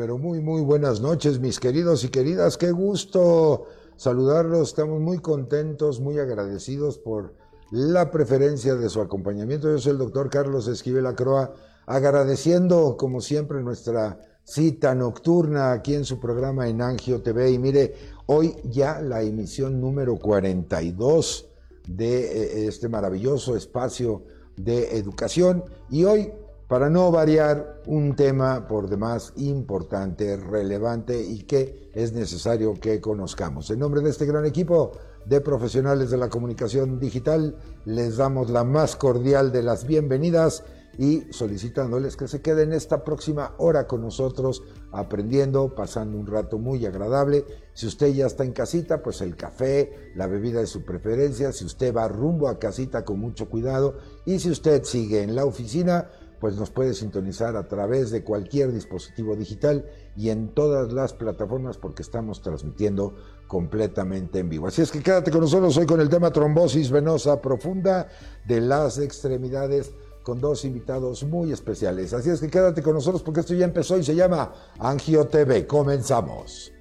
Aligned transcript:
Pero 0.00 0.16
muy, 0.16 0.40
muy 0.40 0.62
buenas 0.62 1.02
noches, 1.02 1.40
mis 1.40 1.60
queridos 1.60 2.04
y 2.04 2.08
queridas. 2.08 2.56
Qué 2.56 2.70
gusto 2.70 3.66
saludarlos. 3.96 4.68
Estamos 4.70 4.98
muy 4.98 5.18
contentos, 5.18 6.00
muy 6.00 6.18
agradecidos 6.18 6.96
por 6.96 7.34
la 7.70 8.10
preferencia 8.10 8.76
de 8.76 8.88
su 8.88 9.02
acompañamiento. 9.02 9.70
Yo 9.70 9.78
soy 9.78 9.92
el 9.92 9.98
doctor 9.98 10.30
Carlos 10.30 10.68
Esquivel 10.68 11.04
Acroa, 11.04 11.52
agradeciendo, 11.84 12.96
como 12.96 13.20
siempre, 13.20 13.62
nuestra 13.62 14.18
cita 14.42 14.94
nocturna 14.94 15.72
aquí 15.72 15.92
en 15.92 16.06
su 16.06 16.18
programa 16.18 16.66
en 16.66 16.80
Angio 16.80 17.20
TV. 17.20 17.50
Y 17.50 17.58
mire, 17.58 17.94
hoy 18.24 18.56
ya 18.64 19.02
la 19.02 19.20
emisión 19.22 19.82
número 19.82 20.16
42 20.16 21.46
de 21.86 22.20
eh, 22.22 22.66
este 22.68 22.88
maravilloso 22.88 23.54
espacio 23.54 24.24
de 24.56 24.96
educación. 24.96 25.62
Y 25.90 26.04
hoy 26.04 26.32
para 26.70 26.88
no 26.88 27.10
variar 27.10 27.82
un 27.86 28.14
tema 28.14 28.68
por 28.68 28.88
demás 28.88 29.32
importante, 29.38 30.36
relevante 30.36 31.20
y 31.20 31.42
que 31.42 31.90
es 31.92 32.12
necesario 32.12 32.74
que 32.74 33.00
conozcamos. 33.00 33.68
En 33.70 33.80
nombre 33.80 34.02
de 34.02 34.10
este 34.10 34.24
gran 34.24 34.46
equipo 34.46 34.92
de 35.24 35.40
profesionales 35.40 36.12
de 36.12 36.16
la 36.16 36.28
comunicación 36.28 37.00
digital, 37.00 37.56
les 37.86 38.18
damos 38.18 38.50
la 38.50 38.62
más 38.62 38.94
cordial 38.94 39.50
de 39.50 39.64
las 39.64 39.84
bienvenidas 39.84 40.62
y 40.96 41.24
solicitándoles 41.30 42.16
que 42.16 42.28
se 42.28 42.40
queden 42.40 42.72
esta 42.72 43.02
próxima 43.02 43.54
hora 43.58 43.88
con 43.88 44.02
nosotros 44.02 44.62
aprendiendo, 44.92 45.74
pasando 45.74 46.18
un 46.18 46.26
rato 46.28 46.58
muy 46.58 46.86
agradable. 46.86 47.44
Si 47.74 47.88
usted 47.88 48.14
ya 48.14 48.26
está 48.26 48.44
en 48.44 48.52
casita, 48.52 49.02
pues 49.02 49.22
el 49.22 49.34
café, 49.34 50.12
la 50.14 50.28
bebida 50.28 50.60
de 50.60 50.66
su 50.68 50.84
preferencia. 50.84 51.52
Si 51.52 51.64
usted 51.64 51.92
va 51.92 52.06
rumbo 52.06 52.46
a 52.46 52.60
casita 52.60 53.04
con 53.04 53.18
mucho 53.18 53.48
cuidado 53.48 53.96
y 54.24 54.38
si 54.38 54.50
usted 54.50 54.84
sigue 54.84 55.22
en 55.22 55.34
la 55.34 55.44
oficina, 55.44 56.10
pues 56.40 56.56
nos 56.56 56.70
puede 56.70 56.94
sintonizar 56.94 57.54
a 57.56 57.68
través 57.68 58.10
de 58.10 58.24
cualquier 58.24 58.72
dispositivo 58.72 59.36
digital 59.36 59.86
y 60.16 60.30
en 60.30 60.48
todas 60.48 60.92
las 60.92 61.12
plataformas 61.12 61.76
porque 61.76 62.02
estamos 62.02 62.40
transmitiendo 62.40 63.14
completamente 63.46 64.38
en 64.38 64.48
vivo. 64.48 64.66
Así 64.66 64.82
es 64.82 64.90
que 64.90 65.02
quédate 65.02 65.30
con 65.30 65.42
nosotros 65.42 65.76
hoy 65.76 65.86
con 65.86 66.00
el 66.00 66.08
tema 66.08 66.32
trombosis 66.32 66.90
venosa 66.90 67.40
profunda 67.40 68.08
de 68.46 68.60
las 68.60 68.98
extremidades 68.98 69.92
con 70.22 70.40
dos 70.40 70.64
invitados 70.64 71.24
muy 71.24 71.52
especiales. 71.52 72.12
Así 72.12 72.30
es 72.30 72.40
que 72.40 72.48
quédate 72.48 72.82
con 72.82 72.94
nosotros 72.94 73.22
porque 73.22 73.40
esto 73.40 73.54
ya 73.54 73.64
empezó 73.64 73.98
y 73.98 74.04
se 74.04 74.14
llama 74.14 74.52
Angio 74.78 75.26
TV. 75.26 75.66
Comenzamos. 75.66 76.72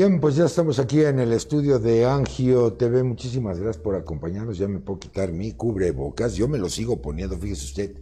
Bien, 0.00 0.18
pues 0.18 0.34
ya 0.34 0.46
estamos 0.46 0.78
aquí 0.78 1.02
en 1.02 1.18
el 1.18 1.30
estudio 1.30 1.78
de 1.78 2.06
Angio 2.06 2.72
TV. 2.72 3.02
Muchísimas 3.02 3.58
gracias 3.58 3.82
por 3.84 3.96
acompañarnos. 3.96 4.56
Ya 4.56 4.66
me 4.66 4.78
puedo 4.78 4.98
quitar 4.98 5.30
mi 5.30 5.52
cubrebocas. 5.52 6.36
Yo 6.36 6.48
me 6.48 6.56
lo 6.56 6.70
sigo 6.70 7.02
poniendo, 7.02 7.36
fíjese 7.36 7.66
usted. 7.66 7.96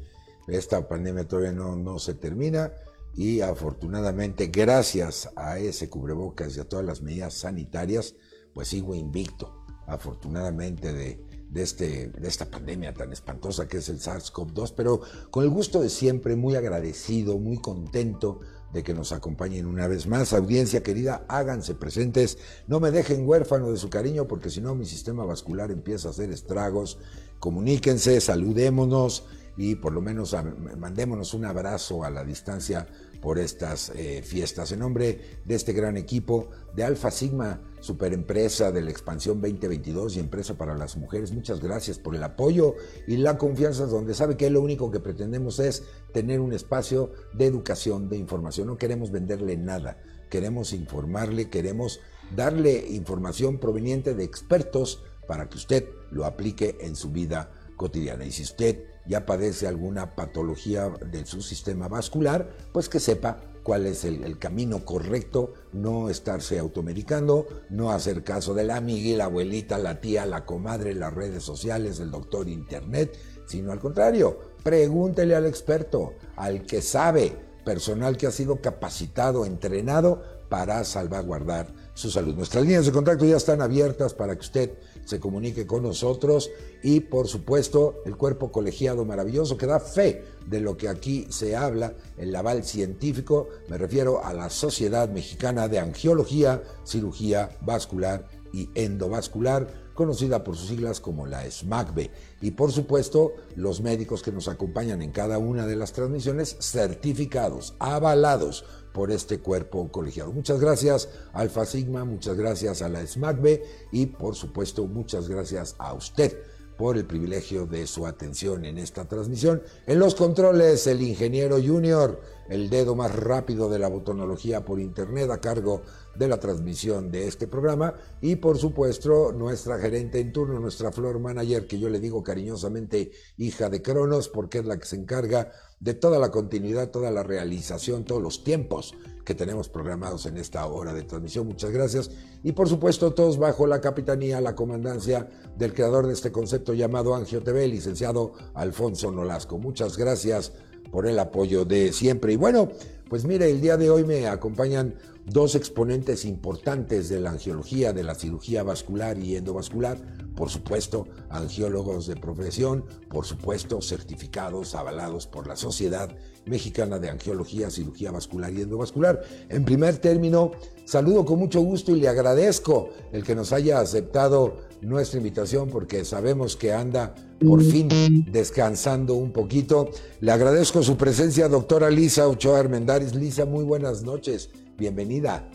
Esta 0.46 0.86
pandemia 0.86 1.26
todavía 1.26 1.50
no, 1.50 1.74
no 1.74 1.98
se 1.98 2.14
termina 2.14 2.70
y 3.16 3.40
afortunadamente, 3.40 4.46
gracias 4.46 5.28
a 5.34 5.58
ese 5.58 5.90
cubrebocas 5.90 6.56
y 6.56 6.60
a 6.60 6.68
todas 6.68 6.86
las 6.86 7.02
medidas 7.02 7.34
sanitarias, 7.34 8.14
pues 8.54 8.68
sigo 8.68 8.94
invicto, 8.94 9.64
afortunadamente, 9.88 10.92
de, 10.92 11.20
de, 11.50 11.62
este, 11.62 12.10
de 12.10 12.28
esta 12.28 12.48
pandemia 12.48 12.94
tan 12.94 13.12
espantosa 13.12 13.66
que 13.66 13.78
es 13.78 13.88
el 13.88 13.98
SARS-CoV-2, 13.98 14.72
pero 14.76 15.00
con 15.32 15.42
el 15.42 15.50
gusto 15.50 15.80
de 15.80 15.90
siempre, 15.90 16.36
muy 16.36 16.54
agradecido, 16.54 17.38
muy 17.38 17.58
contento 17.58 18.38
de 18.72 18.82
que 18.82 18.94
nos 18.94 19.12
acompañen 19.12 19.66
una 19.66 19.86
vez 19.86 20.06
más. 20.06 20.32
Audiencia 20.32 20.82
querida, 20.82 21.24
háganse 21.28 21.74
presentes, 21.74 22.38
no 22.66 22.80
me 22.80 22.90
dejen 22.90 23.26
huérfano 23.26 23.70
de 23.70 23.78
su 23.78 23.90
cariño 23.90 24.26
porque 24.26 24.50
si 24.50 24.60
no 24.60 24.74
mi 24.74 24.84
sistema 24.84 25.24
vascular 25.24 25.70
empieza 25.70 26.08
a 26.08 26.10
hacer 26.10 26.30
estragos. 26.30 26.98
Comuníquense, 27.38 28.20
saludémonos 28.20 29.24
y 29.58 29.74
por 29.74 29.92
lo 29.92 30.00
menos 30.00 30.34
mandémonos 30.78 31.34
un 31.34 31.44
abrazo 31.44 32.04
a 32.04 32.10
la 32.10 32.24
distancia 32.24 32.86
por 33.20 33.40
estas 33.40 33.90
eh, 33.90 34.22
fiestas. 34.22 34.70
En 34.70 34.78
nombre 34.78 35.40
de 35.44 35.54
este 35.56 35.72
gran 35.72 35.96
equipo 35.96 36.50
de 36.76 36.84
Alfa 36.84 37.10
Sigma, 37.10 37.60
superempresa 37.80 38.70
de 38.70 38.82
la 38.82 38.92
expansión 38.92 39.40
2022 39.40 40.16
y 40.16 40.20
empresa 40.20 40.56
para 40.56 40.76
las 40.76 40.96
mujeres, 40.96 41.32
muchas 41.32 41.60
gracias 41.60 41.98
por 41.98 42.14
el 42.14 42.22
apoyo 42.22 42.76
y 43.08 43.16
la 43.16 43.36
confianza 43.36 43.86
donde 43.86 44.14
sabe 44.14 44.36
que 44.36 44.48
lo 44.48 44.60
único 44.60 44.92
que 44.92 45.00
pretendemos 45.00 45.58
es 45.58 45.82
tener 46.12 46.38
un 46.38 46.52
espacio 46.52 47.10
de 47.32 47.46
educación, 47.46 48.08
de 48.08 48.16
información. 48.16 48.68
No 48.68 48.78
queremos 48.78 49.10
venderle 49.10 49.56
nada, 49.56 49.98
queremos 50.30 50.72
informarle, 50.72 51.50
queremos 51.50 52.00
darle 52.36 52.86
información 52.90 53.58
proveniente 53.58 54.14
de 54.14 54.22
expertos 54.22 55.02
para 55.26 55.48
que 55.48 55.56
usted 55.56 55.88
lo 56.12 56.24
aplique 56.24 56.78
en 56.80 56.94
su 56.94 57.10
vida 57.10 57.50
cotidiana. 57.76 58.24
Y 58.24 58.32
si 58.32 58.42
usted 58.42 58.84
ya 59.08 59.24
padece 59.26 59.66
alguna 59.66 60.14
patología 60.14 60.88
de 60.88 61.24
su 61.24 61.40
sistema 61.40 61.88
vascular, 61.88 62.50
pues 62.72 62.88
que 62.88 63.00
sepa 63.00 63.40
cuál 63.62 63.86
es 63.86 64.04
el, 64.04 64.38
camino 64.38 64.84
correcto, 64.84 65.54
no 65.72 66.08
estarse 66.08 66.58
automedicando, 66.58 67.46
no 67.70 67.90
hacer 67.90 68.22
caso 68.22 68.54
de 68.54 68.64
la 68.64 68.76
amiga, 68.76 69.16
la 69.16 69.24
abuelita, 69.24 69.78
la 69.78 70.00
tía, 70.00 70.26
la 70.26 70.44
comadre, 70.44 70.94
las 70.94 71.12
redes 71.12 71.42
sociales, 71.42 72.00
el 72.00 72.10
doctor 72.10 72.48
internet, 72.48 73.18
sino 73.46 73.72
al 73.72 73.80
contrario, 73.80 74.38
pregúntele 74.62 75.34
al 75.34 75.46
experto, 75.46 76.14
al 76.36 76.62
que 76.62 76.82
sabe, 76.82 77.36
personal 77.64 78.16
que 78.16 78.26
ha 78.26 78.30
sido 78.30 78.60
capacitado, 78.62 79.44
entrenado 79.44 80.22
para 80.48 80.82
salvaguardar 80.84 81.72
su 81.92 82.10
salud. 82.10 82.34
Nuestras 82.34 82.64
líneas 82.64 82.86
de 82.86 82.92
contacto 82.92 83.24
ya 83.24 83.36
están 83.36 83.60
abiertas 83.60 84.14
para 84.14 84.34
que 84.34 84.40
usted 84.40 84.70
se 85.08 85.20
comunique 85.20 85.66
con 85.66 85.82
nosotros 85.84 86.50
y 86.82 87.00
por 87.00 87.28
supuesto 87.28 88.02
el 88.04 88.18
cuerpo 88.18 88.52
colegiado 88.52 89.06
maravilloso 89.06 89.56
que 89.56 89.64
da 89.64 89.80
fe 89.80 90.22
de 90.46 90.60
lo 90.60 90.76
que 90.76 90.90
aquí 90.90 91.26
se 91.30 91.56
habla, 91.56 91.94
el 92.18 92.36
aval 92.36 92.62
científico, 92.62 93.48
me 93.68 93.78
refiero 93.78 94.22
a 94.22 94.34
la 94.34 94.50
Sociedad 94.50 95.08
Mexicana 95.08 95.66
de 95.66 95.78
Angiología, 95.78 96.62
Cirugía 96.84 97.56
Vascular 97.62 98.28
y 98.52 98.68
Endovascular, 98.74 99.88
conocida 99.94 100.44
por 100.44 100.56
sus 100.56 100.68
siglas 100.68 101.00
como 101.00 101.26
la 101.26 101.50
SMACB. 101.50 102.10
Y 102.42 102.50
por 102.52 102.70
supuesto, 102.70 103.32
los 103.56 103.80
médicos 103.80 104.22
que 104.22 104.30
nos 104.30 104.46
acompañan 104.46 105.00
en 105.00 105.10
cada 105.10 105.38
una 105.38 105.66
de 105.66 105.74
las 105.74 105.92
transmisiones, 105.92 106.56
certificados, 106.60 107.74
avalados 107.78 108.64
por 108.98 109.12
este 109.12 109.38
cuerpo 109.38 109.92
colegiado. 109.92 110.32
Muchas 110.32 110.58
gracias 110.58 111.08
Alfa 111.32 111.64
Sigma, 111.64 112.04
muchas 112.04 112.36
gracias 112.36 112.82
a 112.82 112.88
la 112.88 113.06
SMACB 113.06 113.60
y 113.92 114.06
por 114.06 114.34
supuesto 114.34 114.88
muchas 114.88 115.28
gracias 115.28 115.76
a 115.78 115.94
usted 115.94 116.36
por 116.76 116.96
el 116.96 117.04
privilegio 117.04 117.64
de 117.64 117.86
su 117.86 118.08
atención 118.08 118.64
en 118.64 118.76
esta 118.76 119.04
transmisión. 119.04 119.62
En 119.86 120.00
los 120.00 120.16
controles, 120.16 120.84
el 120.88 121.00
ingeniero 121.00 121.62
junior, 121.62 122.20
el 122.48 122.70
dedo 122.70 122.94
más 122.94 123.14
rápido 123.14 123.68
de 123.68 123.78
la 123.78 123.88
botonología 123.88 124.64
por 124.64 124.80
internet 124.80 125.30
a 125.30 125.40
cargo 125.40 125.82
de 126.16 126.28
la 126.28 126.40
transmisión 126.40 127.10
de 127.10 127.28
este 127.28 127.46
programa 127.46 127.94
y 128.20 128.36
por 128.36 128.58
supuesto 128.58 129.32
nuestra 129.32 129.78
gerente 129.78 130.18
en 130.18 130.32
turno, 130.32 130.58
nuestra 130.58 130.90
floor 130.90 131.20
manager, 131.20 131.66
que 131.66 131.78
yo 131.78 131.88
le 131.88 132.00
digo 132.00 132.22
cariñosamente 132.22 133.12
hija 133.36 133.70
de 133.70 133.82
Cronos, 133.82 134.28
porque 134.28 134.58
es 134.58 134.66
la 134.66 134.78
que 134.78 134.86
se 134.86 134.96
encarga 134.96 135.52
de 135.80 135.94
toda 135.94 136.18
la 136.18 136.30
continuidad, 136.30 136.90
toda 136.90 137.10
la 137.10 137.22
realización, 137.22 138.04
todos 138.04 138.22
los 138.22 138.42
tiempos 138.42 138.94
que 139.24 139.34
tenemos 139.34 139.68
programados 139.68 140.26
en 140.26 140.38
esta 140.38 140.66
hora 140.66 140.92
de 140.92 141.02
transmisión. 141.02 141.46
Muchas 141.46 141.70
gracias. 141.70 142.10
Y 142.42 142.52
por 142.52 142.68
supuesto, 142.68 143.12
todos 143.12 143.38
bajo 143.38 143.66
la 143.66 143.80
capitanía, 143.80 144.40
la 144.40 144.56
comandancia 144.56 145.28
del 145.56 145.74
creador 145.74 146.06
de 146.06 146.14
este 146.14 146.32
concepto 146.32 146.74
llamado 146.74 147.14
Angio 147.14 147.42
TV, 147.42 147.68
licenciado 147.68 148.32
Alfonso 148.54 149.12
Nolasco. 149.12 149.58
Muchas 149.58 149.96
gracias 149.96 150.52
por 150.90 151.06
el 151.06 151.18
apoyo 151.18 151.64
de 151.64 151.92
siempre. 151.92 152.32
Y 152.32 152.36
bueno, 152.36 152.70
pues 153.08 153.24
mire, 153.24 153.50
el 153.50 153.60
día 153.60 153.76
de 153.76 153.90
hoy 153.90 154.04
me 154.04 154.26
acompañan 154.26 154.94
dos 155.24 155.54
exponentes 155.54 156.24
importantes 156.24 157.08
de 157.08 157.20
la 157.20 157.30
angiología, 157.30 157.92
de 157.92 158.02
la 158.02 158.14
cirugía 158.14 158.62
vascular 158.62 159.18
y 159.18 159.36
endovascular, 159.36 159.98
por 160.34 160.50
supuesto, 160.50 161.06
angiólogos 161.30 162.06
de 162.06 162.16
profesión, 162.16 162.84
por 163.08 163.26
supuesto, 163.26 163.82
certificados, 163.82 164.74
avalados 164.74 165.26
por 165.26 165.46
la 165.46 165.56
Sociedad 165.56 166.16
Mexicana 166.46 166.98
de 166.98 167.10
Angiología, 167.10 167.70
Cirugía 167.70 168.10
Vascular 168.10 168.52
y 168.52 168.62
Endovascular. 168.62 169.20
En 169.48 169.64
primer 169.64 169.98
término, 169.98 170.52
saludo 170.84 171.24
con 171.24 171.38
mucho 171.38 171.60
gusto 171.60 171.92
y 171.94 172.00
le 172.00 172.08
agradezco 172.08 172.90
el 173.12 173.24
que 173.24 173.34
nos 173.34 173.52
haya 173.52 173.80
aceptado 173.80 174.67
nuestra 174.80 175.18
invitación 175.18 175.68
porque 175.68 176.04
sabemos 176.04 176.56
que 176.56 176.72
anda 176.72 177.14
por 177.44 177.62
fin 177.62 178.26
descansando 178.30 179.14
un 179.14 179.32
poquito. 179.32 179.90
Le 180.20 180.32
agradezco 180.32 180.82
su 180.82 180.96
presencia, 180.96 181.48
doctora 181.48 181.90
Lisa 181.90 182.28
Ochoa 182.28 182.60
Armendaris. 182.60 183.14
Lisa, 183.14 183.44
muy 183.44 183.64
buenas 183.64 184.02
noches. 184.02 184.50
Bienvenida. 184.76 185.48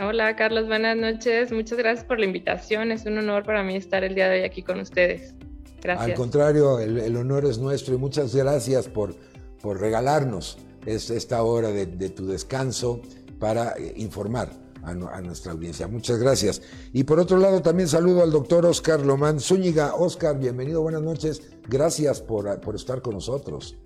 Hola 0.00 0.34
Carlos, 0.36 0.66
buenas 0.66 0.96
noches. 0.96 1.52
Muchas 1.52 1.78
gracias 1.78 2.04
por 2.04 2.18
la 2.18 2.26
invitación. 2.26 2.90
Es 2.92 3.06
un 3.06 3.18
honor 3.18 3.44
para 3.44 3.62
mí 3.62 3.76
estar 3.76 4.04
el 4.04 4.14
día 4.14 4.28
de 4.28 4.40
hoy 4.40 4.44
aquí 4.44 4.62
con 4.62 4.80
ustedes. 4.80 5.34
Gracias. 5.82 6.10
Al 6.10 6.14
contrario, 6.14 6.78
el, 6.78 7.16
honor 7.16 7.44
es 7.44 7.58
nuestro 7.58 7.94
y 7.94 7.98
muchas 7.98 8.34
gracias 8.34 8.88
por, 8.88 9.14
por 9.60 9.80
regalarnos 9.80 10.58
esta 10.86 11.42
hora 11.42 11.70
de, 11.70 11.86
tu 12.10 12.26
descanso 12.26 13.00
para 13.38 13.74
eh, 13.78 13.94
informar 13.96 14.61
a, 14.82 15.20
nuestra 15.20 15.52
audiencia. 15.52 15.86
Muchas 15.88 16.18
gracias. 16.18 16.62
Y 16.92 17.04
por 17.04 17.18
otro 17.18 17.38
lado, 17.38 17.62
también 17.62 17.88
saludo 17.88 18.22
al 18.22 18.30
doctor 18.30 18.66
Oscar 18.66 19.04
Lomán 19.04 19.40
Zúñiga. 19.40 19.94
Oscar, 19.94 20.38
bienvenido, 20.38 20.82
buenas 20.82 21.02
noches. 21.02 21.42
Gracias 21.68 22.20
por, 22.20 22.60
por 22.60 22.74
estar 22.74 23.00
con 23.02 23.14
nosotros. 23.14 23.78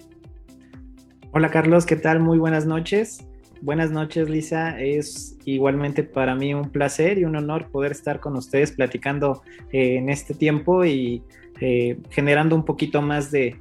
Hola 1.32 1.50
Carlos, 1.50 1.84
¿qué 1.84 1.96
tal? 1.96 2.20
Muy 2.20 2.38
buenas 2.38 2.66
noches. 2.66 3.18
Buenas 3.60 3.90
noches, 3.90 4.28
Lisa. 4.28 4.80
Es 4.80 5.36
igualmente 5.44 6.02
para 6.02 6.34
mí 6.34 6.54
un 6.54 6.70
placer 6.70 7.18
y 7.18 7.24
un 7.24 7.36
honor 7.36 7.70
poder 7.70 7.92
estar 7.92 8.20
con 8.20 8.36
ustedes 8.36 8.72
platicando 8.72 9.42
eh, 9.72 9.96
en 9.96 10.08
este 10.08 10.34
tiempo 10.34 10.84
y 10.84 11.22
eh, 11.60 11.98
generando 12.10 12.54
un 12.54 12.64
poquito 12.64 13.02
más 13.02 13.30
de, 13.30 13.56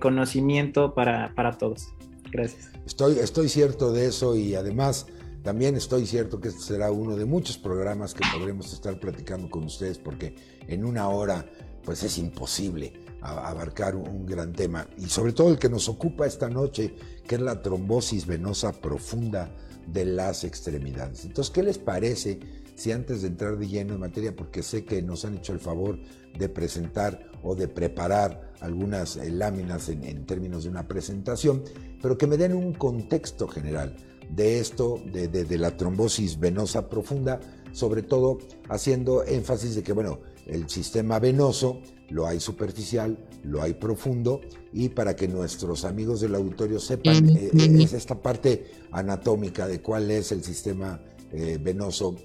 conocimiento 0.00 0.94
para, 0.94 1.32
todos. 1.58 1.88
Gracias. 2.30 2.70
Estoy, 2.86 3.18
estoy 3.18 3.48
cierto 3.48 3.92
de 3.92 4.06
eso 4.06 4.36
y 4.36 4.54
además 4.54 5.06
también 5.44 5.76
estoy 5.76 6.06
cierto 6.06 6.40
que 6.40 6.48
este 6.48 6.62
será 6.62 6.90
uno 6.90 7.16
de 7.16 7.26
muchos 7.26 7.58
programas 7.58 8.14
que 8.14 8.24
podremos 8.36 8.72
estar 8.72 8.98
platicando 8.98 9.50
con 9.50 9.64
ustedes 9.64 9.98
porque 9.98 10.34
en 10.66 10.84
una 10.84 11.08
hora 11.08 11.46
pues 11.84 12.02
es 12.02 12.16
imposible 12.16 12.94
abarcar 13.20 13.94
un 13.94 14.24
gran 14.24 14.52
tema 14.54 14.88
y 14.96 15.04
sobre 15.04 15.32
todo 15.32 15.50
el 15.50 15.58
que 15.58 15.68
nos 15.68 15.88
ocupa 15.88 16.26
esta 16.26 16.48
noche, 16.48 16.94
que 17.26 17.34
es 17.34 17.40
la 17.42 17.60
trombosis 17.60 18.26
venosa 18.26 18.72
profunda 18.72 19.54
de 19.86 20.06
las 20.06 20.44
extremidades. 20.44 21.26
Entonces, 21.26 21.52
¿qué 21.52 21.62
les 21.62 21.76
parece 21.76 22.40
si 22.74 22.92
antes 22.92 23.22
de 23.22 23.28
entrar 23.28 23.56
de 23.56 23.68
lleno 23.68 23.94
en 23.94 24.00
materia, 24.00 24.34
porque 24.34 24.62
sé 24.62 24.84
que 24.84 25.00
nos 25.02 25.24
han 25.24 25.36
hecho 25.36 25.52
el 25.52 25.60
favor 25.60 25.98
de 26.36 26.48
presentar 26.48 27.30
o 27.42 27.54
de 27.54 27.68
preparar 27.68 28.52
algunas 28.60 29.16
eh, 29.16 29.30
láminas 29.30 29.88
en, 29.88 30.24
términos 30.26 30.64
de 30.64 30.70
una 30.70 30.88
presentación, 30.88 31.62
pero 32.02 32.18
que 32.18 32.26
me 32.26 32.36
den 32.36 32.54
un 32.54 32.72
contexto 32.72 33.46
general 33.46 33.94
de 34.30 34.58
esto, 34.60 35.00
de, 35.12 35.28
de 35.28 35.58
la 35.58 35.76
trombosis 35.76 36.38
venosa 36.38 36.88
profunda, 36.88 37.40
sobre 37.72 38.02
todo 38.02 38.38
haciendo 38.68 39.24
énfasis 39.24 39.74
de 39.74 39.82
que, 39.82 39.92
bueno, 39.92 40.20
el 40.46 40.68
sistema 40.68 41.18
venoso 41.18 41.80
lo 42.10 42.26
hay 42.26 42.40
superficial, 42.40 43.18
lo 43.42 43.62
hay 43.62 43.74
profundo 43.74 44.40
y 44.72 44.90
para 44.90 45.16
que 45.16 45.26
nuestros 45.28 45.84
amigos 45.84 46.20
del 46.20 46.34
auditorio 46.34 46.78
sepan, 46.78 47.28
eh, 47.30 47.50
eh, 47.52 47.82
es 47.82 47.92
esta 47.92 48.20
parte 48.20 48.66
anatómica 48.92 49.66
de 49.66 49.80
cuál 49.80 50.10
es 50.10 50.32
el 50.32 50.44
sistema 50.44 51.00
eh, 51.32 51.58
venoso 51.60 52.16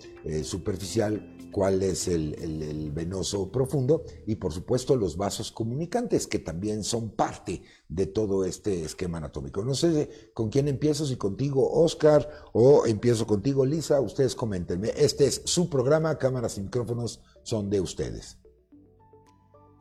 superficial, 0.43 1.37
cuál 1.51 1.81
es 1.83 2.07
el, 2.07 2.91
venoso 2.93 3.51
profundo 3.51 4.03
y 4.25 4.35
por 4.35 4.51
supuesto 4.51 4.95
los 4.95 5.17
vasos 5.17 5.51
comunicantes 5.51 6.27
que 6.27 6.39
también 6.39 6.83
son 6.83 7.11
parte 7.11 7.61
de 7.87 8.07
todo 8.07 8.45
este 8.45 8.83
esquema 8.83 9.19
anatómico. 9.19 9.63
No 9.63 9.73
sé 9.73 10.31
con 10.33 10.49
quién 10.49 10.67
empiezo, 10.67 11.05
si 11.05 11.15
contigo 11.17 11.69
Oscar 11.71 12.27
o 12.53 12.85
empiezo 12.85 13.25
contigo 13.27 13.65
Lisa, 13.65 14.01
ustedes 14.01 14.35
coméntenme. 14.35 14.89
Este 14.97 15.25
es 15.25 15.41
su 15.45 15.69
programa, 15.69 16.17
cámaras 16.17 16.57
y 16.57 16.61
micrófonos 16.61 17.21
son 17.43 17.69
de 17.69 17.81
ustedes. 17.81 18.39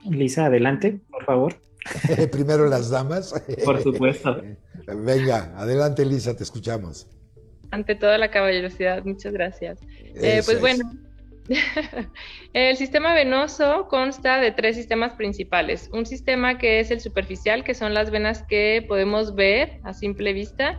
Lisa, 0.05 0.47
adelante, 0.47 1.01
por 1.11 1.25
favor. 1.25 1.61
Primero 2.31 2.69
las 2.69 2.91
damas. 2.91 3.35
Por 3.65 3.83
supuesto. 3.83 4.41
Venga, 4.87 5.55
adelante 5.57 6.05
Lisa, 6.05 6.37
te 6.37 6.45
escuchamos. 6.45 7.09
Ante 7.71 7.95
toda 7.95 8.17
la 8.17 8.31
caballerosidad, 8.31 9.05
muchas 9.05 9.33
gracias. 9.33 9.81
Eh, 10.15 10.43
pues 10.45 10.61
bueno, 10.61 10.91
el 12.53 12.77
sistema 12.77 13.15
venoso 13.15 13.89
consta 13.89 14.41
de 14.41 14.53
tres 14.53 14.77
sistemas 14.77 15.15
principales. 15.15 15.91
Un 15.93 16.07
sistema 16.07 16.59
que 16.59 16.81
es 16.81 16.91
el 16.91 17.01
superficial, 17.01 17.65
que 17.65 17.75
son 17.75 17.95
las 17.95 18.11
venas 18.11 18.43
que 18.43 18.85
podemos 18.87 19.35
ver 19.35 19.81
a 19.85 19.95
simple 19.95 20.33
vista. 20.33 20.79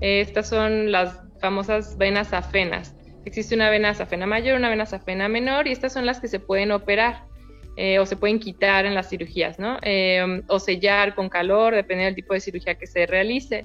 Eh, 0.00 0.20
estas 0.20 0.48
son 0.48 0.92
las 0.92 1.20
famosas 1.40 1.96
venas 1.96 2.32
afenas. 2.32 2.94
Existe 3.24 3.54
una 3.54 3.70
vena 3.70 3.94
safena 3.94 4.26
mayor, 4.26 4.56
una 4.56 4.68
vena 4.68 4.86
safena 4.86 5.28
menor 5.28 5.66
y 5.66 5.72
estas 5.72 5.92
son 5.92 6.06
las 6.06 6.20
que 6.20 6.28
se 6.28 6.40
pueden 6.40 6.70
operar. 6.72 7.28
Eh, 7.76 7.98
o 7.98 8.04
se 8.04 8.16
pueden 8.16 8.40
quitar 8.40 8.84
en 8.84 8.94
las 8.94 9.08
cirugías, 9.08 9.58
¿no? 9.58 9.78
Eh, 9.82 10.42
o 10.48 10.58
sellar 10.58 11.14
con 11.14 11.30
calor, 11.30 11.74
depende 11.74 12.04
del 12.04 12.14
tipo 12.14 12.34
de 12.34 12.40
cirugía 12.40 12.74
que 12.74 12.86
se 12.86 13.06
realice. 13.06 13.64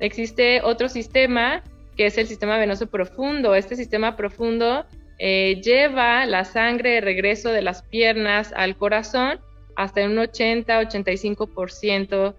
Existe 0.00 0.60
otro 0.60 0.88
sistema 0.88 1.62
que 1.96 2.06
es 2.06 2.18
el 2.18 2.26
sistema 2.26 2.58
venoso 2.58 2.88
profundo. 2.88 3.54
Este 3.54 3.76
sistema 3.76 4.16
profundo 4.16 4.84
eh, 5.18 5.60
lleva 5.62 6.26
la 6.26 6.44
sangre 6.44 6.90
de 6.90 7.00
regreso 7.00 7.50
de 7.50 7.62
las 7.62 7.82
piernas 7.82 8.52
al 8.56 8.76
corazón 8.76 9.40
hasta 9.76 10.04
un 10.04 10.16
80-85%. 10.16 12.34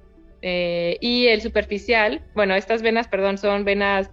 y 1.02 1.28
el 1.28 1.42
superficial, 1.42 2.22
bueno, 2.36 2.54
estas 2.56 2.82
venas, 2.84 3.08
perdón, 3.08 3.38
son 3.38 3.66
venas 3.66 4.12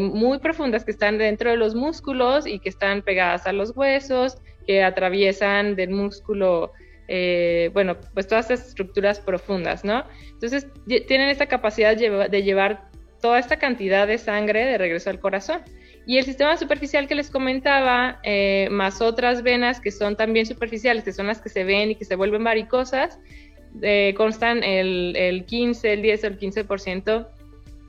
muy 0.00 0.38
profundas 0.38 0.84
que 0.86 0.90
están 0.90 1.18
dentro 1.18 1.50
de 1.50 1.58
los 1.58 1.74
músculos 1.74 2.46
y 2.46 2.60
que 2.60 2.70
están 2.70 3.02
pegadas 3.02 3.46
a 3.46 3.52
los 3.52 3.76
huesos 3.76 4.38
que 4.66 4.82
atraviesan 4.82 5.76
del 5.76 5.90
músculo, 5.90 6.72
eh, 7.08 7.70
bueno, 7.72 7.96
pues 8.14 8.26
todas 8.26 8.50
estas 8.50 8.68
estructuras 8.68 9.20
profundas, 9.20 9.84
¿no? 9.84 10.04
Entonces 10.32 10.66
tienen 10.84 11.28
esta 11.28 11.46
capacidad 11.46 11.96
de 11.96 12.42
llevar 12.42 12.90
toda 13.22 13.38
esta 13.38 13.58
cantidad 13.58 14.06
de 14.06 14.18
sangre 14.18 14.64
de 14.64 14.78
regreso 14.78 15.10
al 15.10 15.20
corazón. 15.20 15.62
Y 16.06 16.18
el 16.18 16.24
sistema 16.24 16.56
superficial 16.56 17.08
que 17.08 17.16
les 17.16 17.30
comentaba, 17.30 18.20
eh, 18.22 18.68
más 18.70 19.02
otras 19.02 19.42
venas 19.42 19.80
que 19.80 19.90
son 19.90 20.16
también 20.16 20.46
superficiales, 20.46 21.02
que 21.02 21.12
son 21.12 21.26
las 21.26 21.40
que 21.40 21.48
se 21.48 21.64
ven 21.64 21.90
y 21.90 21.94
que 21.96 22.04
se 22.04 22.14
vuelven 22.14 22.44
varicosas, 22.44 23.18
eh, 23.82 24.14
constan 24.16 24.62
el, 24.62 25.14
el 25.16 25.44
15, 25.44 25.92
el 25.92 26.02
10 26.02 26.24
o 26.24 26.26
el 26.28 26.38
15% 26.38 27.28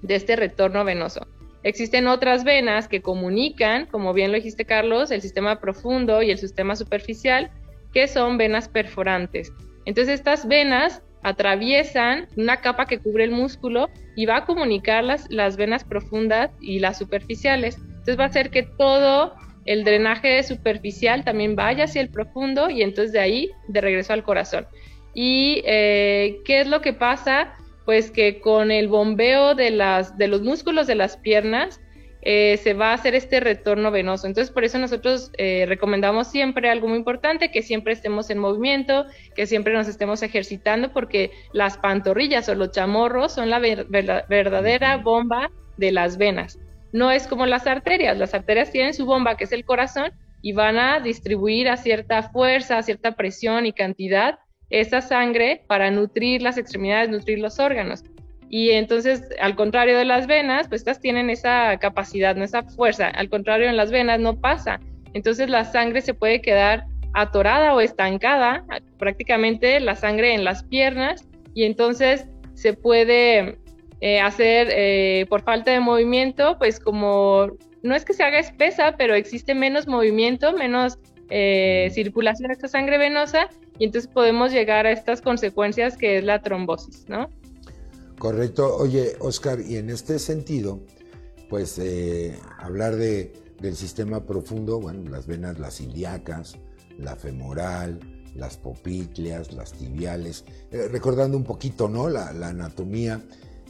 de 0.02 0.16
este 0.16 0.36
retorno 0.36 0.84
venoso. 0.84 1.28
Existen 1.64 2.08
otras 2.08 2.44
venas 2.44 2.88
que 2.88 3.02
comunican, 3.02 3.86
como 3.86 4.14
bien 4.14 4.32
lo 4.32 4.38
dijiste 4.38 4.66
Carlos, 4.66 5.12
el 5.12 5.22
sistema 5.22 5.60
profundo 5.60 6.22
y 6.22 6.32
el 6.32 6.38
sistema 6.38 6.76
superficial, 6.76 7.52
que 7.94 8.08
son 8.08 8.38
venas 8.38 8.68
perforantes. 8.68 9.52
Entonces 9.86 10.16
estas 10.16 10.48
venas 10.48 11.02
atraviesan 11.24 12.28
una 12.36 12.58
capa 12.62 12.86
que 12.86 13.00
cubre 13.00 13.24
el 13.24 13.32
músculo 13.32 13.90
y 14.16 14.26
va 14.26 14.38
a 14.38 14.46
comunicar 14.46 15.04
las, 15.04 15.30
las 15.30 15.58
venas 15.58 15.84
profundas 15.84 16.52
y 16.62 16.80
las 16.80 16.98
superficiales. 16.98 17.78
Entonces 18.08 18.20
va 18.20 18.24
a 18.24 18.28
hacer 18.28 18.50
que 18.50 18.64
todo 18.64 19.36
el 19.66 19.84
drenaje 19.84 20.42
superficial 20.44 21.26
también 21.26 21.58
vaya 21.58 21.84
hacia 21.84 22.02
el 22.02 22.10
profundo 22.10 22.70
y 22.70 22.82
entonces 22.82 23.12
de 23.12 23.20
ahí 23.20 23.52
de 23.68 23.82
regreso 23.82 24.14
al 24.14 24.24
corazón. 24.24 24.66
¿Y 25.14 25.62
eh, 25.66 26.40
qué 26.46 26.62
es 26.62 26.68
lo 26.68 26.82
que 26.82 26.94
pasa? 26.94 27.54
pues 27.88 28.12
que 28.12 28.42
con 28.42 28.70
el 28.70 28.90
bombeo 28.90 29.56
de, 29.56 29.72
las, 29.72 30.18
de 30.18 30.28
los 30.28 30.42
músculos 30.42 30.88
de 30.88 30.96
las 30.96 31.16
piernas 31.16 31.80
eh, 32.22 32.60
se 32.62 32.74
va 32.74 32.92
a 32.92 32.96
hacer 32.96 33.16
este 33.16 33.40
retorno 33.40 33.92
venoso. 33.92 34.28
Entonces, 34.28 34.54
por 34.54 34.66
eso 34.66 34.78
nosotros 34.78 35.32
eh, 35.38 35.64
recomendamos 35.70 36.28
siempre 36.28 36.70
algo 36.70 36.90
muy 36.90 36.98
importante, 36.98 37.50
que 37.50 37.62
siempre 37.62 37.94
estemos 37.94 38.30
en 38.30 38.40
movimiento, 38.40 39.06
que 39.36 39.48
siempre 39.48 39.72
nos 39.72 39.88
estemos 39.88 40.22
ejercitando, 40.22 40.92
porque 40.92 41.32
las 41.54 41.78
pantorrillas 41.78 42.50
o 42.50 42.56
los 42.56 42.72
chamorros 42.72 43.32
son 43.32 43.50
la 43.50 43.60
verdadera 43.60 44.98
bomba 44.98 45.50
de 45.78 45.94
las 45.94 46.18
venas. 46.18 46.60
No 46.92 47.12
es 47.12 47.28
como 47.28 47.46
las 47.46 47.68
arterias, 47.68 48.18
las 48.18 48.34
arterias 48.34 48.72
tienen 48.72 48.94
su 48.94 49.06
bomba, 49.06 49.36
que 49.38 49.44
es 49.44 49.52
el 49.52 49.66
corazón, 49.66 50.12
y 50.42 50.54
van 50.54 50.78
a 50.78 51.00
distribuir 51.00 51.70
a 51.70 51.78
cierta 51.78 52.24
fuerza, 52.24 52.78
a 52.78 52.84
cierta 52.84 53.14
presión 53.14 53.66
y 53.66 53.74
cantidad 53.74 54.40
esa 54.70 55.02
sangre 55.02 55.64
para 55.68 55.92
nutrir 55.92 56.42
las 56.42 56.58
extremidades, 56.58 57.10
nutrir 57.10 57.40
los 57.40 57.60
órganos. 57.60 58.04
Y 58.50 58.72
entonces, 58.72 59.24
al 59.42 59.56
contrario 59.56 59.98
de 59.98 60.06
las 60.06 60.28
venas, 60.28 60.68
pues 60.68 60.82
estas 60.82 61.00
tienen 61.02 61.30
esa 61.30 61.78
capacidad, 61.80 62.38
esa 62.38 62.64
fuerza. 62.64 63.08
Al 63.10 63.30
contrario, 63.30 63.68
en 63.68 63.78
las 63.78 63.92
venas 63.92 64.20
no 64.20 64.40
pasa. 64.40 64.80
Entonces 65.14 65.50
la 65.50 65.66
sangre 65.66 66.02
se 66.02 66.14
puede 66.14 66.42
quedar 66.42 66.86
atorada 67.14 67.74
o 67.74 67.82
estancada, 67.82 68.64
prácticamente 69.00 69.80
la 69.80 69.96
sangre 69.96 70.34
en 70.34 70.44
las 70.44 70.64
piernas, 70.64 71.28
y 71.54 71.64
entonces 71.64 72.28
se 72.54 72.74
puede 72.74 73.58
eh, 74.00 74.20
hacer 74.20 74.68
eh, 74.72 75.26
por 75.28 75.42
falta 75.42 75.72
de 75.72 75.80
movimiento, 75.80 76.60
pues 76.60 76.80
como 76.80 77.48
no 77.82 77.96
es 77.96 78.06
que 78.06 78.14
se 78.14 78.22
haga 78.22 78.38
espesa, 78.38 78.94
pero 78.96 79.16
existe 79.16 79.56
menos 79.56 79.88
movimiento, 79.88 80.54
menos 80.54 81.00
eh, 81.32 81.90
circulación 81.94 82.50
de 82.50 82.54
esta 82.54 82.68
sangre 82.68 83.00
venosa 83.00 83.50
y 83.80 83.86
entonces 83.86 84.10
podemos 84.12 84.52
llegar 84.52 84.86
a 84.86 84.92
estas 84.92 85.22
consecuencias 85.22 85.98
que 85.98 86.20
es 86.20 86.24
la 86.24 86.44
trombosis, 86.44 87.10
¿no? 87.10 87.32
Correcto. 88.20 88.76
Oye, 88.78 89.16
Oscar, 89.20 89.60
y 89.62 89.78
en 89.78 89.90
este 89.90 90.20
sentido, 90.20 90.80
pues 91.50 91.82
hablar 92.60 92.98
de, 92.98 93.34
del 93.60 93.76
sistema 93.76 94.24
profundo, 94.28 94.80
bueno, 94.80 95.10
las 95.10 95.26
venas, 95.26 95.58
las 95.58 95.82
ilíacas, 95.82 96.58
la 97.00 97.16
femoral, 97.16 98.00
las 98.36 98.58
popitlias, 98.58 99.54
las 99.54 99.74
tibiales, 99.74 100.46
recordando 100.92 101.36
un 101.36 101.44
poquito, 101.44 101.90
¿no? 101.90 102.10
La, 102.10 102.32
la 102.34 102.50
anatomía 102.50 103.22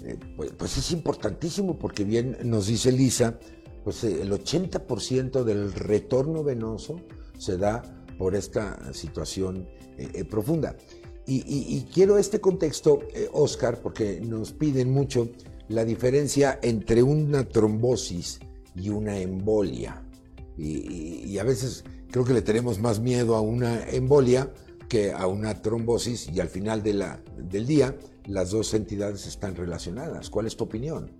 eh, 0.03 0.17
pues, 0.35 0.51
pues, 0.57 0.77
es 0.77 0.91
importantísimo 0.91 1.77
porque 1.77 2.03
bien 2.03 2.37
nos 2.43 2.67
dice 2.67 2.91
Lisa, 2.91 3.39
pues 3.83 4.03
eh, 4.03 4.21
el 4.21 4.31
80% 4.31 5.43
del 5.43 5.73
retorno 5.73 6.43
venoso 6.43 7.01
se 7.37 7.57
da 7.57 7.83
por 8.17 8.35
esta 8.35 8.93
situación 8.93 9.67
eh, 9.97 10.23
profunda. 10.25 10.75
Y, 11.29 11.81
quiero 11.93 12.17
este 12.17 12.39
contexto, 12.39 13.01
Oscar, 13.33 13.81
porque 13.81 14.21
nos 14.21 14.53
piden 14.53 14.93
mucho 14.93 15.27
la 15.67 15.83
diferencia 15.83 16.57
entre 16.61 17.03
una 17.03 17.43
trombosis 17.43 18.39
y 18.73 18.87
una 18.87 19.17
embolia. 19.17 20.01
Y, 20.57 21.37
a 21.37 21.43
veces 21.43 21.83
creo 22.11 22.23
que 22.23 22.33
le 22.33 22.41
tenemos 22.41 22.79
más 22.79 23.01
miedo 23.01 23.35
a 23.35 23.41
una 23.41 23.89
embolia 23.89 24.53
que 24.87 25.11
a 25.11 25.27
una 25.27 25.61
trombosis 25.61 26.29
y 26.33 26.39
al 26.39 26.49
final 26.49 26.81
de 26.83 26.93
la, 26.93 27.19
del 27.37 27.65
día 27.65 27.95
las 28.25 28.51
dos 28.51 28.73
entidades 28.73 29.25
están 29.27 29.55
relacionadas. 29.55 30.29
¿Cuál 30.29 30.47
es 30.47 30.55
tu 30.55 30.63
opinión? 30.65 31.11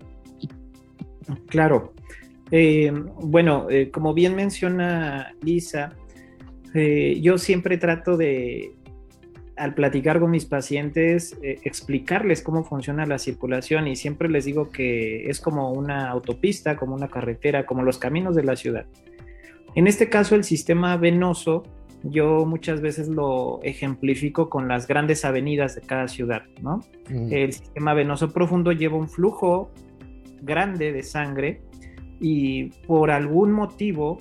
Claro. 1.46 1.94
Eh, 2.50 2.90
bueno, 3.20 3.66
eh, 3.70 3.90
como 3.90 4.14
bien 4.14 4.34
menciona 4.34 5.34
Lisa, 5.42 5.92
eh, 6.74 7.18
yo 7.20 7.36
siempre 7.38 7.76
trato 7.76 8.16
de, 8.16 8.72
al 9.56 9.74
platicar 9.74 10.20
con 10.20 10.30
mis 10.30 10.46
pacientes, 10.46 11.36
explicarles 11.42 12.42
cómo 12.42 12.64
funciona 12.64 13.04
la 13.06 13.18
circulación 13.18 13.86
y 13.88 13.96
siempre 13.96 14.28
les 14.28 14.44
digo 14.44 14.70
que 14.70 15.28
es 15.28 15.40
como 15.40 15.72
una 15.72 16.08
autopista, 16.08 16.76
como 16.76 16.94
una 16.94 17.08
carretera, 17.08 17.66
como 17.66 17.82
los 17.82 17.98
caminos 17.98 18.34
de 18.34 18.44
la 18.44 18.56
ciudad. 18.56 18.86
En 19.74 19.86
este 19.86 20.08
caso, 20.08 20.34
el 20.34 20.44
sistema 20.44 20.96
venoso 20.96 21.64
yo 22.02 22.46
muchas 22.46 22.80
veces 22.80 23.08
lo 23.08 23.60
ejemplifico 23.62 24.48
con 24.48 24.68
las 24.68 24.86
grandes 24.86 25.24
avenidas 25.24 25.74
de 25.74 25.80
cada 25.82 26.08
ciudad, 26.08 26.42
¿no? 26.62 26.80
Mm. 27.10 27.32
El 27.32 27.52
sistema 27.52 27.94
venoso 27.94 28.32
profundo 28.32 28.72
lleva 28.72 28.96
un 28.96 29.08
flujo 29.08 29.70
grande 30.42 30.92
de 30.92 31.02
sangre 31.02 31.60
y 32.20 32.64
por 32.86 33.10
algún 33.10 33.52
motivo, 33.52 34.18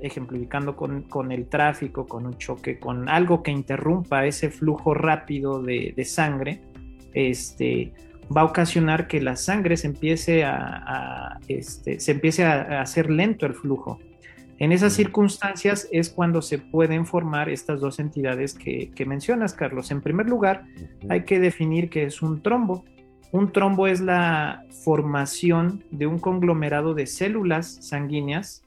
ejemplificando 0.00 0.76
con, 0.76 1.32
el 1.32 1.46
tráfico, 1.46 2.06
con 2.06 2.26
un 2.26 2.36
choque, 2.36 2.78
con 2.78 3.08
algo 3.08 3.42
que 3.42 3.50
interrumpa 3.50 4.26
ese 4.26 4.50
flujo 4.50 4.94
rápido 4.94 5.62
de, 5.62 5.94
sangre, 6.04 6.60
este, 7.14 7.92
va 8.34 8.42
a 8.42 8.44
ocasionar 8.44 9.06
que 9.08 9.20
la 9.20 9.36
sangre 9.36 9.76
se 9.76 9.88
empiece 9.88 10.44
a, 10.44 11.38
este, 11.48 12.00
se 12.00 12.12
empiece 12.12 12.44
a 12.44 12.80
hacer 12.80 13.10
lento 13.10 13.46
el 13.46 13.54
flujo. 13.54 13.98
En 14.62 14.70
esas 14.70 14.92
circunstancias 14.92 15.88
es 15.90 16.08
cuando 16.08 16.40
se 16.40 16.56
pueden 16.56 17.04
formar 17.04 17.48
estas 17.48 17.80
dos 17.80 17.98
entidades 17.98 18.54
que, 18.54 19.04
mencionas, 19.04 19.54
Carlos. 19.54 19.90
En 19.90 20.00
primer 20.00 20.28
lugar, 20.28 20.66
hay 21.08 21.24
que 21.24 21.40
definir 21.40 21.90
qué 21.90 22.04
es 22.04 22.22
un 22.22 22.44
trombo. 22.44 22.84
Un 23.32 23.50
trombo 23.50 23.88
es 23.88 24.00
la 24.00 24.64
formación 24.84 25.82
de 25.90 26.06
un 26.06 26.20
conglomerado 26.20 26.94
de 26.94 27.08
células 27.08 27.84
sanguíneas 27.84 28.62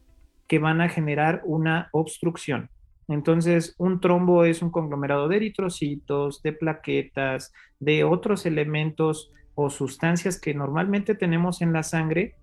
que 0.48 0.60
van 0.60 0.82
a 0.82 0.90
generar 0.90 1.44
una 1.46 1.88
obstrucción. 1.94 2.70
Entonces, 3.08 3.74
un 3.78 4.02
trombo 4.02 4.44
es 4.44 4.62
un 4.62 4.72
conglomerado 4.72 5.30
de 5.30 5.38
eritrocitos, 5.38 6.44
de 6.44 6.52
plaquetas, 6.52 7.54
de 7.80 8.04
otros 8.04 8.46
elementos 8.46 9.32
o 9.54 9.70
sustancias 9.70 10.42
que 10.42 10.54
normalmente 10.54 11.16
tenemos 11.16 11.62
en 11.62 11.72
la 11.72 11.84
sangre 11.84 12.36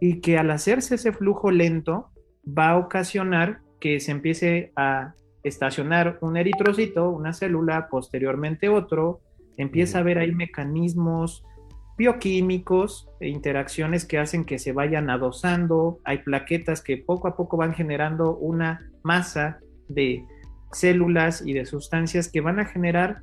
y 0.00 0.20
que 0.20 0.38
al 0.38 0.50
hacerse 0.50 0.96
ese 0.96 1.12
flujo 1.12 1.52
lento 1.52 2.10
va 2.46 2.70
a 2.70 2.78
ocasionar 2.78 3.60
que 3.80 4.00
se 4.00 4.12
empiece 4.12 4.72
a 4.76 5.14
estacionar 5.42 6.18
un 6.20 6.36
eritrocito, 6.36 7.10
una 7.10 7.32
célula, 7.32 7.88
posteriormente 7.88 8.68
otro, 8.68 9.20
empieza 9.56 9.98
a 9.98 10.00
haber 10.00 10.18
ahí 10.18 10.32
mecanismos 10.32 11.44
bioquímicos 11.96 13.08
e 13.20 13.28
interacciones 13.28 14.04
que 14.04 14.18
hacen 14.18 14.44
que 14.44 14.58
se 14.58 14.72
vayan 14.72 15.08
adosando, 15.08 15.98
hay 16.04 16.18
plaquetas 16.18 16.82
que 16.82 16.98
poco 16.98 17.28
a 17.28 17.36
poco 17.36 17.56
van 17.56 17.74
generando 17.74 18.36
una 18.36 18.90
masa 19.02 19.60
de 19.88 20.24
células 20.72 21.42
y 21.46 21.54
de 21.54 21.64
sustancias 21.64 22.30
que 22.30 22.40
van 22.40 22.60
a 22.60 22.66
generar 22.66 23.22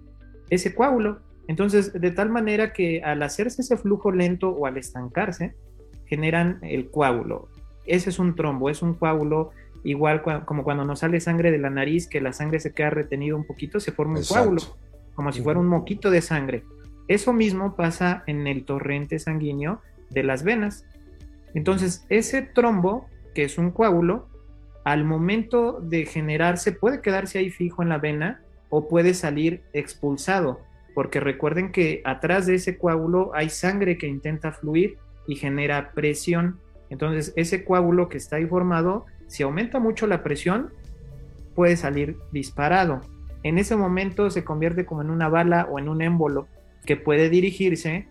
ese 0.50 0.74
coágulo. 0.74 1.22
Entonces, 1.48 1.94
de 1.94 2.12
tal 2.12 2.30
manera 2.30 2.74
que 2.74 3.04
al 3.04 3.22
hacerse 3.22 3.62
ese 3.62 3.78
flujo 3.78 4.12
lento 4.12 4.50
o 4.50 4.66
al 4.66 4.78
estancarse, 4.78 5.56
generan 6.06 6.60
el 6.64 6.90
coágulo. 6.90 7.50
Ese 7.86 8.10
es 8.10 8.20
un 8.20 8.36
trombo, 8.36 8.70
es 8.70 8.82
un 8.82 8.94
coágulo, 8.94 9.52
igual 9.84 10.22
como 10.46 10.64
cuando 10.64 10.86
nos 10.86 11.00
sale 11.00 11.20
sangre 11.20 11.52
de 11.52 11.58
la 11.58 11.70
nariz, 11.70 12.08
que 12.08 12.22
la 12.22 12.34
sangre 12.34 12.60
se 12.60 12.74
queda 12.74 12.90
retenido 12.90 13.36
un 13.36 13.46
poquito, 13.46 13.80
se 13.80 13.92
forma 13.92 14.20
un 14.20 14.26
coágulo, 14.26 14.62
como 15.16 15.32
si 15.32 15.42
fuera 15.42 15.60
un 15.60 15.68
moquito 15.68 16.10
de 16.10 16.22
sangre. 16.22 16.64
Eso 17.08 17.34
mismo 17.34 17.76
pasa 17.76 18.24
en 18.28 18.48
el 18.48 18.64
torrente 18.64 19.20
sanguíneo 19.20 19.82
de 20.10 20.24
las 20.24 20.44
venas. 20.44 20.86
Entonces, 21.54 22.06
ese 22.10 22.42
trombo, 22.42 23.08
que 23.36 23.44
es 23.44 23.58
un 23.58 23.72
coágulo, 23.72 24.28
al 24.86 25.04
momento 25.04 25.80
de 25.82 26.06
generarse 26.06 26.72
puede 26.72 27.02
quedarse 27.02 27.40
ahí 27.40 27.50
fijo 27.50 27.84
en 27.84 27.90
la 27.90 27.98
vena 27.98 28.42
o 28.70 28.88
puede 28.88 29.14
salir 29.14 29.62
expulsado, 29.74 30.62
porque 30.94 31.20
recuerden 31.20 31.72
que 31.72 32.02
atrás 32.06 32.46
de 32.46 32.56
ese 32.56 32.78
coágulo 32.78 33.32
hay 33.34 33.50
sangre 33.50 33.98
que 33.98 34.08
intenta 34.08 34.52
fluir 34.52 34.98
y 35.28 35.36
genera 35.36 35.92
presión. 35.92 36.60
Entonces, 36.94 37.34
ese 37.36 37.66
coágulo 37.66 38.08
que 38.08 38.18
está 38.18 38.36
ahí 38.36 38.46
formado, 38.46 39.08
si 39.26 39.42
aumenta 39.42 39.80
mucho 39.80 40.06
la 40.06 40.22
presión, 40.22 40.72
puede 41.56 41.76
salir 41.76 42.18
disparado. 42.32 43.02
En 43.42 43.58
ese 43.58 43.76
momento 43.76 44.30
se 44.30 44.44
convierte 44.44 44.86
como 44.86 45.02
en 45.02 45.10
una 45.10 45.28
bala 45.28 45.68
o 45.72 45.80
en 45.80 45.90
un 45.90 46.04
émbolo 46.04 46.48
que 46.86 46.96
puede 46.96 47.30
dirigirse 47.30 48.08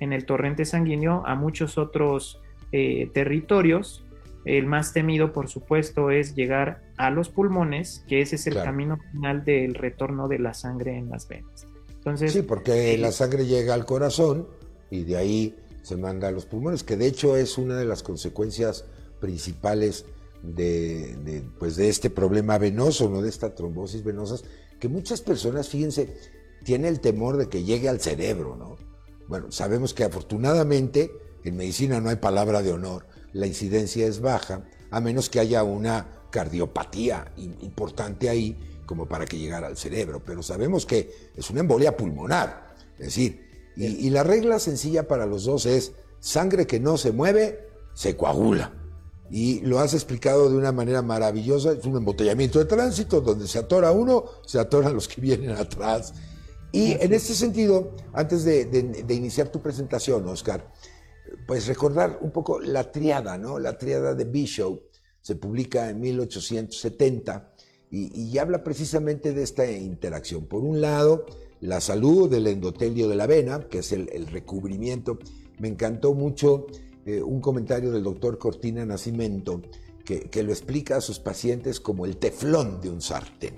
en 0.00 0.12
el 0.12 0.26
torrente 0.26 0.64
sanguíneo 0.64 1.22
a 1.26 1.36
muchos 1.36 1.78
otros 1.78 2.42
eh, 2.72 3.08
territorios. 3.14 4.04
El 4.44 4.66
más 4.66 4.92
temido, 4.92 5.32
por 5.32 5.48
supuesto, 5.48 6.10
es 6.10 6.34
llegar 6.34 6.82
a 6.96 7.10
los 7.10 7.28
pulmones, 7.28 8.04
que 8.08 8.20
ese 8.20 8.34
es 8.34 8.48
el 8.48 8.54
camino 8.54 8.98
final 9.12 9.44
del 9.44 9.74
retorno 9.74 10.26
de 10.26 10.40
la 10.40 10.54
sangre 10.54 10.98
en 10.98 11.08
las 11.08 11.28
venas. 11.28 11.68
Entonces, 11.94 12.32
sí, 12.32 12.42
porque 12.42 12.98
la 12.98 13.12
sangre 13.12 13.46
llega 13.46 13.74
al 13.74 13.86
corazón 13.86 14.48
y 14.90 15.04
de 15.04 15.16
ahí 15.16 15.54
se 15.84 15.98
manda 15.98 16.28
a 16.28 16.30
los 16.30 16.46
pulmones, 16.46 16.82
que 16.82 16.96
de 16.96 17.06
hecho 17.06 17.36
es 17.36 17.58
una 17.58 17.76
de 17.76 17.84
las 17.84 18.02
consecuencias 18.02 18.86
principales 19.20 20.06
de, 20.42 21.44
pues 21.58 21.76
de 21.76 21.90
este 21.90 22.08
problema 22.08 22.56
venoso, 22.56 23.10
¿no? 23.10 23.20
de 23.20 23.28
esta 23.28 23.54
trombosis 23.54 24.02
venosa, 24.02 24.36
que 24.80 24.88
muchas 24.88 25.20
personas, 25.20 25.68
fíjense, 25.68 26.16
tienen 26.64 26.86
el 26.86 27.00
temor 27.00 27.36
de 27.36 27.50
que 27.50 27.64
llegue 27.64 27.90
al 27.90 28.00
cerebro, 28.00 28.56
¿no? 28.56 28.78
Bueno, 29.28 29.52
sabemos 29.52 29.92
que 29.92 30.04
afortunadamente 30.04 31.12
en 31.44 31.56
medicina 31.56 32.00
no 32.00 32.08
hay 32.08 32.16
palabra 32.16 32.62
de 32.62 32.72
honor, 32.72 33.06
la 33.34 33.46
incidencia 33.46 34.06
es 34.06 34.20
baja, 34.20 34.64
a 34.90 35.00
menos 35.02 35.28
que 35.28 35.40
haya 35.40 35.64
una 35.64 36.22
cardiopatía 36.30 37.30
importante 37.36 38.30
ahí 38.30 38.56
como 38.86 39.06
para 39.06 39.26
que 39.26 39.38
llegara 39.38 39.66
al 39.66 39.76
cerebro, 39.76 40.22
pero 40.24 40.42
sabemos 40.42 40.86
que 40.86 41.30
es 41.36 41.50
una 41.50 41.60
embolia 41.60 41.94
pulmonar, 41.94 42.74
es 42.98 43.06
decir, 43.06 43.43
y, 43.76 44.10
la 44.10 44.22
regla 44.22 44.58
sencilla 44.58 45.08
para 45.08 45.26
los 45.26 45.44
dos 45.44 45.66
es, 45.66 45.92
sangre 46.20 46.66
que 46.66 46.80
no 46.80 46.96
se 46.96 47.12
mueve, 47.12 47.68
se 47.92 48.16
coagula. 48.16 48.72
Y 49.30 49.60
lo 49.60 49.80
has 49.80 49.94
explicado 49.94 50.48
de 50.48 50.56
una 50.56 50.70
manera 50.70 51.02
maravillosa, 51.02 51.72
es 51.72 51.84
un 51.84 51.96
embotellamiento 51.96 52.58
de 52.58 52.66
tránsito, 52.66 53.20
donde 53.20 53.48
se 53.48 53.58
atora 53.58 53.90
uno, 53.90 54.24
se 54.46 54.58
atoran 54.58 54.94
los 54.94 55.08
que 55.08 55.20
vienen 55.20 55.50
atrás. 55.50 56.14
Y 56.70 56.92
en 56.92 57.12
este 57.12 57.34
sentido, 57.34 57.92
antes 58.12 58.44
de, 58.44 59.04
iniciar 59.08 59.48
tu 59.48 59.60
presentación, 59.60 60.28
Oscar, 60.28 60.72
pues 61.46 61.66
recordar 61.66 62.18
un 62.20 62.30
poco 62.30 62.60
la 62.60 62.92
triada, 62.92 63.38
¿no? 63.38 63.58
La 63.58 63.76
triada 63.76 64.14
de 64.14 64.24
Bishop 64.24 64.82
se 65.20 65.36
publica 65.36 65.88
en 65.88 66.00
1870 66.00 67.54
y, 67.90 68.22
y 68.22 68.38
habla 68.38 68.62
precisamente 68.62 69.32
de 69.32 69.42
esta 69.42 69.68
interacción. 69.70 70.46
Por 70.46 70.62
un 70.62 70.80
lado, 70.80 71.26
la 71.64 71.80
salud 71.80 72.30
del 72.30 72.46
endotelio 72.46 73.08
de 73.08 73.16
la 73.16 73.26
vena, 73.26 73.60
que 73.60 73.78
es 73.78 73.90
el, 73.92 74.26
recubrimiento. 74.26 75.18
Me 75.58 75.68
encantó 75.68 76.12
mucho 76.12 76.66
eh, 77.06 77.22
un 77.22 77.40
comentario 77.40 77.90
del 77.90 78.02
doctor 78.02 78.36
Cortina 78.38 78.84
Nacimiento 78.84 79.62
que, 80.04 80.42
lo 80.42 80.52
explica 80.52 80.96
a 80.96 81.00
sus 81.00 81.18
pacientes 81.18 81.80
como 81.80 82.04
el 82.04 82.18
teflón 82.18 82.82
de 82.82 82.90
un 82.90 83.00
sartén. 83.00 83.54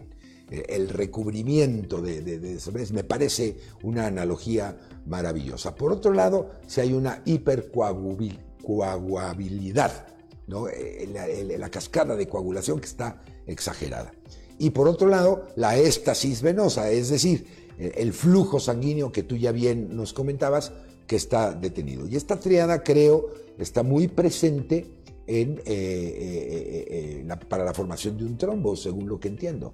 el 0.49 0.89
recubrimiento 0.89 2.01
de, 2.01 2.23
de, 2.23 2.61
me 2.93 3.03
parece 3.03 3.57
una 3.83 4.07
analogía 4.07 4.79
maravillosa. 5.07 5.75
Por 5.75 5.91
otro 5.91 6.13
lado, 6.13 6.53
si 6.69 6.81
hay 6.81 6.93
una 6.93 7.23
hipercoagulabilidad, 7.25 10.07
¿no? 10.47 10.69
Eh, 10.69 11.57
la, 11.59 11.69
cascada 11.71 12.15
de 12.15 12.29
coagulación 12.29 12.79
que 12.79 12.87
está 12.87 13.21
exagerada. 13.49 14.13
Y 14.59 14.71
por 14.71 14.87
otro 14.87 15.09
lado, 15.09 15.49
la 15.57 15.77
éstasis 15.77 16.43
venosa, 16.43 16.93
es 16.93 17.11
decir, 17.11 17.66
el 17.79 18.13
flujo 18.13 18.59
sanguíneo 18.59 19.13
que 19.13 19.23
tú 19.23 19.37
ya 19.37 19.53
bien 19.53 19.95
nos 19.97 20.13
comentabas, 20.13 20.73
que 21.07 21.17
está 21.17 21.53
detenido. 21.53 22.07
Y 22.07 22.17
esta 22.17 22.39
triada, 22.39 22.83
creo, 22.83 23.29
está 23.59 23.83
muy 23.83 24.09
presente 24.09 24.87
en, 25.27 25.59
eh, 25.59 25.63
eh, 25.67 27.25
eh, 27.29 27.37
para 27.49 27.65
la 27.65 27.75
formación 27.75 28.17
de 28.17 28.25
un 28.25 28.37
trombo, 28.37 28.77
según 28.77 29.09
lo 29.09 29.19
que 29.19 29.29
entiendo. 29.29 29.73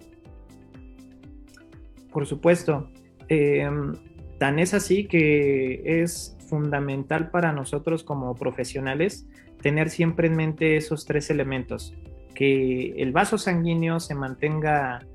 Por 2.12 2.26
supuesto. 2.26 2.88
Em, 3.28 3.94
tan 4.38 4.58
es 4.58 4.74
así 4.74 5.06
que 5.06 6.02
es 6.02 6.36
fundamental 6.48 7.30
para 7.30 7.52
nosotros 7.52 8.04
como 8.04 8.34
profesionales 8.34 9.26
tener 9.62 9.88
siempre 9.88 10.26
en 10.26 10.36
mente 10.36 10.76
esos 10.76 11.06
tres 11.06 11.30
elementos. 11.30 11.94
Que 12.34 12.90
el 12.96 13.12
vaso 13.12 13.38
sanguíneo 13.38 14.00
se 14.00 14.14
mantenga 14.14 15.06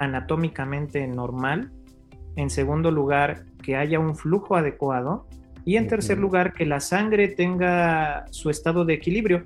anatómicamente 0.00 1.06
normal. 1.06 1.70
En 2.34 2.50
segundo 2.50 2.90
lugar, 2.90 3.44
que 3.62 3.76
haya 3.76 4.00
un 4.00 4.16
flujo 4.16 4.56
adecuado 4.56 5.28
y 5.64 5.76
en 5.76 5.86
tercer 5.86 6.18
lugar, 6.18 6.54
que 6.54 6.66
la 6.66 6.80
sangre 6.80 7.28
tenga 7.28 8.24
su 8.30 8.50
estado 8.50 8.84
de 8.84 8.94
equilibrio. 8.94 9.44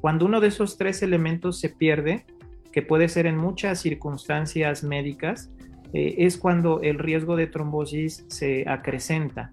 Cuando 0.00 0.26
uno 0.26 0.40
de 0.40 0.48
esos 0.48 0.76
tres 0.76 1.02
elementos 1.02 1.58
se 1.58 1.70
pierde, 1.70 2.24
que 2.72 2.82
puede 2.82 3.08
ser 3.08 3.26
en 3.26 3.38
muchas 3.38 3.80
circunstancias 3.80 4.84
médicas, 4.84 5.50
eh, 5.92 6.14
es 6.18 6.36
cuando 6.36 6.82
el 6.82 6.98
riesgo 6.98 7.36
de 7.36 7.46
trombosis 7.46 8.26
se 8.28 8.68
acrecenta. 8.68 9.50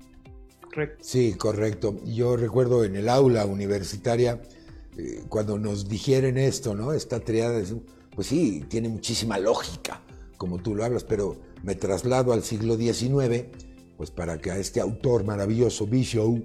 ¿Correcto? 0.62 0.98
Sí, 1.02 1.36
correcto. 1.38 1.96
Yo 2.06 2.36
recuerdo 2.36 2.84
en 2.84 2.96
el 2.98 3.08
aula 3.08 3.46
universitaria, 3.46 4.42
eh, 4.98 5.24
cuando 5.30 5.58
nos 5.58 5.88
dijeron 5.88 6.38
esto, 6.38 6.76
¿no? 6.76 6.92
Esta 6.92 7.22
triada, 7.22 7.62
pues 8.14 8.28
sí, 8.28 8.66
tiene 8.68 8.90
muchísima 8.90 9.40
lógica, 9.40 10.02
como 10.38 10.60
tú 10.60 10.76
lo 10.76 10.84
hablas, 10.84 11.04
pero 11.04 11.38
me 11.63 11.76
traslado 11.76 12.34
al 12.34 12.43
siglo 12.43 12.76
XIX 12.78 13.46
pues 13.98 14.12
para 14.12 14.38
que 14.38 14.52
a 14.52 14.58
este 14.58 14.82
autor 14.82 15.24
maravilloso, 15.24 15.88
Bishop, 15.88 16.43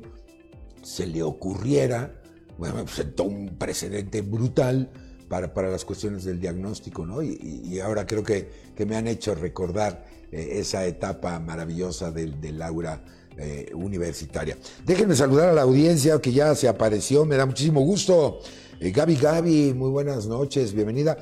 se 0.82 1.06
le 1.06 1.22
ocurriera, 1.22 2.20
bueno, 2.56 2.86
sentó 2.86 3.24
un 3.24 3.56
precedente 3.58 4.22
brutal 4.22 4.90
para, 5.28 5.52
para 5.52 5.70
las 5.70 5.84
cuestiones 5.84 6.24
del 6.24 6.40
diagnóstico, 6.40 7.04
¿no? 7.04 7.22
Y, 7.22 7.80
ahora 7.80 8.06
creo 8.06 8.22
que, 8.22 8.50
que, 8.74 8.86
me 8.86 8.96
han 8.96 9.06
hecho 9.06 9.34
recordar 9.34 10.06
eh, 10.30 10.50
esa 10.52 10.86
etapa 10.86 11.38
maravillosa 11.40 12.10
del, 12.10 12.40
del 12.40 12.62
aura 12.62 13.02
eh, 13.36 13.70
universitaria. 13.74 14.56
Déjenme 14.84 15.14
saludar 15.14 15.48
a 15.48 15.52
la 15.52 15.62
audiencia 15.62 16.20
que 16.20 16.32
ya 16.32 16.54
se 16.54 16.68
apareció, 16.68 17.24
me 17.24 17.36
da 17.36 17.46
muchísimo 17.46 17.80
gusto. 17.80 18.40
Eh, 18.80 18.90
Gaby 18.90 19.16
Gaby, 19.16 19.74
muy 19.74 19.90
buenas 19.90 20.26
noches, 20.26 20.72
bienvenida. 20.72 21.18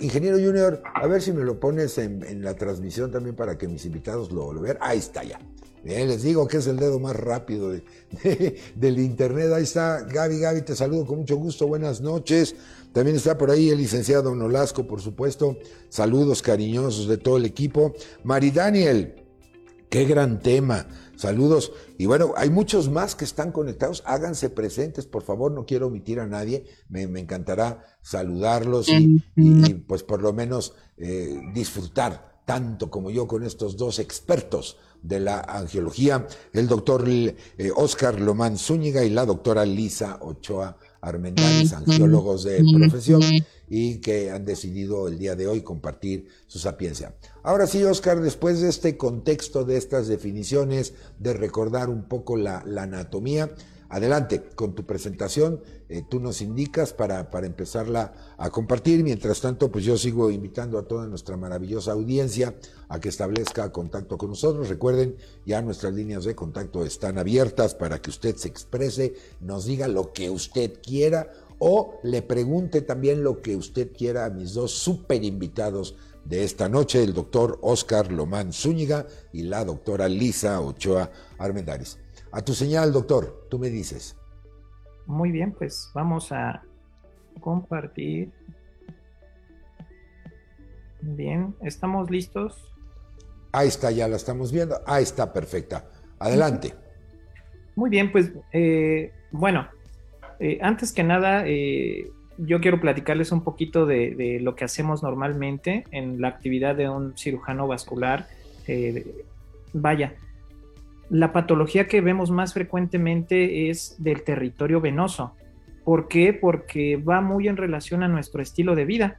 Ingeniero 0.00 0.36
Junior, 0.38 0.82
a 0.94 1.06
ver 1.06 1.22
si 1.22 1.32
me 1.32 1.44
lo 1.44 1.60
pones 1.60 1.98
en, 1.98 2.42
la 2.42 2.54
transmisión 2.54 3.10
también 3.10 3.36
para 3.36 3.58
que 3.58 3.68
mis 3.68 3.84
invitados 3.84 4.32
lo, 4.32 4.52
lo 4.52 4.60
vean. 4.60 4.78
Ahí 4.80 4.98
está 4.98 5.22
ya. 5.22 5.38
Bien, 5.82 6.08
les 6.08 6.22
digo 6.22 6.46
que 6.46 6.58
es 6.58 6.66
el 6.66 6.76
dedo 6.76 6.98
más 6.98 7.16
rápido 7.16 7.70
del 8.74 8.98
internet. 8.98 9.50
Ahí 9.52 9.62
está 9.62 10.02
Gaby, 10.02 10.38
Gaby, 10.38 10.62
te 10.62 10.76
saludo 10.76 11.06
con 11.06 11.20
mucho 11.20 11.36
gusto. 11.36 11.66
Buenas 11.66 12.00
noches. 12.02 12.54
También 12.92 13.16
está 13.16 13.38
por 13.38 13.50
ahí 13.50 13.70
el 13.70 13.78
licenciado 13.78 14.34
Nolasco, 14.34 14.86
por 14.86 15.00
supuesto. 15.00 15.56
Saludos 15.88 16.42
cariñosos 16.42 17.08
de 17.08 17.16
todo 17.16 17.38
el 17.38 17.46
equipo. 17.46 17.94
Mari 18.24 18.50
Daniel, 18.50 19.14
qué 19.88 20.04
gran 20.04 20.40
tema. 20.40 20.86
Saludos. 21.20 21.72
Y 21.98 22.06
bueno, 22.06 22.32
hay 22.34 22.48
muchos 22.48 22.88
más 22.88 23.14
que 23.14 23.26
están 23.26 23.52
conectados. 23.52 24.02
Háganse 24.06 24.48
presentes, 24.48 25.04
por 25.04 25.22
favor. 25.22 25.52
No 25.52 25.66
quiero 25.66 25.88
omitir 25.88 26.18
a 26.18 26.26
nadie. 26.26 26.64
Me, 26.88 27.02
encantará 27.02 27.84
saludarlos 28.00 28.88
y, 28.88 29.74
pues 29.86 30.02
por 30.02 30.22
lo 30.22 30.32
menos 30.32 30.72
eh, 30.96 31.38
disfrutar 31.52 32.40
tanto 32.46 32.90
como 32.90 33.10
yo 33.10 33.28
con 33.28 33.44
estos 33.44 33.76
dos 33.76 33.98
expertos 33.98 34.78
de 35.02 35.20
la 35.20 35.40
angiología, 35.40 36.26
el 36.54 36.66
doctor 36.66 37.06
Oscar 37.76 38.14
eh, 38.14 38.20
Lomán 38.20 38.56
Zúñiga 38.56 39.04
y 39.04 39.10
la 39.10 39.26
doctora 39.26 39.66
Lisa 39.66 40.18
Ochoa 40.22 40.78
Armendáriz, 41.00 41.72
angiólogos 41.72 42.44
de 42.44 42.62
profesión 42.74 43.22
y 43.68 43.98
que 43.98 44.30
han 44.30 44.44
decidido 44.44 45.08
el 45.08 45.18
día 45.18 45.36
de 45.36 45.46
hoy 45.46 45.62
compartir 45.62 46.26
su 46.46 46.58
sapiencia. 46.58 47.14
Ahora 47.42 47.66
sí, 47.66 47.82
Oscar, 47.84 48.20
después 48.20 48.60
de 48.60 48.68
este 48.68 48.96
contexto, 48.96 49.64
de 49.64 49.76
estas 49.76 50.08
definiciones, 50.08 50.94
de 51.18 51.34
recordar 51.34 51.88
un 51.88 52.08
poco 52.08 52.36
la, 52.36 52.62
la 52.66 52.82
anatomía, 52.82 53.54
Adelante 53.90 54.44
con 54.54 54.76
tu 54.76 54.86
presentación, 54.86 55.60
eh, 55.92 56.04
tú 56.08 56.20
nos 56.20 56.40
indicas 56.40 56.92
para, 56.92 57.32
para, 57.32 57.48
empezarla 57.48 58.12
a 58.38 58.48
compartir. 58.48 59.02
Mientras 59.02 59.40
tanto, 59.40 59.72
pues 59.72 59.84
yo 59.84 59.98
sigo 59.98 60.30
invitando 60.30 60.78
a 60.78 60.86
toda 60.86 61.08
nuestra 61.08 61.36
maravillosa 61.36 61.90
audiencia 61.90 62.54
a 62.88 63.00
que 63.00 63.08
establezca 63.08 63.72
contacto 63.72 64.16
con 64.16 64.28
nosotros. 64.28 64.68
Recuerden, 64.68 65.16
ya 65.44 65.60
nuestras 65.62 65.92
líneas 65.92 66.22
de 66.22 66.36
contacto 66.36 66.84
están 66.84 67.18
abiertas 67.18 67.74
para 67.74 68.00
que 68.00 68.10
usted 68.10 68.36
se 68.36 68.46
exprese, 68.46 69.14
nos 69.40 69.64
diga 69.64 69.88
lo 69.88 70.12
que 70.12 70.30
usted 70.30 70.74
quiera 70.80 71.32
o 71.58 71.98
le 72.04 72.22
pregunte 72.22 72.82
también 72.82 73.24
lo 73.24 73.42
que 73.42 73.56
usted 73.56 73.90
quiera 73.92 74.26
a 74.26 74.30
mis 74.30 74.54
dos 74.54 74.70
super 74.70 75.24
invitados 75.24 75.96
de 76.24 76.44
esta 76.44 76.68
noche, 76.68 77.02
el 77.02 77.14
doctor 77.14 77.58
Oscar 77.62 78.12
Lomán 78.12 78.52
Zúñiga 78.52 79.08
y 79.32 79.42
la 79.42 79.64
doctora 79.64 80.08
Lisa 80.08 80.60
Ochoa 80.60 81.10
Armendares. 81.36 81.98
A 82.30 82.42
tu 82.42 82.54
señal, 82.54 82.92
doctor, 82.92 83.48
tú 83.50 83.58
me 83.58 83.70
dices. 83.70 84.19
Muy 85.06 85.30
bien, 85.30 85.52
pues 85.52 85.90
vamos 85.94 86.32
a 86.32 86.62
compartir. 87.40 88.30
Bien, 91.00 91.54
¿estamos 91.62 92.10
listos? 92.10 92.70
Ahí 93.52 93.68
está, 93.68 93.90
ya 93.90 94.06
la 94.06 94.16
estamos 94.16 94.52
viendo. 94.52 94.76
Ahí 94.86 95.02
está, 95.02 95.32
perfecta. 95.32 95.84
Adelante. 96.18 96.74
Muy 97.74 97.90
bien, 97.90 98.12
pues 98.12 98.32
eh, 98.52 99.12
bueno, 99.30 99.68
eh, 100.38 100.58
antes 100.60 100.92
que 100.92 101.02
nada, 101.02 101.44
eh, 101.46 102.10
yo 102.38 102.60
quiero 102.60 102.80
platicarles 102.80 103.32
un 103.32 103.42
poquito 103.42 103.86
de, 103.86 104.14
de, 104.14 104.40
lo 104.40 104.54
que 104.54 104.64
hacemos 104.64 105.02
normalmente 105.02 105.84
en 105.90 106.20
la 106.20 106.28
actividad 106.28 106.76
de 106.76 106.88
un 106.88 107.16
cirujano 107.16 107.66
vascular. 107.66 108.26
vaya, 109.72 110.14
la 111.10 111.32
patología 111.32 111.88
que 111.88 112.00
vemos 112.00 112.30
más 112.30 112.54
frecuentemente 112.54 113.68
es 113.68 113.96
del 113.98 114.22
territorio 114.22 114.80
venoso. 114.80 115.34
¿Por 115.84 116.06
qué? 116.06 116.32
Porque 116.32 116.96
va 116.96 117.20
muy 117.20 117.48
en 117.48 117.56
relación 117.56 118.04
a 118.04 118.08
nuestro 118.08 118.40
estilo 118.40 118.76
de 118.76 118.84
vida. 118.84 119.18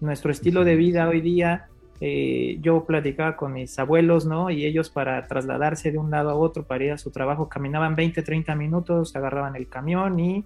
Nuestro 0.00 0.32
estilo 0.32 0.64
de 0.64 0.74
vida 0.74 1.08
hoy 1.08 1.20
día, 1.20 1.66
eh, 2.00 2.58
yo 2.60 2.84
platicaba 2.84 3.36
con 3.36 3.52
mis 3.52 3.78
abuelos, 3.78 4.26
¿no? 4.26 4.50
Y 4.50 4.64
ellos 4.64 4.90
para 4.90 5.28
trasladarse 5.28 5.92
de 5.92 5.98
un 5.98 6.10
lado 6.10 6.30
a 6.30 6.34
otro, 6.34 6.64
para 6.64 6.84
ir 6.84 6.92
a 6.92 6.98
su 6.98 7.12
trabajo, 7.12 7.48
caminaban 7.48 7.94
20, 7.94 8.20
30 8.22 8.56
minutos, 8.56 9.14
agarraban 9.14 9.54
el 9.54 9.68
camión 9.68 10.18
y 10.18 10.44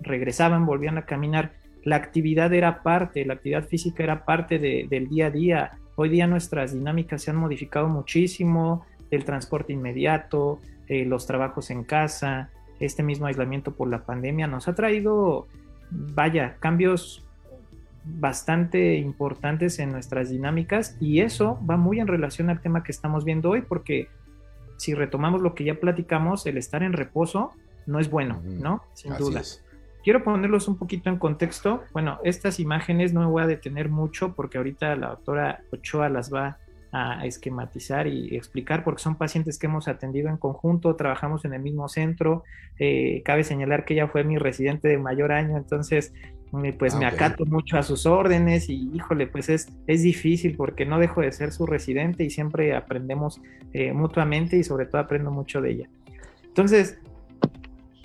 regresaban, 0.00 0.66
volvían 0.66 0.98
a 0.98 1.06
caminar. 1.06 1.52
La 1.84 1.96
actividad 1.96 2.52
era 2.52 2.82
parte, 2.82 3.24
la 3.24 3.34
actividad 3.34 3.64
física 3.68 4.02
era 4.02 4.24
parte 4.24 4.58
del 4.58 5.08
día 5.08 5.26
a 5.26 5.30
día. 5.30 5.70
Hoy 5.94 6.08
día 6.08 6.26
nuestras 6.26 6.72
dinámicas 6.72 7.22
se 7.22 7.30
han 7.30 7.36
modificado 7.36 7.88
muchísimo, 7.88 8.84
el 9.12 9.24
transporte 9.24 9.72
inmediato, 9.72 10.60
eh, 10.88 11.04
los 11.04 11.26
trabajos 11.26 11.70
en 11.70 11.84
casa, 11.84 12.50
este 12.80 13.02
mismo 13.02 13.26
aislamiento 13.26 13.72
por 13.72 13.88
la 13.88 14.04
pandemia 14.04 14.46
nos 14.46 14.66
ha 14.68 14.74
traído, 14.74 15.46
vaya, 15.90 16.56
cambios 16.58 17.24
bastante 18.04 18.96
importantes 18.96 19.78
en 19.78 19.92
nuestras 19.92 20.30
dinámicas 20.30 20.96
y 21.00 21.20
eso 21.20 21.60
va 21.68 21.76
muy 21.76 22.00
en 22.00 22.08
relación 22.08 22.50
al 22.50 22.60
tema 22.60 22.82
que 22.82 22.90
estamos 22.90 23.24
viendo 23.24 23.50
hoy 23.50 23.62
porque 23.62 24.08
si 24.76 24.94
retomamos 24.94 25.40
lo 25.40 25.54
que 25.54 25.62
ya 25.62 25.76
platicamos, 25.76 26.44
el 26.46 26.58
estar 26.58 26.82
en 26.82 26.92
reposo 26.92 27.52
no 27.86 28.00
es 28.00 28.10
bueno, 28.10 28.42
¿no? 28.44 28.82
Sin 28.94 29.16
duda. 29.16 29.42
Quiero 30.02 30.24
ponerlos 30.24 30.66
un 30.66 30.76
poquito 30.76 31.08
en 31.10 31.18
contexto. 31.18 31.84
Bueno, 31.92 32.18
estas 32.24 32.58
imágenes 32.58 33.12
no 33.12 33.20
me 33.20 33.26
voy 33.26 33.42
a 33.44 33.46
detener 33.46 33.88
mucho 33.88 34.34
porque 34.34 34.58
ahorita 34.58 34.96
la 34.96 35.10
doctora 35.10 35.62
Ochoa 35.70 36.08
las 36.08 36.34
va 36.34 36.58
a 36.92 37.24
esquematizar 37.24 38.06
y 38.06 38.36
explicar 38.36 38.84
porque 38.84 39.02
son 39.02 39.16
pacientes 39.16 39.58
que 39.58 39.66
hemos 39.66 39.88
atendido 39.88 40.28
en 40.28 40.36
conjunto, 40.36 40.94
trabajamos 40.94 41.44
en 41.46 41.54
el 41.54 41.62
mismo 41.62 41.88
centro, 41.88 42.44
eh, 42.78 43.22
cabe 43.24 43.44
señalar 43.44 43.86
que 43.86 43.94
ella 43.94 44.08
fue 44.08 44.24
mi 44.24 44.36
residente 44.36 44.88
de 44.88 44.98
mayor 44.98 45.32
año, 45.32 45.56
entonces 45.56 46.12
pues 46.78 46.94
me 46.94 47.06
acato 47.06 47.46
mucho 47.46 47.78
a 47.78 47.82
sus 47.82 48.04
órdenes 48.04 48.68
y 48.68 48.90
híjole, 48.94 49.26
pues 49.26 49.48
es, 49.48 49.68
es 49.86 50.02
difícil 50.02 50.54
porque 50.54 50.84
no 50.84 50.98
dejo 50.98 51.22
de 51.22 51.32
ser 51.32 51.50
su 51.50 51.64
residente 51.64 52.24
y 52.24 52.30
siempre 52.30 52.76
aprendemos 52.76 53.40
eh, 53.72 53.94
mutuamente 53.94 54.58
y 54.58 54.62
sobre 54.62 54.84
todo 54.84 55.00
aprendo 55.00 55.30
mucho 55.30 55.62
de 55.62 55.70
ella. 55.70 55.88
Entonces, 56.44 56.98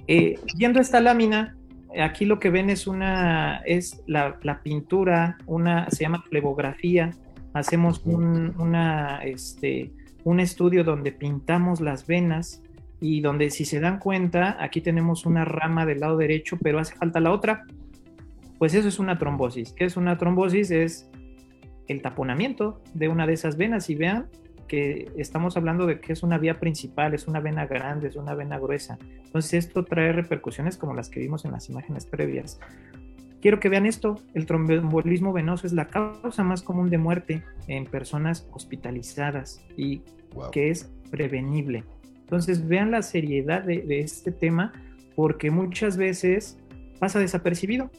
eh, 0.08 0.40
viendo 0.56 0.80
esta 0.80 1.02
lámina, 1.02 1.58
aquí 2.02 2.24
lo 2.24 2.40
que 2.40 2.50
ven 2.50 2.70
es 2.70 2.88
una, 2.88 3.58
es 3.66 4.02
la, 4.08 4.38
la 4.44 4.62
pintura, 4.62 5.38
una, 5.46 5.90
se 5.90 6.06
llama 6.06 6.24
flebografía, 6.30 7.12
hacemos 7.58 8.02
un, 8.06 8.54
una, 8.60 9.20
este, 9.24 9.92
un 10.24 10.40
estudio 10.40 10.84
donde 10.84 11.12
pintamos 11.12 11.82
las 11.82 12.06
venas 12.08 12.62
y 13.00 13.22
donde 13.22 13.50
si 13.50 13.66
se 13.66 13.80
dan 13.80 14.00
cuenta, 14.00 14.58
aquí 14.60 14.82
tenemos 14.82 15.26
una 15.26 15.46
rama 15.46 15.86
del 15.86 16.00
lado 16.00 16.18
derecho, 16.18 16.58
pero 16.62 16.80
hace 16.80 16.96
falta 16.96 17.20
la 17.20 17.32
otra. 17.32 17.66
Pues 18.58 18.74
eso 18.74 18.88
es 18.88 18.98
una 18.98 19.20
trombosis. 19.20 19.72
¿Qué 19.74 19.86
es 19.86 19.98
una 19.98 20.18
trombosis? 20.18 20.72
Es 20.72 21.10
el 21.88 22.02
taponamiento 22.02 22.82
de 22.94 23.08
una 23.08 23.28
de 23.28 23.34
esas 23.34 23.56
venas 23.56 23.90
y 23.90 23.96
vean 23.96 24.28
que 24.68 25.10
estamos 25.16 25.56
hablando 25.56 25.86
de 25.86 26.00
que 26.00 26.14
es 26.14 26.24
una 26.24 26.38
vía 26.38 26.60
principal, 26.60 27.14
es 27.14 27.28
una 27.28 27.40
vena 27.40 27.66
grande, 27.66 28.10
es 28.10 28.16
una 28.16 28.34
vena 28.36 28.60
gruesa. 28.60 28.98
Entonces 29.24 29.66
esto 29.66 29.86
trae 29.86 30.12
repercusiones 30.12 30.78
como 30.78 30.94
las 30.94 31.10
que 31.10 31.20
vimos 31.20 31.46
en 31.46 31.52
las 31.52 31.70
imágenes 31.70 32.06
previas. 32.06 32.60
Quiero 33.42 33.60
que 33.60 33.70
vean 33.70 33.86
esto, 33.86 34.16
el 34.34 34.46
tromboembolismo 34.46 35.32
venoso 35.32 35.68
es 35.68 35.74
la 35.74 35.88
causa 35.88 36.44
más 36.44 36.64
común 36.64 36.90
de 36.90 36.98
muerte 36.98 37.44
en 37.68 37.86
personas 37.86 38.48
hospitalizadas 38.52 39.64
y 39.76 40.02
que 40.52 40.70
es 40.70 40.92
prevenible. 41.12 41.84
Entonces 42.20 42.68
vean 42.68 42.92
la 42.92 43.04
seriedad 43.04 43.64
de, 43.64 44.00
este 44.00 44.32
tema 44.32 44.74
porque 45.16 45.52
muchas 45.52 45.98
veces 45.98 46.58
pasa 47.00 47.20
desapercibido 47.20 47.92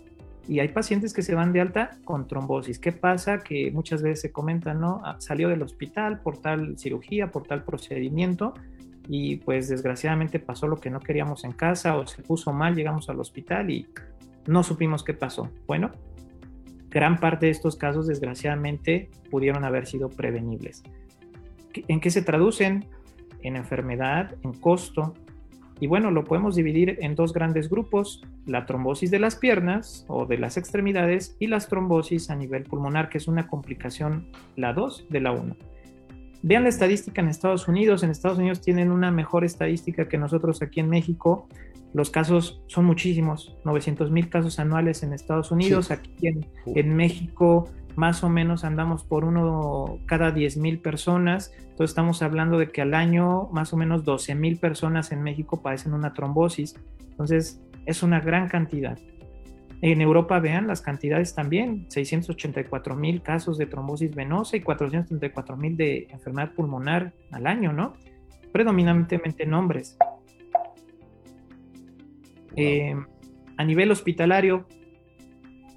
y 0.48 0.60
hay 0.60 0.68
pacientes 0.68 1.12
que 1.12 1.22
se 1.22 1.34
van 1.34 1.52
de 1.52 1.60
alta 1.60 1.98
con 2.04 2.26
trombosis. 2.26 2.78
¿Qué 2.78 2.90
pasa? 2.90 3.38
Que 3.38 3.70
muchas 3.70 4.02
veces 4.02 4.20
se 4.20 4.32
comenta, 4.32 4.74
¿no? 4.74 5.02
Ah, 5.04 5.16
salió 5.18 5.48
del 5.48 5.62
hospital 5.62 6.20
por 6.20 6.38
tal 6.38 6.78
cirugía, 6.78 7.30
por 7.30 7.44
tal 7.44 7.64
procedimiento 7.64 8.54
y 9.08 9.36
pues 9.36 9.68
desgraciadamente 9.68 10.38
pasó 10.40 10.66
lo 10.66 10.76
que 10.76 10.90
no 10.90 11.00
queríamos 11.00 11.44
en 11.44 11.52
casa 11.52 11.96
o 11.96 12.06
se 12.06 12.22
puso 12.22 12.52
mal, 12.52 12.74
llegamos 12.74 13.08
al 13.08 13.20
hospital 13.20 13.70
y 13.70 13.86
no 14.48 14.62
supimos 14.62 15.04
qué 15.04 15.14
pasó. 15.14 15.50
Bueno, 15.66 15.92
gran 16.90 17.20
parte 17.20 17.46
de 17.46 17.52
estos 17.52 17.76
casos 17.76 18.06
desgraciadamente 18.06 19.10
pudieron 19.30 19.64
haber 19.64 19.86
sido 19.86 20.08
prevenibles. 20.08 20.82
¿En 21.86 22.00
qué 22.00 22.10
se 22.10 22.22
traducen? 22.22 22.86
En 23.42 23.56
enfermedad, 23.56 24.34
en 24.42 24.54
costo. 24.54 25.14
Y 25.80 25.86
bueno, 25.86 26.10
lo 26.10 26.24
podemos 26.24 26.56
dividir 26.56 26.98
en 27.00 27.14
dos 27.14 27.32
grandes 27.32 27.68
grupos, 27.68 28.22
la 28.46 28.66
trombosis 28.66 29.12
de 29.12 29.20
las 29.20 29.36
piernas 29.36 30.04
o 30.08 30.26
de 30.26 30.38
las 30.38 30.56
extremidades 30.56 31.36
y 31.38 31.46
las 31.46 31.68
trombosis 31.68 32.30
a 32.30 32.34
nivel 32.34 32.64
pulmonar, 32.64 33.10
que 33.10 33.18
es 33.18 33.28
una 33.28 33.46
complicación, 33.46 34.32
la 34.56 34.72
2 34.72 35.06
de 35.08 35.20
la 35.20 35.32
1. 35.32 35.56
Vean 36.42 36.62
la 36.62 36.68
estadística 36.68 37.20
en 37.20 37.28
Estados 37.28 37.68
Unidos. 37.68 38.02
En 38.02 38.10
Estados 38.10 38.38
Unidos 38.38 38.60
tienen 38.60 38.90
una 38.90 39.10
mejor 39.10 39.44
estadística 39.44 40.08
que 40.08 40.18
nosotros 40.18 40.62
aquí 40.62 40.80
en 40.80 40.88
México. 40.88 41.48
Los 41.94 42.10
casos 42.10 42.62
son 42.66 42.84
muchísimos, 42.84 43.56
900 43.64 44.10
mil 44.10 44.28
casos 44.28 44.58
anuales 44.58 45.02
en 45.02 45.12
Estados 45.12 45.50
Unidos, 45.50 45.90
aquí 45.90 46.28
en, 46.66 46.96
México 46.96 47.70
más 47.96 48.22
o 48.22 48.28
menos 48.28 48.62
andamos 48.62 49.02
por 49.02 49.24
uno 49.24 49.98
cada 50.06 50.30
10 50.30 50.58
mil 50.58 50.78
personas, 50.78 51.52
entonces 51.58 51.90
estamos 51.90 52.22
hablando 52.22 52.58
de 52.58 52.70
que 52.70 52.82
al 52.82 52.94
año 52.94 53.48
más 53.52 53.72
o 53.72 53.76
menos 53.76 54.04
12 54.04 54.34
mil 54.34 54.58
personas 54.58 55.10
en 55.10 55.22
México 55.22 55.62
padecen 55.62 55.94
una 55.94 56.12
trombosis, 56.12 56.76
entonces 57.10 57.60
es 57.86 58.02
una 58.02 58.20
gran 58.20 58.48
cantidad. 58.48 58.98
En 59.80 60.00
Europa, 60.00 60.40
vean 60.40 60.66
las 60.66 60.80
cantidades 60.80 61.34
también, 61.34 61.86
684 61.88 62.96
mil 62.96 63.22
casos 63.22 63.58
de 63.58 63.66
trombosis 63.66 64.14
venosa 64.14 64.56
y 64.56 64.60
434 64.60 65.56
mil 65.56 65.76
de 65.76 66.08
enfermedad 66.10 66.52
pulmonar 66.52 67.12
al 67.30 67.46
año, 67.46 67.72
¿no? 67.72 67.94
Predominantemente 68.52 69.44
en 69.44 69.54
hombres. 69.54 69.96
Eh, 72.60 72.94
a 73.56 73.64
nivel 73.64 73.90
hospitalario, 73.92 74.66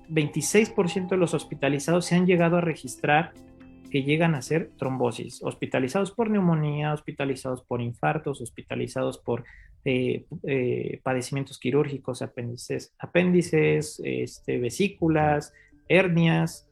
26% 0.10 1.10
de 1.10 1.18
los 1.18 1.34
hospitalizados 1.36 2.06
se 2.06 2.16
han 2.16 2.26
llegado 2.26 2.58
a 2.58 2.62
registrar 2.62 3.34
que 3.92 4.04
llegan 4.04 4.34
a 4.34 4.42
ser 4.42 4.72
trombosis, 4.78 5.44
hospitalizados 5.44 6.12
por 6.12 6.30
neumonía, 6.30 6.94
hospitalizados 6.94 7.62
por 7.64 7.82
infartos, 7.82 8.42
hospitalizados 8.42 9.20
por 9.20 9.44
eh, 9.86 10.26
eh, 10.44 11.00
padecimientos 11.04 11.60
quirúrgicos, 11.60 12.22
apéndices, 12.22 12.94
apéndices 12.98 14.02
este, 14.04 14.58
vesículas, 14.60 15.54
hernias, 15.88 16.68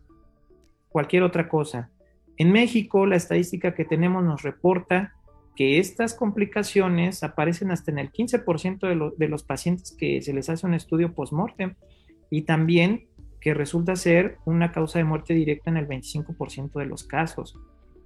cualquier 0.88 1.24
otra 1.24 1.50
cosa. 1.50 1.92
En 2.38 2.52
México, 2.52 3.06
la 3.06 3.18
estadística 3.18 3.76
que 3.76 3.86
tenemos 3.86 4.24
nos 4.24 4.42
reporta 4.42 5.14
que 5.60 5.78
estas 5.78 6.14
complicaciones 6.14 7.22
aparecen 7.22 7.70
hasta 7.72 7.92
en 7.92 8.00
el 8.00 8.14
15% 8.14 9.18
de, 9.18 9.28
los 9.28 9.44
pacientes 9.44 9.92
que 9.92 10.22
se 10.22 10.32
les 10.32 10.50
hace 10.50 10.66
un 10.66 10.74
estudio 10.74 11.14
post-mortem 11.14 11.76
y 12.30 12.44
también 12.44 13.10
que 13.42 13.54
resulta 13.54 13.98
ser 13.98 14.38
una 14.46 14.72
causa 14.72 15.00
de 15.00 15.04
muerte 15.04 15.34
directa 15.34 15.70
en 15.70 15.76
el 15.76 15.86
25% 15.86 16.80
de 16.80 16.86
los 16.86 17.04
casos. 17.04 17.58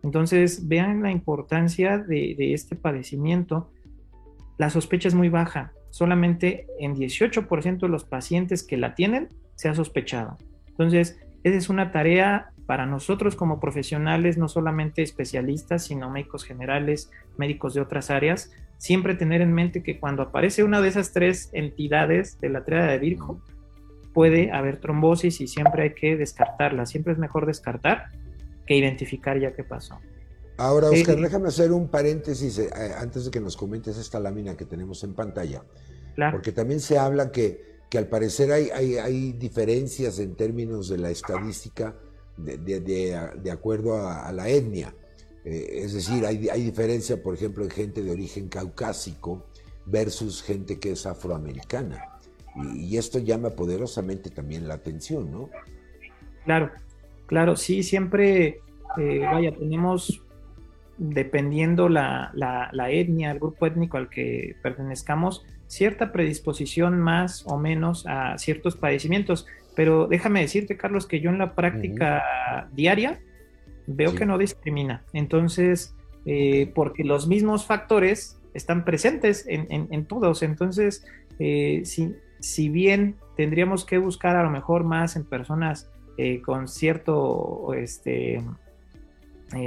Entonces, 0.02 0.68
vean 0.68 1.04
la 1.04 1.12
importancia 1.12 2.00
de, 2.00 2.34
de, 2.36 2.56
este 2.56 2.76
padecimiento. 2.76 3.70
La 4.58 4.72
sospecha 4.72 5.08
es 5.08 5.14
muy 5.14 5.30
baja. 5.30 5.74
Solamente 5.92 6.66
en 6.80 6.96
18% 6.96 7.82
de 7.82 7.88
los 7.88 8.04
pacientes 8.04 8.64
que 8.64 8.78
la 8.78 8.96
tienen 8.96 9.30
se 9.54 9.70
ha 9.70 9.76
sospechado. 9.76 10.40
Entonces, 10.70 11.20
esa 11.44 11.58
es 11.58 11.70
una 11.70 11.92
tarea 11.92 12.52
para 12.66 12.86
nosotros 12.86 13.36
como 13.36 13.60
profesionales, 13.60 14.38
no 14.38 14.48
solamente 14.48 15.02
especialistas, 15.02 15.86
sino 15.86 16.10
médicos 16.10 16.46
generales, 16.46 17.12
médicos 17.38 17.74
de 17.74 17.82
otras 17.82 18.10
áreas, 18.10 18.52
siempre 18.78 19.16
tener 19.16 19.42
en 19.42 19.54
mente 19.54 19.84
que 19.84 20.00
cuando 20.00 20.24
aparece 20.24 20.64
una 20.64 20.82
de 20.82 20.90
esas 20.90 21.12
tres 21.12 21.50
entidades 21.54 22.40
de 22.40 22.50
la 22.50 22.64
triada 22.64 22.92
de 22.92 23.00
Virgo, 23.00 23.42
puede 24.14 24.52
haber 24.52 24.80
trombosis 24.80 25.42
y 25.42 25.48
siempre 25.48 25.84
hay 25.84 25.94
que 25.94 26.16
descartarla. 26.16 26.86
Siempre 26.86 27.14
es 27.14 27.20
mejor 27.20 27.46
descartar 27.46 28.08
que 28.66 28.76
identificar 28.76 29.40
ya 29.40 29.54
qué 29.54 29.64
pasó. 29.64 30.00
Ahora, 30.58 30.90
Oscar, 30.90 31.20
déjame 31.20 31.48
hacer 31.48 31.72
un 31.72 31.88
paréntesis 31.88 32.60
eh, 32.60 32.70
antes 32.98 33.26
de 33.26 33.32
que 33.32 33.40
nos 33.40 33.58
comentes 33.58 33.98
esta 33.98 34.20
lámina 34.20 34.56
que 34.56 34.66
tenemos 34.66 35.04
en 35.04 35.14
pantalla. 35.14 35.64
Porque 36.32 36.52
también 36.52 36.80
se 36.80 36.98
habla 37.00 37.32
que, 37.32 37.73
que 37.94 38.00
al 38.00 38.08
parecer 38.08 38.52
hay, 38.52 38.72
hay, 38.72 38.98
hay 38.98 39.34
diferencias 39.34 40.18
en 40.18 40.34
términos 40.34 40.90
de 40.90 40.98
la 40.98 41.12
estadística 41.12 41.96
de, 42.38 43.52
acuerdo 43.52 44.08
a, 44.10 44.32
la 44.32 44.50
etnia. 44.50 44.96
Eh, 45.46 45.82
es 45.84 45.94
decir, 45.94 46.26
hay, 46.26 46.50
hay, 46.50 46.64
diferencia, 46.64 47.22
por 47.22 47.36
ejemplo, 47.36 47.64
en 47.64 47.70
gente 47.70 48.02
de 48.02 48.10
origen 48.10 48.48
caucásico 48.48 49.46
versus 49.86 50.42
gente 50.42 50.80
que 50.80 50.94
es 50.94 51.06
afroamericana. 51.06 52.18
Y, 52.76 52.98
esto 52.98 53.20
llama 53.20 53.52
poderosamente 53.52 54.32
también 54.32 54.68
la 54.68 54.74
atención, 54.74 55.32
¿no? 55.32 55.52
Claro, 56.46 56.72
claro, 57.28 57.56
sí, 57.56 57.84
siempre, 57.84 58.62
eh, 58.98 59.20
vaya, 59.20 59.56
tenemos, 59.56 60.24
dependiendo 60.98 61.90
la, 61.90 62.32
la, 62.34 62.72
la 62.74 62.90
etnia, 62.90 63.30
el 63.30 63.38
grupo 63.38 63.68
étnico 63.68 63.98
al 63.98 64.10
que 64.10 64.56
pertenezcamos, 64.64 65.46
cierta 65.68 66.12
predisposición 66.12 67.00
más 67.00 67.44
o 67.48 67.58
menos 67.58 68.06
a 68.08 68.38
ciertos 68.38 68.76
padecimientos. 68.76 69.46
Pero 69.76 70.08
déjame 70.08 70.42
decirte, 70.42 70.78
Carlos, 70.78 71.08
que 71.08 71.20
yo 71.20 71.30
en 71.30 71.40
la 71.40 71.56
práctica 71.56 72.70
diaria 72.74 73.20
veo 73.88 74.16
que 74.16 74.26
no 74.26 74.38
discrimina. 74.38 75.04
Entonces, 75.14 75.96
eh, 76.26 76.72
porque 76.74 77.04
los 77.04 77.28
mismos 77.28 77.66
factores 77.66 78.40
están 78.54 78.86
presentes 78.86 79.46
en, 79.48 80.06
todos. 80.06 80.44
Entonces, 80.44 81.06
eh, 81.40 81.82
si, 81.86 82.16
si, 82.40 82.70
bien 82.70 83.16
tendríamos 83.36 83.84
que 83.84 83.98
buscar 83.98 84.36
a 84.36 84.44
lo 84.44 84.50
mejor 84.50 84.84
más 84.84 85.16
en 85.16 85.26
personas 85.26 85.90
eh, 86.18 86.42
con 86.42 86.68
cierto, 86.68 87.74
este, 87.76 88.44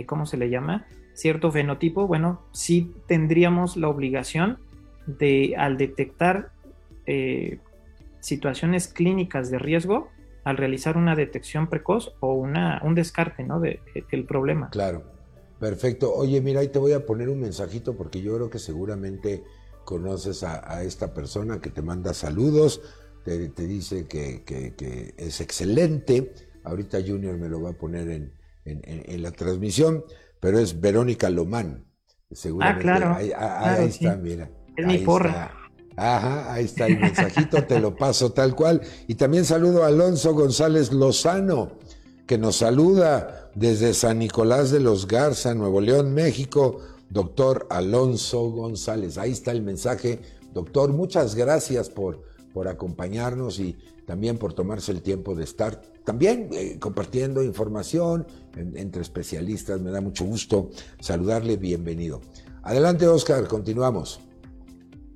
¿cómo 0.07 0.25
se 0.27 0.37
le 0.37 0.49
llama? 0.49 0.87
Cierto 1.15 1.51
fenotipo, 1.51 2.07
bueno, 2.07 2.43
sí 2.53 2.93
tendríamos 3.09 3.77
la 3.77 3.89
obligación 3.89 4.59
de, 5.07 5.55
al 5.57 5.77
detectar 5.77 6.51
situaciones 8.21 8.89
clínicas 8.89 9.51
de 9.51 9.61
riesgo 9.61 10.11
al 10.47 10.57
realizar 10.57 10.97
una 10.97 11.17
detección 11.17 11.69
precoz 11.69 12.15
o 12.21 12.35
una, 12.35 12.81
un 12.85 12.95
descarte 12.95 13.43
¿no? 13.43 13.59
de, 13.59 13.81
del 14.13 14.25
problema. 14.25 14.71
Claro, 14.71 15.03
perfecto. 15.59 16.15
Oye, 16.15 16.41
mira, 16.41 16.61
ahí 16.61 16.69
te 16.69 16.79
voy 16.79 16.93
a 16.93 17.05
poner 17.05 17.29
un 17.29 17.41
mensajito 17.41 17.97
porque 17.97 18.23
yo 18.23 18.37
creo 18.37 18.49
que 18.49 18.61
seguramente 18.61 19.43
conoces 19.85 20.45
a, 20.45 20.85
esta 20.85 21.13
persona 21.13 21.61
que 21.61 21.71
te 21.71 21.83
manda 21.83 22.15
saludos, 22.15 22.81
te, 23.25 23.49
dice 23.67 24.07
que, 24.07 24.45
que, 24.45 25.15
es 25.17 25.41
excelente. 25.41 26.33
Ahorita 26.63 26.99
Junior 27.05 27.37
me 27.37 27.49
lo 27.49 27.61
va 27.61 27.71
a 27.71 27.77
poner 27.77 28.09
en, 28.09 28.33
en, 28.65 29.23
la 29.23 29.33
transmisión, 29.33 30.05
pero 30.39 30.61
es 30.61 30.81
Verónica 30.81 31.29
Lomán. 31.29 31.87
Seguramente. 32.31 32.89
Ah, 32.89 32.97
claro. 32.99 33.15
Ahí, 33.17 33.89
está, 33.89 34.17
mira. 34.17 34.49
Es 34.77 34.87
mi 34.87 34.99
porra. 34.99 35.53
Ajá, 35.97 36.53
ahí 36.53 36.67
está 36.67 36.87
el 36.87 36.99
mensajito, 37.01 37.65
te 37.65 37.81
lo 37.81 37.97
paso 37.97 38.31
tal 38.31 38.55
cual. 38.55 38.83
Y 39.07 39.15
también 39.15 39.47
saludo 39.47 39.83
a 39.83 39.87
Alonso 39.87 40.35
González 40.35 40.93
Lozano, 40.93 41.73
que 42.27 42.37
nos 42.37 42.57
saluda 42.57 43.51
desde 43.55 43.95
San 43.95 44.19
Nicolás 44.19 44.71
de 44.71 44.81
los 44.81 45.07
Garza, 45.09 45.55
Nuevo 45.55 45.81
León, 45.81 46.13
México. 46.13 46.81
Doctor 47.09 47.67
Alonso 47.71 48.51
González, 48.51 49.17
ahí 49.17 49.31
está 49.33 49.53
el 49.53 49.63
mensaje. 49.63 50.21
Doctor, 50.53 50.93
muchas 50.93 51.35
gracias 51.35 51.89
por, 51.89 52.23
por 52.53 52.69
acompañarnos 52.69 53.61
y 53.61 53.77
también 54.07 54.39
por 54.39 54.55
tomarse 54.55 54.93
el 54.93 55.03
tiempo 55.03 55.35
de 55.35 55.45
estar 55.45 55.81
también 56.05 56.49
eh, 56.53 56.79
compartiendo 56.79 57.43
información 57.43 58.27
entre 58.55 59.03
especialistas. 59.03 59.81
Me 59.81 59.91
da 59.91 60.01
mucho 60.01 60.25
gusto 60.25 60.71
saludarle, 61.01 61.57
bienvenido. 61.57 62.21
Adelante, 62.63 63.07
Oscar, 63.07 63.47
continuamos. 63.47 64.21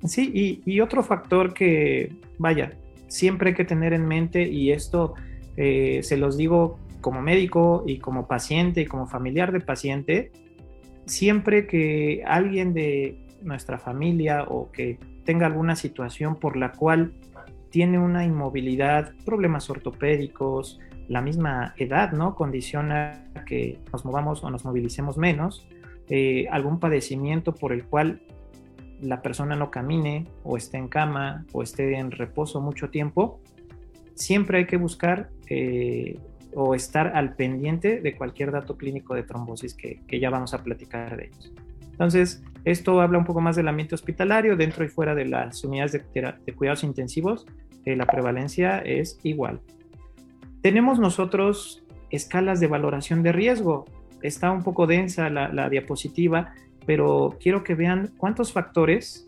Sí, 0.04 0.62
y, 0.64 0.80
otro 0.80 1.02
factor 1.02 1.52
que, 1.52 2.12
vaya, 2.38 2.72
siempre 3.08 3.50
hay 3.50 3.54
que 3.54 3.64
tener 3.64 3.92
en 3.92 4.06
mente, 4.06 4.48
y 4.48 4.72
esto 4.72 5.14
eh, 5.56 6.00
se 6.02 6.16
los 6.16 6.36
digo 6.36 6.78
como 7.00 7.20
médico 7.20 7.84
y 7.86 7.98
como 7.98 8.26
paciente 8.26 8.82
y 8.82 8.86
como 8.86 9.06
familiar 9.06 9.52
de 9.52 9.60
paciente, 9.60 10.32
siempre 11.06 11.66
que 11.66 12.22
alguien 12.26 12.72
de 12.72 13.18
nuestra 13.42 13.78
familia 13.78 14.44
o 14.44 14.70
que 14.70 14.98
tenga 15.24 15.46
alguna 15.46 15.76
situación 15.76 16.36
por 16.36 16.56
la 16.56 16.72
cual 16.72 17.12
tiene 17.70 17.98
una 17.98 18.24
inmovilidad, 18.24 19.12
problemas 19.24 19.70
ortopédicos, 19.70 20.80
la 21.08 21.20
misma 21.20 21.74
edad, 21.76 22.12
¿no? 22.12 22.34
Condiciona 22.34 23.24
que 23.46 23.78
nos 23.92 24.04
movamos 24.04 24.44
o 24.44 24.50
nos 24.50 24.64
movilicemos 24.64 25.18
menos, 25.18 25.66
eh, 26.08 26.46
algún 26.50 26.80
padecimiento 26.80 27.54
por 27.54 27.72
el 27.72 27.84
cual 27.84 28.22
la 29.02 29.22
persona 29.22 29.56
no 29.56 29.70
camine 29.70 30.26
o 30.42 30.56
esté 30.56 30.78
en 30.78 30.88
cama 30.88 31.44
o 31.52 31.62
esté 31.62 31.96
en 31.96 32.10
reposo 32.10 32.60
mucho 32.60 32.90
tiempo, 32.90 33.40
siempre 34.14 34.58
hay 34.58 34.66
que 34.66 34.76
buscar 34.76 35.30
eh, 35.48 36.18
o 36.54 36.74
estar 36.74 37.16
al 37.16 37.34
pendiente 37.34 38.00
de 38.00 38.16
cualquier 38.16 38.52
dato 38.52 38.76
clínico 38.76 39.14
de 39.14 39.22
trombosis 39.22 39.74
que, 39.74 40.00
ya 40.20 40.30
vamos 40.30 40.54
a 40.54 40.62
platicar 40.62 41.16
de 41.16 41.26
ellos. 41.26 41.52
Entonces, 41.92 42.42
esto 42.64 43.00
habla 43.00 43.18
un 43.18 43.24
poco 43.24 43.40
más 43.40 43.56
del 43.56 43.68
ambiente 43.68 43.94
hospitalario, 43.94 44.56
dentro 44.56 44.84
y 44.84 44.88
fuera 44.88 45.14
de 45.14 45.26
las 45.26 45.62
unidades 45.64 45.92
de, 45.92 46.52
cuidados 46.54 46.82
intensivos, 46.84 47.46
eh, 47.84 47.96
la 47.96 48.06
prevalencia 48.06 48.78
es 48.78 49.18
igual. 49.22 49.60
Tenemos 50.62 50.98
nosotros 50.98 51.82
escalas 52.10 52.60
de 52.60 52.66
valoración 52.66 53.22
de 53.22 53.32
riesgo. 53.32 53.86
Está 54.22 54.50
un 54.50 54.62
poco 54.62 54.86
densa 54.86 55.30
la, 55.30 55.68
diapositiva, 55.70 56.52
pero 56.86 57.36
quiero 57.40 57.62
que 57.64 57.74
vean 57.74 58.12
cuántos 58.16 58.52
factores, 58.52 59.26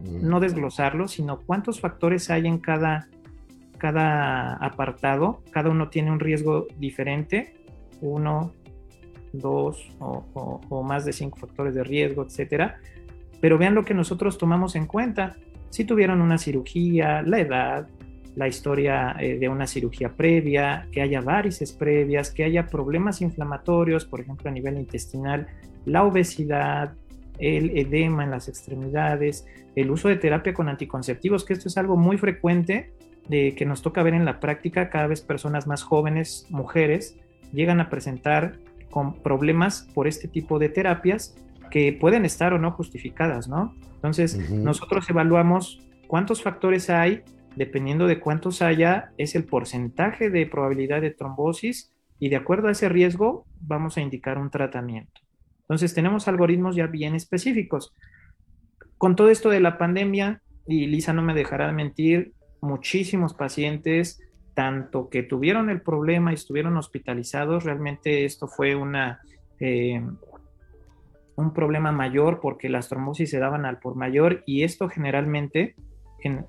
mm. 0.00 0.28
no 0.28 0.40
desglosarlos, 0.40 1.12
sino 1.12 1.40
cuántos 1.40 1.80
factores 1.80 2.30
hay 2.30 2.46
en 2.46 2.58
cada, 2.58 3.08
cada 3.78 4.54
apartado. 4.54 5.42
Cada 5.50 5.70
uno 5.70 5.88
tiene 5.88 6.10
un 6.10 6.20
riesgo 6.20 6.66
diferente. 6.78 7.54
Uno, 8.00 8.52
dos 9.32 9.90
o, 9.98 10.82
más 10.82 11.04
de 11.04 11.12
cinco 11.12 11.38
factores 11.38 11.74
de 11.74 11.84
riesgo, 11.84 12.24
etcétera. 12.24 12.78
Pero 13.40 13.58
vean 13.58 13.74
lo 13.74 13.84
que 13.84 13.94
nosotros 13.94 14.38
tomamos 14.38 14.76
en 14.76 14.86
cuenta. 14.86 15.36
Si 15.70 15.84
tuvieron 15.84 16.20
una 16.20 16.38
cirugía, 16.38 17.22
la 17.22 17.40
edad, 17.40 17.88
la 18.36 18.48
historia 18.48 19.16
eh, 19.18 19.38
de 19.38 19.48
una 19.48 19.66
cirugía 19.66 20.14
previa, 20.14 20.88
que 20.90 21.00
haya 21.00 21.20
varices 21.20 21.72
previas, 21.72 22.30
que 22.30 22.44
haya 22.44 22.66
problemas 22.66 23.20
inflamatorios, 23.20 24.04
por 24.04 24.20
ejemplo 24.20 24.50
a 24.50 24.52
nivel 24.52 24.78
intestinal, 24.78 25.46
la 25.84 26.04
obesidad, 26.04 26.94
el 27.38 27.76
edema 27.76 28.24
en 28.24 28.30
las 28.30 28.48
extremidades, 28.48 29.46
el 29.74 29.90
uso 29.90 30.08
de 30.08 30.16
terapia 30.16 30.54
con 30.54 30.68
anticonceptivos, 30.68 31.44
que 31.44 31.52
esto 31.52 31.68
es 31.68 31.76
algo 31.76 31.96
muy 31.96 32.16
frecuente 32.16 32.92
de 33.28 33.54
que 33.54 33.66
nos 33.66 33.82
toca 33.82 34.02
ver 34.02 34.14
en 34.14 34.24
la 34.24 34.40
práctica, 34.40 34.90
cada 34.90 35.06
vez 35.06 35.20
personas 35.20 35.66
más 35.66 35.82
jóvenes, 35.82 36.46
mujeres, 36.50 37.16
llegan 37.52 37.80
a 37.80 37.88
presentar 37.88 38.58
con 38.90 39.14
problemas 39.14 39.88
por 39.94 40.06
este 40.06 40.28
tipo 40.28 40.58
de 40.58 40.68
terapias 40.68 41.36
que 41.70 41.92
pueden 41.92 42.24
estar 42.24 42.52
o 42.52 42.58
no 42.58 42.70
justificadas, 42.70 43.48
¿no? 43.48 43.74
Entonces, 43.94 44.50
nosotros 44.50 45.08
evaluamos 45.08 45.80
cuántos 46.06 46.42
factores 46.42 46.90
hay, 46.90 47.22
dependiendo 47.56 48.06
de 48.06 48.20
cuántos 48.20 48.62
haya, 48.62 49.12
es 49.18 49.34
el 49.34 49.44
porcentaje 49.44 50.30
de 50.30 50.46
probabilidad 50.46 51.00
de 51.00 51.10
trombosis 51.10 51.92
y 52.18 52.28
de 52.28 52.36
acuerdo 52.36 52.68
a 52.68 52.72
ese 52.72 52.88
riesgo 52.88 53.46
vamos 53.60 53.96
a 53.96 54.00
indicar 54.00 54.38
un 54.38 54.50
tratamiento. 54.50 55.20
Entonces, 55.62 55.94
tenemos 55.94 56.28
algoritmos 56.28 56.76
ya 56.76 56.86
bien 56.86 57.14
específicos. 57.14 57.94
Con 58.98 59.16
todo 59.16 59.30
esto 59.30 59.50
de 59.50 59.60
la 59.60 59.78
pandemia, 59.78 60.42
y 60.66 60.86
Lisa 60.86 61.12
no 61.12 61.22
me 61.22 61.34
dejará 61.34 61.66
de 61.66 61.72
mentir, 61.72 62.32
muchísimos 62.60 63.34
pacientes 63.34 64.20
tanto 64.54 65.08
que 65.08 65.22
tuvieron 65.22 65.68
el 65.68 65.82
problema 65.82 66.30
y 66.30 66.34
estuvieron 66.34 66.76
hospitalizados, 66.76 67.64
realmente 67.64 68.24
esto 68.24 68.46
fue 68.46 68.74
una, 68.74 69.20
eh, 69.58 70.00
un 71.36 71.52
problema 71.52 71.92
mayor 71.92 72.40
porque 72.40 72.68
las 72.68 72.88
trombosis 72.88 73.30
se 73.30 73.38
daban 73.38 73.66
al 73.66 73.78
por 73.80 73.96
mayor 73.96 74.42
y 74.46 74.62
esto 74.62 74.88
generalmente 74.88 75.74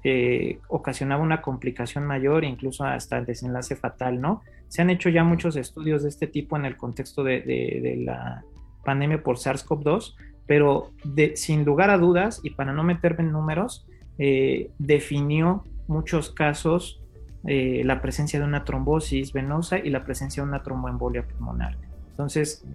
eh, 0.03 0.59
ocasionaba 0.69 1.21
una 1.21 1.41
complicación 1.41 2.05
mayor, 2.05 2.45
incluso 2.45 2.85
hasta 2.85 3.17
el 3.17 3.25
desenlace 3.25 3.75
fatal, 3.75 4.21
¿no? 4.21 4.41
Se 4.67 4.81
han 4.81 4.89
hecho 4.89 5.09
ya 5.09 5.23
muchos 5.23 5.55
estudios 5.57 6.03
de 6.03 6.09
este 6.09 6.27
tipo 6.27 6.55
en 6.55 6.65
el 6.65 6.77
contexto 6.77 7.23
de, 7.23 8.01
la 8.05 8.43
pandemia 8.83 9.21
por 9.21 9.37
SARS-CoV-2, 9.37 10.15
pero 10.47 10.91
sin 11.35 11.65
lugar 11.65 11.89
a 11.89 11.97
dudas, 11.97 12.39
y 12.43 12.51
para 12.51 12.71
no 12.71 12.83
meterme 12.83 13.23
en 13.23 13.31
números, 13.31 13.85
eh, 14.17 14.71
definió 14.79 15.63
muchos 15.87 16.31
casos 16.31 17.01
eh, 17.47 17.83
la 17.85 18.01
presencia 18.01 18.39
de 18.39 18.45
una 18.45 18.63
trombosis 18.63 19.33
venosa 19.33 19.77
y 19.77 19.89
la 19.89 20.03
presencia 20.03 20.41
de 20.41 20.49
una 20.49 20.63
tromboembolia 20.63 21.27
pulmonar. 21.27 21.77
Entonces, 22.11 22.65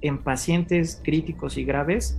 en 0.00 0.18
pacientes 0.18 1.00
críticos 1.04 1.58
y 1.58 1.64
graves, 1.64 2.18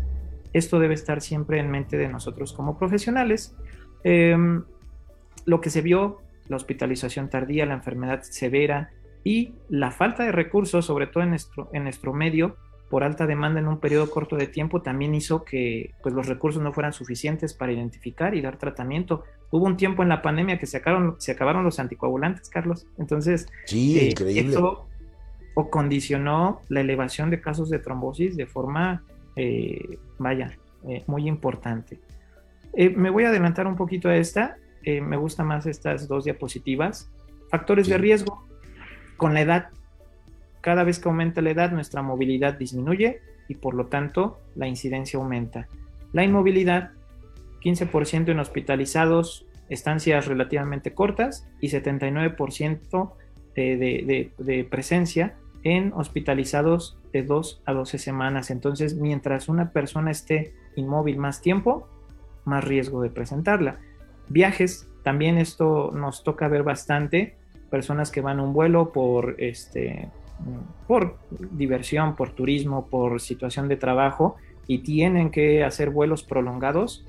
esto 0.54 0.80
debe 0.80 0.94
estar 0.94 1.22
siempre 1.22 1.60
en 1.60 1.72
mente 1.72 1.98
de 1.98 2.10
nosotros 2.10 2.54
como 2.54 2.78
profesionales. 2.78 3.56
Em, 4.04 4.64
lo 5.46 5.62
que 5.62 5.70
se 5.70 5.82
vio, 5.82 6.22
la 6.48 6.56
hospitalización 6.56 7.30
tardía, 7.30 7.66
la 7.66 7.74
enfermedad 7.74 8.22
severa 8.24 8.92
y 9.24 9.54
la 9.70 9.92
falta 9.92 10.24
de 10.24 10.32
recursos, 10.32 10.86
sobre 10.86 11.08
todo 11.08 11.24
en 11.24 11.32
nuestro, 11.32 11.70
en 11.74 11.84
nuestro 11.84 12.14
medio, 12.14 12.56
por 12.90 13.04
alta 13.04 13.28
demanda 13.28 13.60
en 13.60 13.68
un 13.68 13.80
periodo 13.80 14.10
corto 14.10 14.36
de 14.36 14.48
tiempo 14.48 14.82
también 14.82 15.14
hizo 15.14 15.44
que 15.44 15.94
pues, 16.02 16.16
los 16.16 16.28
recursos 16.28 16.62
no 16.62 16.74
fueran 16.74 16.92
suficientes 16.92 17.54
para 17.54 17.72
identificar 17.72 18.34
y 18.34 18.42
dar 18.42 18.58
tratamiento. 18.58 19.24
Hubo 19.52 19.66
un 19.66 19.78
tiempo 19.78 20.02
en 20.02 20.10
la 20.10 20.24
pandemia 20.24 20.58
que 20.58 20.66
se 20.66 20.78
acabaron, 20.78 21.16
se 21.20 21.32
acabaron 21.32 21.64
los 21.64 21.80
anticoagulantes, 21.80 22.50
Carlos. 22.50 22.88
Entonces, 22.98 23.48
sí, 23.66 24.00
eh, 24.00 24.10
increíble. 24.10 24.52
Eso 24.52 24.88
o 25.54 25.70
condicionó 25.70 26.62
la 26.70 26.82
elevación 26.82 27.30
de 27.30 27.42
casos 27.42 27.70
de 27.70 27.80
trombosis 27.80 28.38
de 28.38 28.46
forma, 28.46 29.04
eh, 29.36 29.98
vaya, 30.18 30.58
eh, 30.88 31.04
muy 31.08 31.28
importante. 31.28 32.00
Me 32.74 33.10
voy 33.10 33.26
a 33.26 33.30
adelantar 33.30 33.68
un 33.68 33.76
poquito 33.76 34.10
a 34.10 34.16
esta. 34.16 34.58
me 34.86 35.18
gustan 35.18 35.48
más 35.48 35.66
estas 35.66 36.08
dos 36.08 36.26
diapositivas. 36.26 37.12
Factores 37.50 37.88
de 37.88 37.98
riesgo. 37.98 38.46
Con 39.18 39.34
la 39.34 39.42
edad 39.42 39.70
cada 40.62 40.84
vez 40.84 41.00
que 41.00 41.10
aumenta 41.10 41.42
la 41.42 41.52
edad, 41.52 41.72
nuestra 41.72 42.02
movilidad 42.02 42.56
disminuye 42.56 43.22
y 43.48 43.56
por 43.56 43.74
lo 43.74 43.88
tanto 43.88 44.40
la 44.56 44.68
incidencia 44.68 45.20
aumenta. 45.20 45.68
La 46.12 46.24
inmovilidad, 46.24 46.92
15% 47.62 48.30
en 48.30 48.40
hospitalizados, 48.40 49.46
estancias 49.70 50.28
relativamente 50.28 50.94
cortas 50.94 51.48
y 51.62 51.70
79% 51.70 53.14
de, 53.56 54.32
de, 54.38 54.64
presencia 54.64 55.36
en 55.64 55.92
hospitalizados 55.94 56.98
de 57.12 57.24
2 57.24 57.62
a 57.66 57.74
12 57.74 57.98
semanas. 57.98 58.52
Entonces, 58.52 58.96
mientras 58.96 59.50
una 59.50 59.72
persona 59.72 60.12
esté 60.12 60.54
inmóvil 60.76 61.18
más 61.18 61.42
tiempo, 61.42 61.88
más 62.50 62.64
riesgo 62.64 63.02
de 63.02 63.10
presentarla. 63.10 63.80
Viajes, 64.28 64.90
también 65.04 65.38
esto 65.38 65.92
nos 65.94 66.24
toca 66.24 66.48
ver 66.48 66.64
bastante. 66.64 67.38
Personas 67.70 68.12
que 68.12 68.22
van 68.22 68.40
a 68.40 68.44
un 68.44 68.54
vuelo 68.54 68.92
por 68.92 69.36
este, 69.38 70.10
por 70.88 71.18
diversión, 71.52 72.16
por 72.16 72.32
turismo, 72.32 72.88
por 72.88 73.22
situación 73.22 73.68
de 73.68 73.78
trabajo 73.78 74.36
y 74.68 74.80
tienen 74.80 75.32
que 75.32 75.64
hacer 75.64 75.90
vuelos 75.90 76.24
prolongados, 76.24 77.06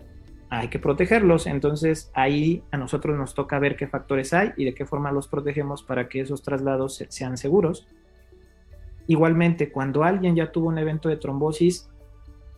hay 0.49 0.69
que 0.69 0.79
protegerlos. 0.79 1.47
Entonces 1.47 2.11
ahí 2.15 2.63
a 2.71 2.77
nosotros 2.77 3.19
nos 3.19 3.35
toca 3.35 3.59
ver 3.59 3.77
qué 3.77 3.87
factores 3.87 4.33
hay 4.33 4.53
y 4.57 4.65
de 4.65 4.75
qué 4.75 4.87
forma 4.87 5.13
los 5.13 5.29
protegemos 5.29 5.83
para 5.83 6.09
que 6.09 6.21
esos 6.21 6.43
traslados 6.43 7.05
sean 7.09 7.37
seguros. 7.37 7.87
Igualmente, 9.07 9.71
cuando 9.71 10.05
alguien 10.05 10.37
ya 10.37 10.53
tuvo 10.53 10.69
un 10.69 10.79
evento 10.79 11.09
de 11.09 11.17
trombosis, 11.17 11.90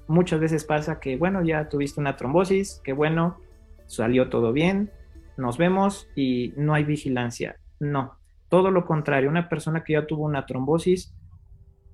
muchas 0.09 0.41
veces 0.41 0.65
pasa 0.65 1.01
que, 1.01 1.17
bueno, 1.17 1.43
ya 1.43 1.69
tuviste 1.69 2.01
una 2.01 2.17
trombosis, 2.17 2.81
que 2.85 2.93
bueno, 2.93 3.39
salió 3.87 4.29
todo 4.29 4.53
bien, 4.53 4.91
nos 5.37 5.59
vemos 5.59 6.09
y 6.15 6.53
no 6.57 6.75
hay 6.75 6.85
vigilancia. 6.85 7.57
No, 7.81 8.19
todo 8.49 8.71
lo 8.71 8.85
contrario, 8.85 9.31
una 9.31 9.49
persona 9.49 9.83
que 9.85 9.95
ya 9.95 10.07
tuvo 10.07 10.25
una 10.25 10.47
trombosis, 10.47 11.15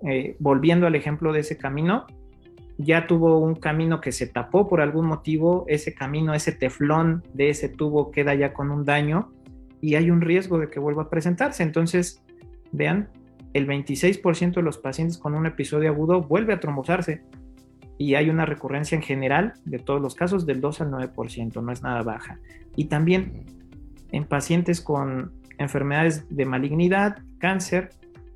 eh, 0.07 0.37
volviendo 0.39 0.87
al 0.87 0.95
ejemplo 0.95 1.33
de 1.33 1.41
ese 1.41 1.57
camino, 1.57 2.07
ya 2.79 3.09
tuvo 3.09 3.39
un 3.39 3.57
camino 3.57 4.01
que 4.01 4.13
se 4.13 4.27
tapó 4.29 4.69
por 4.69 4.81
algún 4.81 5.07
motivo, 5.07 5.65
ese 5.67 5.95
camino, 5.95 6.35
ese 6.35 6.53
teflón 6.53 7.25
de 7.35 7.51
ese 7.51 7.69
tubo 7.69 8.13
queda 8.13 8.35
ya 8.35 8.53
con 8.53 8.71
un 8.71 8.85
daño 8.85 9.33
y 9.81 9.97
hay 9.97 10.11
un 10.11 10.21
riesgo 10.21 10.59
de 10.59 10.71
que 10.71 10.79
vuelva 10.79 11.05
a 11.05 11.11
presentarse. 11.11 11.65
Entonces, 11.65 12.23
vean, 12.71 13.09
el 13.53 13.67
26% 13.67 14.55
de 14.55 14.63
los 14.63 14.79
pacientes 14.79 15.19
con 15.19 15.35
un 15.35 15.47
episodio 15.47 15.91
agudo 15.91 16.23
vuelve 16.23 16.53
a 16.53 16.61
trombosarse 16.61 17.23
y 17.99 18.15
hay 18.15 18.31
una 18.31 18.47
recurrencia 18.47 18.97
en 18.97 19.03
general 19.03 19.55
de 19.65 19.79
todos 19.79 20.01
los 20.01 20.15
casos 20.15 20.47
del 20.47 20.61
2 20.61 20.81
al 20.83 20.91
9%, 20.91 21.63
no 21.63 21.73
es 21.73 21.83
nada 21.83 22.03
baja. 22.03 22.39
Y 22.77 22.85
también 22.85 23.45
en 24.13 24.25
pacientes 24.25 24.81
con 24.81 25.33
enfermedades 25.59 26.25
de 26.31 26.47
malignidad, 26.47 27.19
cáncer, 27.39 27.91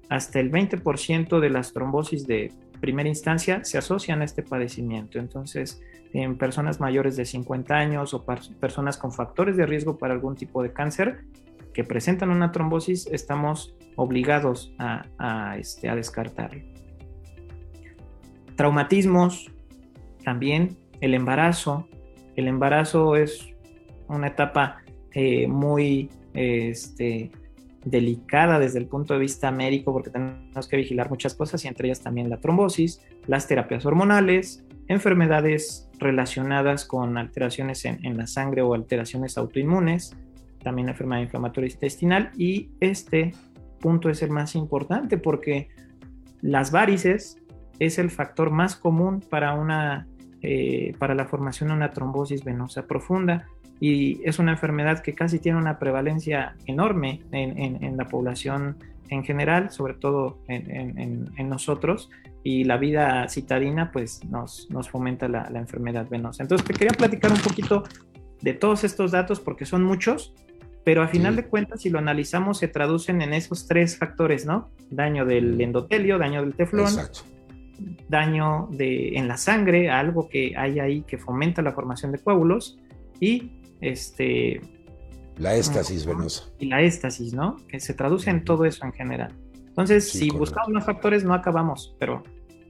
hasta 0.09 0.40
el 0.40 0.51
20% 0.51 1.40
de 1.40 1.51
las 1.51 1.72
trombosis 1.72 2.27
de 2.27 2.53
primera 2.81 3.09
instancia 3.09 3.64
se 3.64 3.79
asocian 3.79 4.20
a 4.20 4.25
este 4.25 4.42
padecimiento. 4.42 5.18
Entonces, 5.18 5.81
en 6.12 6.37
personas 6.37 6.81
mayores 6.81 7.16
de 7.16 7.25
50 7.25 7.75
años 7.75 8.12
o 8.12 8.25
personas 8.61 8.99
con 8.99 9.12
factores 9.12 9.57
de 9.57 9.64
riesgo 9.64 9.97
para 9.97 10.12
algún 10.12 10.34
tipo 10.34 10.62
de 10.62 10.72
cáncer 10.72 11.24
que 11.72 11.84
presentan 11.84 12.30
una 12.30 12.53
trombosis, 12.53 13.07
estamos 13.07 13.74
obligados 13.97 14.74
a, 14.78 15.57
este, 15.59 15.89
a 15.89 15.95
descartarlo. 15.95 16.72
Traumatismos, 18.57 19.50
también 20.24 20.76
el 21.00 21.14
embarazo. 21.14 21.88
El 22.36 22.48
embarazo 22.48 23.16
es 23.16 23.48
una 24.09 24.28
etapa 24.28 24.82
eh, 25.12 25.46
muy 25.48 26.11
este, 26.34 27.30
delicada 27.84 28.59
desde 28.59 28.78
el 28.78 28.86
punto 28.86 29.14
de 29.14 29.20
vista 29.20 29.50
médico 29.50 29.92
porque 29.92 30.11
tenemos 30.11 30.68
que 30.68 30.76
vigilar 30.76 31.11
muchas 31.11 31.34
cosas 31.34 31.64
y 31.64 31.68
entre 31.68 31.88
ellas 31.88 32.00
también 32.00 32.30
la 32.30 32.38
trombosis, 32.38 33.03
las 33.26 33.48
terapias 33.48 33.84
hormonales, 33.84 34.64
enfermedades 34.88 35.88
relacionadas 35.98 36.84
con 36.84 37.18
alteraciones 37.18 37.84
en, 37.84 38.16
la 38.16 38.26
sangre 38.26 38.62
o 38.62 38.74
alteraciones 38.74 39.38
autoinmunes, 39.38 40.16
también 40.62 40.86
la 40.86 40.92
enfermedad 40.92 41.22
inflamatoria 41.22 41.70
intestinal 41.70 42.30
y 42.36 42.70
este 42.80 43.32
punto 43.80 44.11
es 44.11 44.22
el 44.22 44.30
más 44.30 44.55
importante 44.55 45.18
porque 45.18 45.68
las 46.40 46.70
varices 46.70 47.41
es 47.79 47.99
el 47.99 48.11
factor 48.11 48.51
más 48.51 48.77
común 48.77 49.20
para, 49.20 49.55
una, 49.55 50.07
eh, 50.43 50.95
para 50.99 51.14
la 51.14 51.27
formación 51.27 51.70
de 51.70 51.77
una 51.77 51.91
trombosis 51.91 52.45
venosa 52.45 52.87
profunda. 52.87 53.47
Y 53.81 54.20
es 54.25 54.39
una 54.39 54.53
enfermedad 54.53 55.01
que 55.03 55.14
casi 55.14 55.41
tiene 55.41 55.59
una 55.59 55.79
prevalencia 55.79 56.55
enorme 56.66 57.20
en, 57.33 57.97
la 57.97 58.07
población 58.07 58.77
en 59.09 59.25
general, 59.25 59.73
sobre 59.73 59.95
todo 59.95 60.39
en, 60.47 61.49
nosotros, 61.49 62.09
y 62.45 62.62
la 62.62 62.77
vida 62.77 63.29
citadina 63.29 63.91
pues 63.91 64.25
nos, 64.25 64.70
nos 64.70 64.89
fomenta 64.89 65.27
la, 65.27 65.49
enfermedad 65.55 66.09
venosa. 66.09 66.45
Entonces 66.45 66.64
te 66.64 66.75
quería 66.75 66.93
platicar 66.97 67.33
un 67.33 67.41
poquito 67.41 67.83
de 68.41 68.55
todos 68.55 68.85
estos 68.85 69.11
datos 69.11 69.41
porque 69.41 69.64
son 69.64 69.83
muchos, 69.83 70.33
pero 70.85 71.03
a 71.03 71.09
final 71.09 71.37
de 71.37 71.47
cuentas 71.47 71.83
si 71.83 71.91
lo 71.91 71.99
analizamos 71.99 72.59
se 72.59 72.68
traducen 72.68 73.23
en 73.23 73.33
esos 73.35 73.66
tres 73.66 73.97
factores, 73.97 74.47
¿no? 74.47 74.70
Daño 74.91 75.25
del 75.25 75.61
endotelio, 75.61 76.18
daño 76.18 76.43
del 76.43 76.55
teflón, 76.55 76.93
daño 78.09 78.68
de, 78.70 79.16
en 79.16 79.28
la 79.28 79.37
sangre, 79.37 79.91
algo 79.91 80.28
que 80.28 80.55
hay 80.57 80.80
ahí 80.80 81.03
que 81.03 81.18
fomenta 81.18 81.62
la 81.62 81.72
formación 81.72 82.12
de 82.12 82.18
coágulos 82.18 82.78
y 83.20 83.61
este... 83.80 84.61
La 85.39 85.55
éstasis 85.55 86.05
venosa. 86.05 86.45
Y 86.59 86.66
la 86.66 86.83
éstasis, 86.83 87.33
¿no? 87.33 87.57
Que 87.68 87.80
se 87.80 87.95
traduce 87.95 88.30
en 88.30 88.45
todo 88.45 88.64
eso 88.64 88.85
en 88.85 88.93
general. 88.93 89.35
Entonces, 89.68 90.11
si 90.11 90.28
buscamos 90.28 90.68
más 90.68 90.85
factores, 90.85 91.24
no 91.24 91.33
acabamos, 91.33 91.97
pero 91.99 92.22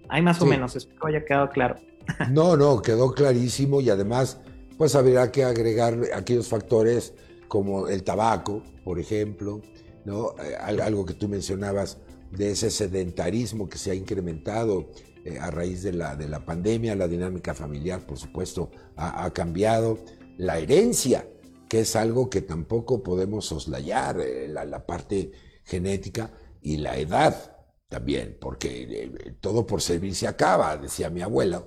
hay 0.09 0.23
más 0.23 0.41
o 0.41 0.47
menos, 0.47 0.77
espero 0.77 1.07
haya 1.07 1.25
quedado 1.25 1.51
claro. 1.51 1.77
No, 2.31 2.57
no, 2.57 2.83
quedó 2.83 3.13
clarísimo 3.13 3.81
y 3.81 3.91
además, 3.91 4.41
pues 4.77 4.95
habría 4.95 5.31
que 5.33 5.45
agregar 5.45 5.99
aquellos 6.15 6.49
factores 6.49 7.15
como 7.49 7.89
el 7.89 8.03
tabaco, 8.03 8.63
por 8.85 8.99
ejemplo, 8.99 9.61
¿no? 10.05 10.31
Eh, 10.43 10.57
algo 10.57 11.05
que 11.05 11.15
tú 11.15 11.29
mencionabas 11.29 11.99
de 12.33 12.51
ese 12.51 12.71
sedentarismo 12.71 13.69
que 13.69 13.79
se 13.79 13.91
ha 13.91 13.95
incrementado 13.95 14.91
eh, 15.25 15.39
a 15.39 15.51
raíz 15.51 15.83
de 15.83 15.93
la, 15.93 16.17
de 16.17 16.29
la 16.29 16.45
pandemia, 16.45 16.97
la 16.97 17.07
dinámica 17.07 17.55
familiar, 17.55 18.05
por 18.07 18.19
supuesto, 18.19 18.71
ha, 18.97 19.31
cambiado. 19.33 19.99
La 20.39 20.59
herencia, 20.59 21.29
que 21.69 21.81
es 21.81 21.95
algo 21.95 22.31
que 22.31 22.41
tampoco 22.41 23.03
podemos 23.03 23.47
soslayar, 23.47 24.21
eh, 24.21 24.49
la, 24.49 24.87
parte 24.87 25.31
genética 25.65 26.33
y 26.61 26.79
la 26.79 26.97
edad 26.97 27.57
también, 27.89 28.37
porque 28.41 28.83
eh, 28.83 29.35
todo 29.41 29.67
por 29.67 29.83
servir 29.83 30.15
se 30.15 30.27
acaba, 30.27 30.77
decía 30.77 31.11
mi 31.11 31.21
abuela, 31.21 31.65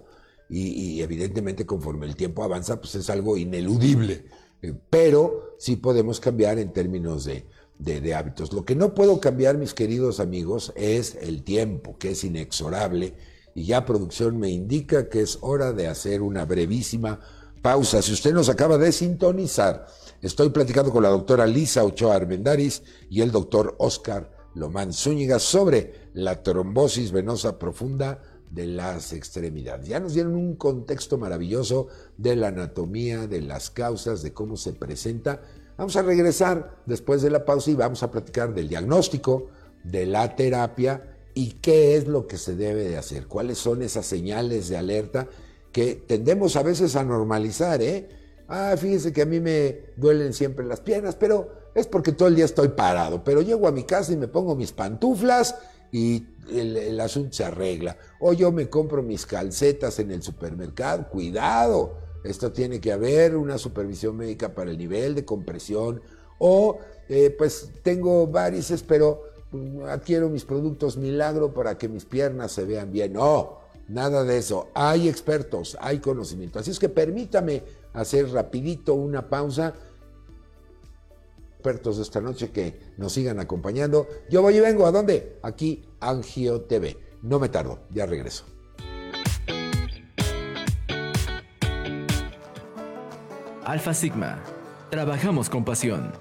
y, 0.48 1.02
evidentemente 1.02 1.66
conforme 1.66 2.06
el 2.06 2.16
tiempo 2.16 2.44
avanza, 2.44 2.80
pues 2.80 2.94
es 2.96 3.10
algo 3.10 3.36
ineludible, 3.36 4.26
pero 4.92 5.56
sí 5.58 5.76
podemos 5.76 6.20
cambiar 6.20 6.60
en 6.60 6.72
términos 6.72 7.26
de, 7.26 7.48
de, 7.80 8.16
hábitos. 8.16 8.54
Lo 8.54 8.66
que 8.66 8.76
no 8.76 8.94
puedo 8.94 9.20
cambiar, 9.20 9.58
mis 9.58 9.74
queridos 9.74 10.20
amigos, 10.20 10.74
es 10.76 11.16
el 11.16 11.44
tiempo, 11.44 11.98
que 11.98 12.12
es 12.12 12.24
inexorable, 12.24 13.14
y 13.54 13.66
ya 13.66 13.86
producción 13.86 14.38
me 14.38 14.50
indica 14.50 15.10
que 15.10 15.22
es 15.22 15.38
hora 15.42 15.72
de 15.72 15.88
hacer 15.88 16.22
una 16.22 16.46
brevísima 16.46 17.20
pausa. 17.62 18.02
Si 18.02 18.14
usted 18.14 18.34
nos 18.34 18.50
acaba 18.50 18.78
de 18.78 18.92
sintonizar, 18.92 19.88
estoy 20.22 20.50
platicando 20.50 20.92
con 20.92 21.04
la 21.04 21.10
doctora 21.10 21.48
Lisa 21.48 21.84
Ochoa 21.84 22.16
Armendaris 22.16 22.84
y 23.10 23.22
el 23.22 23.32
doctor 23.32 23.76
Oscar 23.80 24.30
Lomán 24.56 24.94
Zúñiga 24.94 25.40
sobre 25.40 26.10
la 26.14 26.42
trombosis 26.44 27.12
venosa 27.12 27.60
profunda 27.60 28.22
de 28.52 28.68
las 28.68 29.12
extremidades. 29.12 29.88
Ya 29.88 30.00
nos 30.00 30.14
dieron 30.14 30.36
un 30.36 30.56
contexto 30.56 31.18
maravilloso 31.18 31.88
de 32.18 32.36
la 32.36 32.48
anatomía, 32.48 33.28
de 33.28 33.42
las 33.42 33.70
causas, 33.70 34.22
de 34.22 34.34
cómo 34.34 34.56
se 34.56 34.74
presenta. 34.74 35.42
Vamos 35.78 35.96
a 35.96 36.02
regresar 36.02 36.78
después 36.86 37.22
de 37.22 37.30
la 37.30 37.44
pausa 37.44 37.72
y 37.72 37.76
vamos 37.76 38.02
a 38.04 38.12
platicar 38.12 38.54
del 38.54 38.70
diagnóstico, 38.70 39.48
de 39.84 40.06
la 40.06 40.36
terapia 40.36 41.16
y 41.34 41.54
qué 41.62 41.96
es 41.96 42.08
lo 42.08 42.28
que 42.28 42.38
se 42.38 42.56
debe 42.56 42.88
de 42.88 42.98
hacer, 42.98 43.28
cuáles 43.28 43.58
son 43.58 43.82
esas 43.82 44.06
señales 44.06 44.70
de 44.70 44.78
alerta 44.78 45.28
que 45.72 45.96
tendemos 45.96 46.56
a 46.56 46.64
veces 46.64 46.96
a 46.96 47.04
normalizar, 47.04 47.82
¿eh? 47.82 48.08
Ah, 48.48 48.76
fíjese 48.78 49.12
que 49.12 49.24
a 49.24 49.26
mí 49.26 49.42
me 49.42 49.82
duelen 49.98 50.34
siempre 50.34 50.66
las 50.66 50.80
piernas, 50.80 51.16
pero 51.16 51.52
es 51.76 51.88
porque 51.88 52.14
todo 52.14 52.30
el 52.30 52.36
día 52.36 52.46
estoy 52.46 52.70
parado. 52.70 53.24
Pero 53.26 53.42
llego 53.42 53.68
a 53.68 53.72
mi 53.72 53.84
casa 53.84 54.14
y 54.14 54.16
me 54.16 54.30
pongo 54.30 54.56
mis 54.56 54.72
pantuflas 54.72 55.56
y 55.92 56.26
el, 56.50 56.98
asunto 57.02 57.34
se 57.34 57.44
arregla. 57.44 57.98
O 58.22 58.32
yo 58.32 58.52
me 58.54 58.70
compro 58.70 59.04
mis 59.04 59.26
calcetas 59.26 60.00
en 60.00 60.12
el 60.12 60.22
supermercado. 60.22 61.10
Cuidado, 61.10 61.98
esto 62.26 62.52
tiene 62.52 62.80
que 62.80 62.92
haber 62.92 63.36
una 63.36 63.58
supervisión 63.58 64.18
médica 64.18 64.54
para 64.54 64.72
el 64.72 64.78
nivel 64.78 65.16
de 65.16 65.26
compresión. 65.26 66.02
O 66.40 66.80
eh, 67.08 67.34
pues 67.38 67.72
tengo 67.84 68.28
varices, 68.28 68.84
pero 68.84 69.24
mm, 69.52 69.84
adquiero 69.84 70.30
mis 70.30 70.46
productos 70.46 70.98
milagro 70.98 71.54
para 71.54 71.78
que 71.78 71.88
mis 71.88 72.06
piernas 72.06 72.52
se 72.52 72.66
vean 72.66 72.92
bien. 72.92 73.14
No, 73.14 73.66
Nada 73.88 74.24
de 74.24 74.38
eso. 74.38 74.70
Hay 74.74 75.08
expertos, 75.08 75.78
hay 75.80 76.00
conocimiento. 76.00 76.60
Así 76.60 76.72
es 76.72 76.80
que 76.80 76.90
permítame 76.90 77.64
hacer 77.94 78.30
rapidito 78.32 78.94
una 78.94 79.30
pausa. 79.30 79.74
Expertos 81.54 81.98
de 81.98 82.04
esta 82.04 82.22
noche 82.22 82.52
que 82.52 82.80
nos 82.98 83.14
sigan 83.14 83.40
acompañando. 83.40 84.08
Yo 84.30 84.42
voy 84.42 84.58
y 84.58 84.60
vengo. 84.60 84.86
¿A 84.86 84.92
dónde? 84.92 85.38
Aquí, 85.44 85.84
Angio 86.00 86.62
TV. 86.62 86.98
No 87.22 87.40
me 87.40 87.50
tardo, 87.50 87.80
ya 87.92 88.06
regreso. 88.06 88.55
Alfa 93.66 93.96
Sigma. 93.96 94.38
Trabajamos 94.92 95.50
con 95.50 95.66
pasión. 95.66 96.12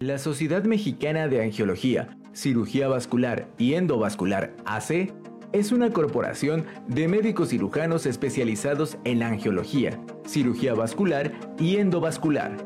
La 0.00 0.18
Sociedad 0.18 0.64
Mexicana 0.64 1.28
de 1.28 1.40
Angiología, 1.40 2.18
Cirugía 2.34 2.88
Vascular 2.88 3.46
y 3.58 3.74
Endovascular 3.74 4.56
AC 4.66 5.12
es 5.52 5.70
una 5.70 5.92
corporación 5.92 6.66
de 6.88 7.06
médicos 7.06 7.50
cirujanos 7.50 8.06
especializados 8.06 8.98
en 9.04 9.22
angiología, 9.22 10.00
cirugía 10.26 10.74
vascular 10.74 11.32
y 11.58 11.76
endovascular. 11.76 12.56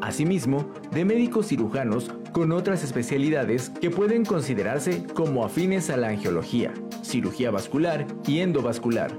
Asimismo, 0.00 0.72
de 0.92 1.04
médicos 1.04 1.48
cirujanos 1.48 2.12
con 2.32 2.52
otras 2.52 2.84
especialidades 2.84 3.70
que 3.70 3.90
pueden 3.90 4.24
considerarse 4.24 5.04
como 5.14 5.44
afines 5.44 5.90
a 5.90 5.96
la 5.96 6.08
angiología, 6.08 6.72
cirugía 7.02 7.50
vascular 7.50 8.06
y 8.26 8.38
endovascular, 8.38 9.10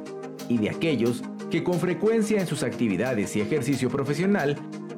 y 0.50 0.58
de 0.58 0.70
aquellos 0.70 1.24
que 1.54 1.64
con 1.64 1.80
frecuencia 1.80 2.42
en 2.42 2.48
sus 2.48 2.64
actividades 2.64 3.36
y 3.36 3.42
ejercicio 3.42 3.88
profesional 3.88 4.58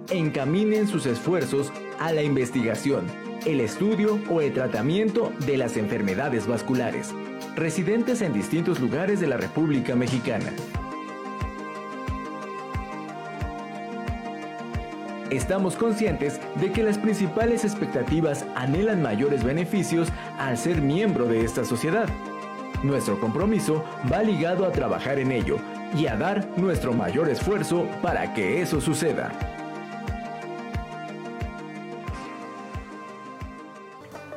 encaminen 0.09 0.87
sus 0.87 1.05
esfuerzos 1.05 1.69
a 1.99 2.13
la 2.13 2.23
investigación, 2.23 3.07
el 3.45 3.59
estudio 3.59 4.17
o 4.29 4.39
el 4.39 4.53
tratamiento 4.53 5.33
de 5.45 5.57
las 5.57 5.75
enfermedades 5.75 6.47
vasculares 6.47 7.13
residentes 7.57 8.21
en 8.21 8.31
distintos 8.31 8.79
lugares 8.79 9.19
de 9.19 9.27
la 9.27 9.35
República 9.35 9.97
Mexicana. 9.97 10.45
Estamos 15.31 15.75
conscientes 15.75 16.39
de 16.61 16.71
que 16.71 16.83
las 16.83 16.97
principales 16.97 17.65
expectativas 17.65 18.45
anhelan 18.55 19.01
mayores 19.01 19.43
beneficios 19.43 20.07
al 20.39 20.57
ser 20.57 20.81
miembro 20.81 21.25
de 21.25 21.43
esta 21.43 21.65
sociedad. 21.65 22.07
Nuestro 22.81 23.19
compromiso 23.19 23.83
va 24.09 24.23
ligado 24.23 24.65
a 24.65 24.71
trabajar 24.71 25.19
en 25.19 25.33
ello 25.33 25.57
y 25.97 26.07
a 26.07 26.15
dar 26.15 26.47
nuestro 26.57 26.93
mayor 26.93 27.29
esfuerzo 27.29 27.87
para 28.01 28.33
que 28.33 28.61
eso 28.61 28.81
suceda. 28.81 29.31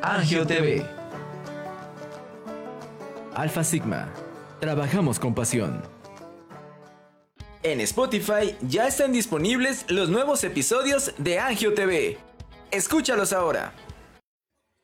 Angio 0.02 0.46
TV 0.46 0.98
Alfa 3.38 3.62
Sigma. 3.62 4.12
Trabajamos 4.58 5.20
con 5.20 5.32
pasión. 5.32 5.80
En 7.62 7.80
Spotify 7.80 8.56
ya 8.62 8.88
están 8.88 9.12
disponibles 9.12 9.84
los 9.88 10.08
nuevos 10.08 10.42
episodios 10.42 11.14
de 11.18 11.38
Angio 11.38 11.72
TV. 11.72 12.18
Escúchalos 12.72 13.32
ahora. 13.32 13.74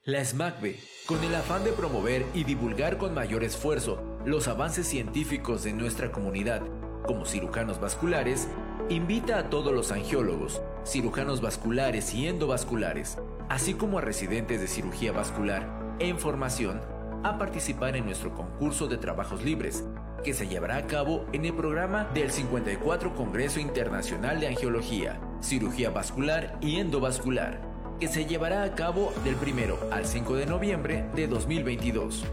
La 0.05 0.25
SMACB, 0.25 0.77
con 1.07 1.23
el 1.23 1.35
afán 1.35 1.65
de 1.65 1.73
promover 1.73 2.25
y 2.33 2.45
divulgar 2.45 2.97
con 2.97 3.13
mayor 3.13 3.45
esfuerzo 3.45 4.03
los 4.25 4.49
avances 4.49 4.87
científicos 4.87 5.63
de 5.63 5.75
nuestra 5.75 6.11
comunidad, 6.11 6.63
como 7.07 7.27
cirujanos 7.27 7.79
vasculares, 7.79 8.49
invita 8.89 9.39
a 9.39 9.51
todos 9.51 9.75
los 9.75 9.93
angiólogos, 9.93 10.63
cirujanos 10.87 11.43
vasculares 11.43 12.15
y 12.15 12.27
endovasculares, 12.27 13.19
así 13.51 13.75
como 13.75 13.99
a 13.99 14.01
residentes 14.01 14.63
de 14.63 14.67
cirugía 14.67 15.13
vascular 15.13 15.69
en 15.99 16.19
formación, 16.19 16.81
a 17.23 17.37
participar 17.37 17.97
en 17.97 18.07
nuestro 18.07 18.35
concurso 18.35 18.87
de 18.87 18.97
trabajos 18.97 19.45
libres, 19.45 19.85
que 20.25 20.33
se 20.33 20.49
llevará 20.49 20.79
a 20.79 20.87
cabo 20.87 21.27
en 21.35 21.45
el 21.45 21.53
programa 21.53 22.05
del 22.15 22.31
54 22.31 23.15
Congreso 23.15 23.61
Internacional 23.61 24.41
de 24.41 24.49
Angiología, 24.49 25.21
Cirugía 25.43 25.91
Vascular 25.91 26.57
y 26.63 26.77
Endovascular, 26.77 27.74
que 28.05 28.09
se 28.09 28.27
llevará 28.27 28.65
a 28.65 28.75
cabo 28.75 29.15
del 29.25 29.37
1 29.37 29.77
al 29.91 30.05
5 30.05 30.35
de 30.35 30.45
noviembre 30.45 31.07
de 31.15 31.27
2022. 31.27 32.27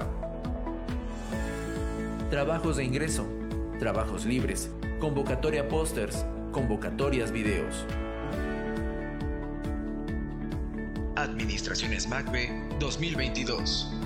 trabajos 2.29 2.75
de 2.77 2.83
ingreso, 2.83 3.25
trabajos 3.79 4.25
libres, 4.25 4.69
convocatoria 4.99 5.67
pósters, 5.67 6.25
convocatorias 6.51 7.31
videos. 7.31 7.85
Administraciones 11.15 12.07
MACBE 12.07 12.51
2022. 12.79 13.96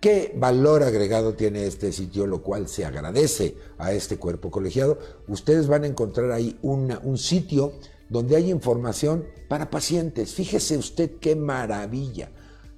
¿Qué 0.00 0.32
valor 0.36 0.84
agregado 0.84 1.34
tiene 1.34 1.66
este 1.66 1.92
sitio, 1.92 2.26
lo 2.26 2.42
cual 2.42 2.68
se 2.68 2.84
agradece 2.84 3.56
a 3.78 3.92
este 3.92 4.16
cuerpo 4.16 4.50
colegiado? 4.50 4.98
Ustedes 5.26 5.66
van 5.66 5.82
a 5.82 5.88
encontrar 5.88 6.30
ahí 6.30 6.56
un 6.62 7.18
sitio 7.18 7.72
donde 8.08 8.36
hay 8.36 8.50
información 8.50 9.26
para 9.48 9.70
pacientes. 9.70 10.34
Fíjese 10.34 10.76
usted 10.76 11.12
qué 11.20 11.36
maravilla. 11.36 12.30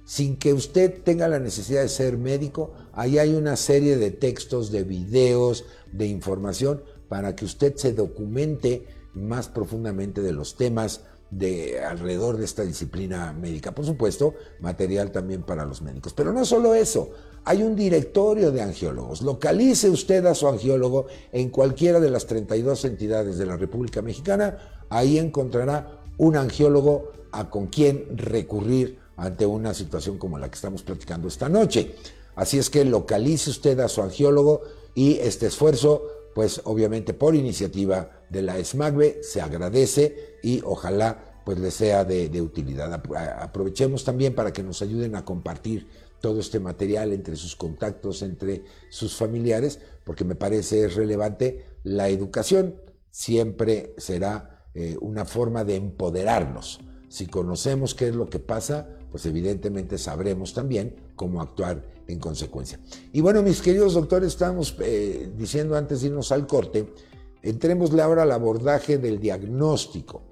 Sin 0.05 0.35
que 0.37 0.53
usted 0.53 1.03
tenga 1.03 1.27
la 1.27 1.39
necesidad 1.39 1.81
de 1.81 1.89
ser 1.89 2.17
médico, 2.17 2.73
ahí 2.91 3.17
hay 3.17 3.33
una 3.33 3.55
serie 3.55 3.97
de 3.97 4.11
textos, 4.11 4.71
de 4.71 4.83
videos, 4.83 5.65
de 5.91 6.07
información 6.07 6.83
para 7.07 7.35
que 7.35 7.45
usted 7.45 7.75
se 7.75 7.93
documente 7.93 8.85
más 9.13 9.47
profundamente 9.47 10.21
de 10.21 10.31
los 10.31 10.55
temas 10.55 11.01
de 11.29 11.79
alrededor 11.81 12.37
de 12.37 12.45
esta 12.45 12.63
disciplina 12.63 13.31
médica. 13.31 13.73
Por 13.73 13.85
supuesto, 13.85 14.35
material 14.59 15.11
también 15.11 15.43
para 15.43 15.65
los 15.65 15.81
médicos. 15.81 16.13
Pero 16.13 16.33
no 16.33 16.45
solo 16.45 16.75
eso, 16.75 17.11
hay 17.43 17.63
un 17.63 17.75
directorio 17.75 18.51
de 18.51 18.61
angiólogos. 18.61 19.21
Localice 19.21 19.89
usted 19.89 20.25
a 20.25 20.35
su 20.35 20.47
angiólogo 20.47 21.07
en 21.31 21.49
cualquiera 21.49 21.99
de 21.99 22.09
las 22.09 22.27
32 22.27 22.85
entidades 22.85 23.37
de 23.37 23.45
la 23.45 23.57
República 23.57 24.01
Mexicana. 24.01 24.85
Ahí 24.89 25.17
encontrará 25.17 26.01
un 26.17 26.35
angiólogo 26.35 27.11
a 27.31 27.49
con 27.49 27.67
quien 27.67 28.15
recurrir 28.15 28.99
ante 29.17 29.45
una 29.45 29.73
situación 29.73 30.17
como 30.17 30.37
la 30.37 30.49
que 30.49 30.55
estamos 30.55 30.83
platicando 30.83 31.27
esta 31.27 31.49
noche. 31.49 31.95
Así 32.35 32.59
es 32.59 32.69
que 32.69 32.85
localice 32.85 33.49
usted 33.49 33.79
a 33.79 33.87
su 33.87 34.01
angiólogo 34.01 34.61
y 34.93 35.15
este 35.15 35.47
esfuerzo, 35.47 36.03
pues 36.35 36.61
obviamente 36.65 37.13
por 37.13 37.35
iniciativa 37.35 38.11
de 38.29 38.41
la 38.43 38.63
SMAGBE, 38.63 39.23
se 39.23 39.41
agradece 39.41 40.37
y 40.43 40.61
ojalá 40.63 41.41
pues 41.43 41.57
le 41.59 41.71
sea 41.71 42.05
de 42.05 42.41
utilidad. 42.41 42.93
Aprovechemos 42.93 44.03
también 44.03 44.35
para 44.35 44.53
que 44.53 44.61
nos 44.61 44.81
ayuden 44.83 45.15
a 45.15 45.25
compartir 45.25 45.87
todo 46.21 46.39
este 46.39 46.59
material 46.59 47.11
entre 47.11 47.35
sus 47.35 47.55
contactos, 47.55 48.21
entre 48.21 48.63
sus 48.89 49.15
familiares, 49.15 49.79
porque 50.05 50.23
me 50.23 50.35
parece 50.35 50.87
relevante. 50.87 51.65
La 51.83 52.09
educación 52.09 52.75
siempre 53.09 53.93
será 53.97 54.67
eh, 54.73 54.97
una 55.01 55.25
forma 55.25 55.63
de 55.63 55.75
empoderarnos. 55.75 56.79
Si 57.09 57.27
conocemos 57.27 57.93
qué 57.93 58.07
es 58.07 58.15
lo 58.15 58.29
que 58.29 58.39
pasa, 58.39 58.87
pues 59.11 59.25
evidentemente 59.25 59.97
sabremos 59.97 60.53
también 60.53 60.95
cómo 61.15 61.41
actuar 61.41 61.83
en 62.07 62.19
consecuencia. 62.19 62.79
Y 63.11 63.19
bueno, 63.19 63.43
mis 63.43 63.61
queridos 63.61 63.93
doctores, 63.93 64.29
estamos 64.29 64.75
eh, 64.79 65.29
diciendo 65.35 65.75
antes 65.75 66.01
de 66.01 66.07
irnos 66.07 66.31
al 66.31 66.47
corte, 66.47 66.93
entrémosle 67.41 68.01
ahora 68.01 68.23
al 68.23 68.31
abordaje 68.31 68.97
del 68.97 69.19
diagnóstico. 69.19 70.23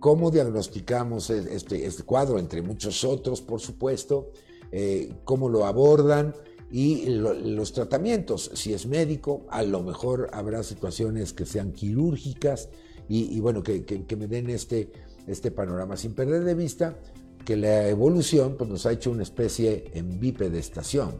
¿Cómo 0.00 0.30
diagnosticamos 0.30 1.30
este, 1.30 1.86
este 1.86 2.02
cuadro, 2.02 2.38
entre 2.38 2.62
muchos 2.62 3.04
otros, 3.04 3.40
por 3.40 3.60
supuesto? 3.60 4.32
Eh, 4.72 5.12
¿Cómo 5.24 5.48
lo 5.48 5.66
abordan? 5.66 6.34
y 6.76 7.06
los 7.06 7.72
tratamientos, 7.72 8.50
si 8.54 8.74
es 8.74 8.86
médico, 8.86 9.46
a 9.48 9.62
lo 9.62 9.84
mejor 9.84 10.28
habrá 10.32 10.64
situaciones 10.64 11.32
que 11.32 11.46
sean 11.46 11.70
quirúrgicas 11.70 12.68
y, 13.08 13.38
bueno, 13.38 13.62
que, 13.62 14.16
me 14.18 14.26
den 14.26 14.50
este, 14.50 14.90
este 15.28 15.52
panorama, 15.52 15.96
sin 15.96 16.14
perder 16.14 16.42
de 16.42 16.56
vista 16.56 16.98
que 17.44 17.56
la 17.56 17.88
evolución 17.88 18.56
pues, 18.58 18.68
nos 18.68 18.86
ha 18.86 18.92
hecho 18.92 19.12
una 19.12 19.22
especie 19.22 19.92
en 19.94 20.18
bipedestación. 20.18 21.14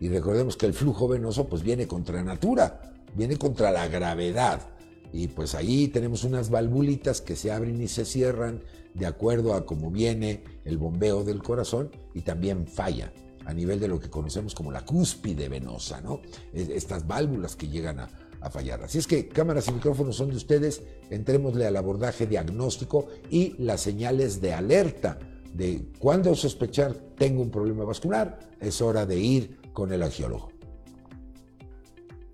Y 0.00 0.08
recordemos 0.08 0.56
que 0.56 0.64
el 0.64 0.72
flujo 0.72 1.06
venoso 1.06 1.48
pues, 1.48 1.62
viene 1.62 1.86
contra 1.86 2.22
natura, 2.22 2.94
viene 3.14 3.36
contra 3.36 3.72
la 3.72 3.88
gravedad. 3.88 4.70
Y 5.12 5.28
pues 5.28 5.54
ahí 5.54 5.88
tenemos 5.88 6.24
unas 6.24 6.48
valvulitas 6.48 7.20
que 7.20 7.36
se 7.36 7.52
abren 7.52 7.82
y 7.82 7.88
se 7.88 8.06
cierran 8.06 8.62
de 8.94 9.04
acuerdo 9.04 9.52
a 9.52 9.66
cómo 9.66 9.90
viene 9.90 10.44
el 10.64 10.78
bombeo 10.78 11.24
del 11.24 11.42
corazón 11.42 11.90
y 12.14 12.22
también 12.22 12.66
falla 12.66 13.12
a 13.44 13.52
nivel 13.52 13.78
de 13.78 13.88
lo 13.88 14.00
que 14.00 14.08
conocemos 14.08 14.54
como 14.54 14.72
la 14.72 14.84
cúspide 14.84 15.48
venosa, 15.48 16.00
¿no? 16.00 16.22
Estas 16.52 17.06
válvulas 17.06 17.56
que 17.56 17.68
llegan 17.68 18.00
a, 18.00 18.08
fallar. 18.50 18.82
Así 18.82 18.98
es 18.98 19.06
que 19.06 19.26
cámaras 19.26 19.68
y 19.68 19.72
micrófonos 19.72 20.16
son 20.16 20.28
de 20.28 20.36
ustedes, 20.36 20.82
entrémosle 21.08 21.66
al 21.66 21.76
abordaje 21.78 22.26
diagnóstico 22.26 23.08
y 23.30 23.54
las 23.56 23.80
señales 23.80 24.42
de 24.42 24.52
alerta 24.52 25.18
de 25.54 25.86
cuando 25.98 26.34
sospechar 26.34 26.92
tengo 27.16 27.40
un 27.40 27.50
problema 27.50 27.84
vascular, 27.84 28.38
es 28.60 28.82
hora 28.82 29.06
de 29.06 29.18
ir 29.18 29.56
con 29.72 29.94
el 29.94 30.02
angiólogo. 30.02 30.52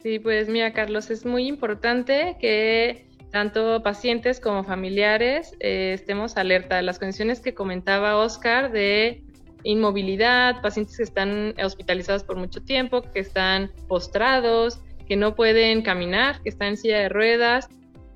Sí, 0.02 0.18
pues 0.18 0.48
mira, 0.48 0.72
Carlos, 0.72 1.10
es 1.10 1.24
muy 1.24 1.46
importante 1.46 2.36
que 2.40 3.06
tanto 3.30 3.80
pacientes 3.84 4.40
como 4.40 4.64
familiares 4.64 5.54
eh, 5.60 5.92
estemos 5.94 6.36
alerta 6.36 6.74
de 6.74 6.82
las 6.82 6.98
condiciones 6.98 7.40
que 7.40 7.54
comentaba 7.54 8.16
Oscar 8.16 8.72
de 8.72 9.22
inmovilidad, 9.64 10.60
pacientes 10.62 10.96
que 10.96 11.02
están 11.02 11.54
hospitalizados 11.62 12.24
por 12.24 12.36
mucho 12.36 12.62
tiempo, 12.62 13.02
que 13.02 13.20
están 13.20 13.70
postrados, 13.88 14.80
que 15.06 15.16
no 15.16 15.34
pueden 15.34 15.82
caminar, 15.82 16.40
que 16.42 16.48
están 16.48 16.68
en 16.68 16.76
silla 16.76 16.98
de 16.98 17.08
ruedas, 17.08 17.68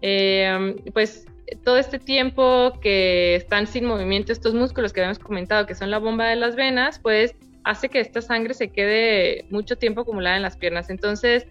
eh, 0.02 0.76
pues 0.92 1.26
todo 1.64 1.78
este 1.78 1.98
tiempo 1.98 2.72
que 2.80 3.36
están 3.36 3.66
sin 3.66 3.84
movimiento 3.84 4.32
estos 4.32 4.54
músculos 4.54 4.92
que 4.92 5.00
habíamos 5.00 5.18
comentado, 5.18 5.66
que 5.66 5.74
son 5.74 5.90
la 5.90 5.98
bomba 5.98 6.26
de 6.26 6.36
las 6.36 6.56
venas, 6.56 6.98
pues 6.98 7.34
hace 7.64 7.88
que 7.88 8.00
esta 8.00 8.20
sangre 8.20 8.54
se 8.54 8.68
quede 8.68 9.46
mucho 9.50 9.76
tiempo 9.76 10.02
acumulada 10.02 10.36
en 10.36 10.42
las 10.42 10.56
piernas. 10.56 10.90
Entonces, 10.90 11.46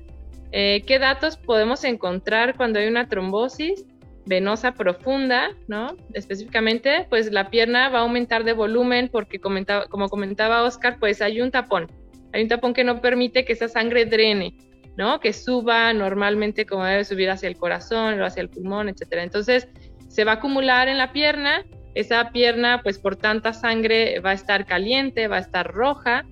eh, 0.52 0.84
¿qué 0.86 1.00
datos 1.00 1.38
podemos 1.38 1.84
encontrar 1.84 2.56
cuando 2.56 2.80
hay 2.80 2.88
una 2.88 3.08
trombosis 3.08 3.86
venosa 4.26 4.74
profunda, 4.74 5.52
¿no? 5.68 5.96
Específicamente, 6.14 7.08
pues 7.10 7.32
la 7.32 7.50
pierna 7.50 7.90
va 7.90 8.00
a 8.00 8.02
aumentar 8.04 8.44
de 8.44 8.54
volumen 8.54 9.10
porque 9.12 9.40
como 9.40 10.10
comentaba 10.10 10.64
Oscar, 10.64 10.98
pues 11.00 11.22
hay 11.22 11.42
un 11.42 11.52
tapón. 11.52 11.88
Hay 12.32 12.44
un 12.44 12.50
tapón 12.50 12.74
que 12.74 12.84
no 12.84 13.02
permite 13.02 13.46
que 13.46 13.54
esa 13.54 13.68
sangre 13.68 14.06
drene, 14.06 14.56
¿no? 14.98 15.20
Que 15.20 15.34
suba 15.34 15.94
normalmente 15.94 16.66
como 16.66 16.86
debe 16.86 17.06
subir 17.06 17.30
hacia 17.30 17.48
el 17.48 17.58
corazón 17.58 18.20
o 18.20 18.26
hacia 18.26 18.42
el 18.42 18.50
pulmón, 18.50 18.90
etcétera. 18.90 19.24
Entonces, 19.24 19.68
se 20.08 20.24
va 20.24 20.34
a 20.34 20.36
acumular 20.36 20.88
en 20.88 20.98
la 20.98 21.12
pierna, 21.12 21.64
esa 21.96 22.32
pierna 22.32 22.82
pues 22.82 22.98
por 22.98 23.16
tanta 23.16 23.54
sangre 23.54 24.20
va 24.20 24.32
a 24.32 24.34
estar 24.34 24.66
caliente, 24.66 25.28
va 25.28 25.38
a 25.38 25.42
estar 25.42 25.72
roja 25.72 26.26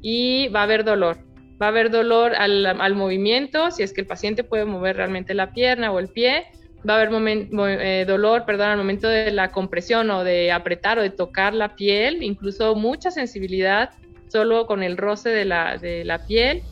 y 0.00 0.48
va 0.48 0.60
a 0.60 0.62
haber 0.64 0.84
dolor. 0.84 1.18
Va 1.60 1.66
a 1.66 1.68
haber 1.70 1.90
dolor 1.90 2.34
al, 2.36 2.94
movimiento, 2.94 3.72
si 3.72 3.82
es 3.82 3.92
que 3.92 4.02
el 4.02 4.06
paciente 4.06 4.44
puede 4.44 4.64
mover 4.64 4.96
realmente 4.96 5.34
la 5.34 5.52
pierna 5.52 5.90
o 5.90 5.98
el 5.98 6.08
pie, 6.08 6.46
va 6.88 6.94
a 6.94 7.02
haber 7.02 7.10
eh, 7.80 8.04
dolor, 8.06 8.44
perdón, 8.44 8.68
al 8.68 8.78
momento 8.78 9.08
de 9.08 9.30
la 9.30 9.50
compresión 9.50 10.10
o 10.10 10.24
de 10.24 10.52
apretar 10.52 10.98
o 10.98 11.02
de 11.02 11.10
tocar 11.10 11.54
la 11.54 11.74
piel, 11.74 12.22
incluso 12.22 12.74
mucha 12.74 13.10
sensibilidad 13.10 13.90
solo 14.28 14.66
con 14.66 14.82
el 14.82 14.96
roce 14.96 15.30
de 15.30 15.44
la, 15.44 15.78
de 15.78 16.04
la 16.04 16.24
piel 16.26 16.62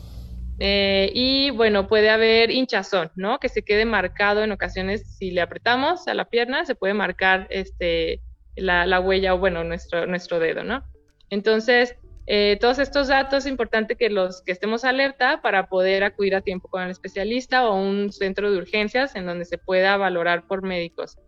eh, 0.59 1.11
y 1.13 1.51
bueno, 1.51 1.87
puede 1.87 2.09
haber 2.09 2.51
hinchazón, 2.51 3.11
¿no? 3.15 3.39
Que 3.39 3.49
se 3.49 3.63
quede 3.63 3.85
marcado 3.85 4.43
en 4.43 4.53
ocasiones, 4.53 5.17
si 5.19 5.31
le 5.31 5.43
apretamos 5.43 6.09
a 6.09 6.15
la 6.15 6.27
pierna, 6.27 6.65
se 6.65 6.75
puede 6.75 6.95
marcar 6.95 7.47
este, 7.51 8.23
la, 8.57 9.01
huella 9.01 9.35
o 9.35 9.39
bueno, 9.39 9.65
nuestro, 9.65 10.07
nuestro 10.07 10.39
dedo, 10.39 10.63
¿no? 10.65 10.85
Entonces, 11.29 11.97
eh, 12.27 12.59
todos 12.61 12.79
estos 12.79 13.09
datos 13.09 13.45
es 13.45 13.51
importante 13.51 13.97
que 13.97 14.11
los 14.11 14.43
que 14.43 14.53
estemos 14.53 14.85
alerta 14.85 15.41
para 15.43 15.68
poder 15.68 16.05
acudir 16.05 16.35
a 16.35 16.41
tiempo 16.41 16.68
con 16.68 16.83
el 16.83 16.91
especialista 16.91 17.68
o 17.68 17.77
un 17.77 18.12
centro 18.12 18.51
de 18.51 18.59
urgencias 18.59 19.14
en 19.14 19.27
donde 19.27 19.45
se 19.45 19.59
pueda 19.59 19.97
valorar 19.97 20.47
por 20.47 20.62
médicos. 20.62 21.18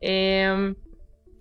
Em, 0.00 0.74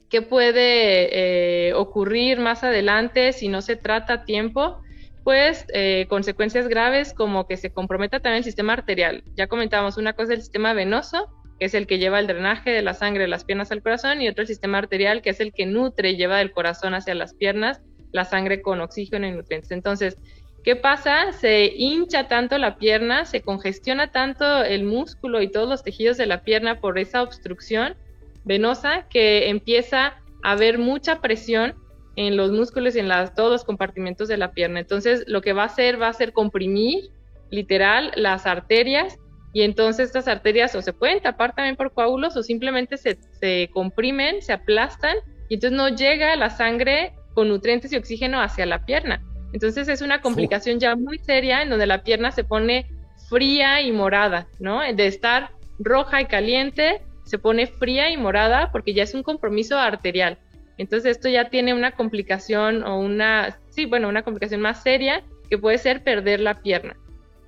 ¿Qué 0.10 0.22
puede 0.22 1.68
eh, 1.70 1.74
ocurrir 1.74 2.40
más 2.40 2.64
adelante 2.64 3.34
si 3.34 3.50
no 3.50 3.62
se 3.62 3.76
trata 3.76 4.14
a 4.14 4.26
tiempo? 4.26 4.82
pues 5.24 5.66
consecuencias 6.08 6.70
graves 6.70 7.14
como 7.14 7.48
que 7.48 7.58
se 7.58 7.74
comprometa 7.74 8.22
también 8.22 8.38
el 8.38 8.44
sistema 8.46 8.72
arterial. 8.72 9.26
Ya 9.36 9.48
comentábamos, 9.48 9.98
una 9.98 10.14
cosa 10.14 10.32
es 10.32 10.40
el 10.40 10.44
sistema 10.44 10.72
venoso, 10.72 11.28
que 11.60 11.66
es 11.66 11.74
el 11.74 11.86
que 11.86 12.00
lleva 12.00 12.20
el 12.20 12.28
drenaje 12.28 12.72
de 12.72 12.82
la 12.82 12.94
sangre 12.94 13.24
de 13.24 13.28
las 13.28 13.44
piernas 13.44 13.70
al 13.74 13.82
corazón, 13.82 14.22
y 14.22 14.30
otro 14.30 14.44
el 14.44 14.48
sistema 14.48 14.78
arterial, 14.78 15.22
que 15.22 15.32
es 15.32 15.42
el 15.42 15.52
que 15.52 15.66
nutre 15.66 16.12
y 16.12 16.16
lleva 16.16 16.38
del 16.38 16.54
corazón 16.54 16.94
hacia 16.94 17.14
las 17.14 17.34
piernas 17.34 17.82
la 18.18 18.26
sangre 18.26 18.62
con 18.62 18.82
oxígeno 18.82 19.26
y 19.28 19.32
nutrientes. 19.32 19.72
Entonces, 19.72 20.18
¿qué 20.64 20.76
pasa? 20.76 21.32
Se 21.32 21.72
hincha 21.74 22.28
tanto 22.28 22.58
la 22.58 22.78
pierna, 22.78 23.26
se 23.26 23.42
congestiona 23.42 24.12
tanto 24.12 24.64
el 24.64 24.84
músculo 24.84 25.42
y 25.42 25.50
todos 25.50 25.70
los 25.70 25.84
tejidos 25.84 26.18
de 26.18 26.26
la 26.26 26.44
pierna 26.44 26.82
por 26.82 27.00
esa 27.00 27.24
obstrucción 27.24 27.96
venosa 28.44 29.08
que 29.10 29.50
empieza 29.50 30.18
a 30.44 30.52
haber 30.52 30.78
mucha 30.80 31.22
presión 31.22 31.76
en 32.18 32.36
los 32.36 32.52
músculos 32.52 32.96
y 32.96 33.00
en 33.00 33.10
todos 33.36 33.52
los 33.52 33.64
compartimentos 33.64 34.28
de 34.28 34.38
la 34.38 34.52
pierna. 34.52 34.80
Entonces, 34.80 35.24
lo 35.28 35.42
que 35.42 35.54
va 35.54 35.64
a 35.64 35.68
hacer 35.68 36.02
va 36.02 36.08
a 36.08 36.14
ser 36.14 36.34
comprimir, 36.34 37.12
literal, 37.52 38.12
las 38.16 38.46
arterias 38.46 39.18
y 39.54 39.62
entonces 39.62 40.08
estas 40.08 40.28
arterias 40.28 40.76
o 40.76 40.82
se 40.82 40.94
pueden 40.94 41.22
tapar 41.22 41.56
también 41.56 41.76
por 41.76 41.94
coágulos 41.94 42.36
o 42.36 42.44
simplemente 42.44 42.98
se, 42.98 43.18
se 43.40 43.70
comprimen, 43.74 44.42
se 44.42 44.54
aplastan 44.54 45.16
y 45.50 45.56
entonces 45.56 45.78
no 45.78 45.90
llega 45.90 46.36
la 46.36 46.50
sangre 46.50 47.14
con 47.38 47.50
nutrientes 47.50 47.94
y 47.94 47.98
oxígeno 47.98 48.42
hacia 48.42 48.66
la 48.66 48.84
pierna. 48.84 49.22
Entonces 49.54 49.88
es 49.90 50.02
una 50.02 50.22
complicación 50.22 50.80
ya 50.80 50.96
muy 50.96 51.20
seria 51.20 51.62
en 51.62 51.70
donde 51.70 51.86
la 51.86 52.02
pierna 52.02 52.32
se 52.32 52.44
pone 52.44 52.88
fría 53.30 53.80
y 53.80 53.92
morada, 53.92 54.48
¿no? 54.58 54.82
De 54.82 55.06
estar 55.06 55.52
roja 55.78 56.20
y 56.20 56.26
caliente, 56.26 57.00
se 57.26 57.38
pone 57.38 57.68
fría 57.68 58.10
y 58.10 58.18
morada 58.18 58.72
porque 58.72 58.96
ya 58.96 59.04
es 59.04 59.14
un 59.14 59.22
compromiso 59.22 59.78
arterial. 59.78 60.40
Entonces 60.80 61.12
esto 61.16 61.30
ya 61.30 61.52
tiene 61.52 61.76
una 61.76 61.92
complicación 61.92 62.82
o 62.82 63.00
una, 63.00 63.60
sí, 63.70 63.86
bueno, 63.86 64.10
una 64.10 64.24
complicación 64.24 64.62
más 64.62 64.82
seria 64.82 65.22
que 65.48 65.60
puede 65.60 65.78
ser 65.78 66.04
perder 66.04 66.40
la 66.40 66.64
pierna. 66.64 66.98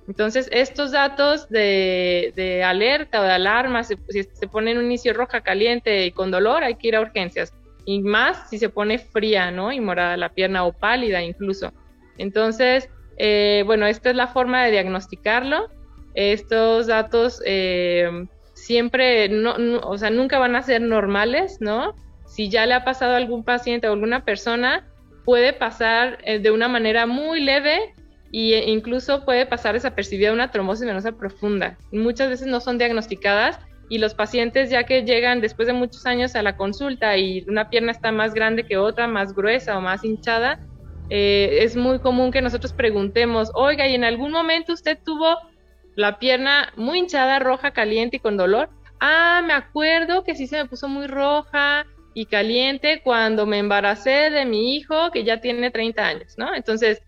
Entonces 0.06 0.48
estos 0.52 0.92
datos 0.92 1.48
de, 1.48 2.62
alerta 2.64 3.22
o 3.22 3.24
de 3.24 3.32
alarma, 3.32 3.82
si, 3.82 3.96
se 4.08 4.46
pone 4.46 4.70
en 4.70 4.78
un 4.78 4.84
inicio 4.84 5.14
roja, 5.14 5.40
caliente 5.40 6.06
y 6.06 6.12
con 6.12 6.30
dolor, 6.30 6.62
hay 6.62 6.76
que 6.76 6.86
ir 6.86 6.94
a 6.94 7.00
urgencias. 7.00 7.52
Y 7.84 8.00
más 8.00 8.48
si 8.50 8.58
se 8.58 8.68
pone 8.68 8.98
fría, 8.98 9.50
¿no? 9.50 9.72
Y 9.72 9.80
morada 9.80 10.16
la 10.16 10.30
pierna 10.30 10.64
o 10.64 10.72
pálida 10.72 11.22
incluso. 11.22 11.72
Entonces, 12.18 12.88
eh, 13.18 13.62
bueno, 13.66 13.86
esta 13.86 14.10
es 14.10 14.16
la 14.16 14.28
forma 14.28 14.64
de 14.64 14.72
diagnosticarlo. 14.72 15.68
Estos 16.14 16.86
datos 16.86 17.40
eh, 17.46 18.26
siempre, 18.54 19.28
no, 19.28 19.54
o 19.82 19.98
sea, 19.98 20.10
nunca 20.10 20.38
van 20.38 20.56
a 20.56 20.62
ser 20.62 20.80
normales, 20.80 21.58
¿no? 21.60 21.94
si 22.30 22.48
ya 22.48 22.64
le 22.64 22.74
ha 22.74 22.84
pasado 22.84 23.14
a 23.14 23.16
algún 23.16 23.42
paciente 23.42 23.88
o 23.88 23.92
alguna 23.92 24.24
persona, 24.24 24.86
puede 25.24 25.52
pasar 25.52 26.18
eh, 26.24 26.38
de 26.38 26.52
una 26.52 26.68
manera 26.68 27.04
muy 27.04 27.40
leve 27.40 27.92
e 28.32 28.70
incluso 28.70 29.24
puede 29.24 29.44
pasar 29.46 29.74
desapercibida 29.74 30.32
una 30.32 30.52
trombosis 30.52 30.86
venosa 30.86 31.10
profunda. 31.10 31.76
Muchas 31.90 32.30
veces 32.30 32.46
no 32.46 32.60
son 32.60 32.78
diagnosticadas 32.78 33.58
y 33.90 33.98
los 33.98 34.14
pacientes 34.14 34.70
ya 34.70 34.84
que 34.84 35.02
llegan 35.02 35.42
después 35.42 35.66
de 35.66 35.74
muchos 35.74 36.06
años 36.06 36.34
a 36.34 36.42
la 36.42 36.56
consulta 36.56 37.18
y 37.18 37.44
una 37.48 37.68
pierna 37.68 37.92
está 37.92 38.12
más 38.12 38.32
grande 38.32 38.64
que 38.64 38.78
otra, 38.78 39.06
más 39.06 39.34
gruesa 39.34 39.76
o 39.76 39.82
más 39.82 40.02
hinchada, 40.04 40.58
eh, 41.10 41.58
es 41.60 41.76
muy 41.76 41.98
común 41.98 42.30
que 42.30 42.40
nosotros 42.40 42.72
preguntemos, 42.72 43.50
oiga, 43.54 43.86
¿y 43.86 43.94
en 43.94 44.04
algún 44.04 44.30
momento 44.30 44.72
usted 44.72 44.98
tuvo 45.04 45.36
la 45.96 46.18
pierna 46.18 46.72
muy 46.76 47.00
hinchada, 47.00 47.40
roja, 47.40 47.72
caliente 47.72 48.16
y 48.16 48.20
con 48.20 48.38
dolor? 48.38 48.70
Ah, 49.00 49.42
me 49.44 49.52
acuerdo 49.52 50.24
que 50.24 50.34
sí 50.34 50.46
se 50.46 50.56
me 50.56 50.68
puso 50.68 50.88
muy 50.88 51.06
roja, 51.06 51.84
y 52.14 52.26
caliente 52.26 53.02
cuando 53.02 53.46
me 53.46 53.58
embaracé 53.58 54.30
de 54.30 54.44
mi 54.44 54.76
hijo 54.76 55.10
que 55.12 55.24
ya 55.24 55.40
tiene 55.40 55.70
30 55.70 56.06
años, 56.06 56.34
¿no? 56.36 56.54
Entonces, 56.54 57.02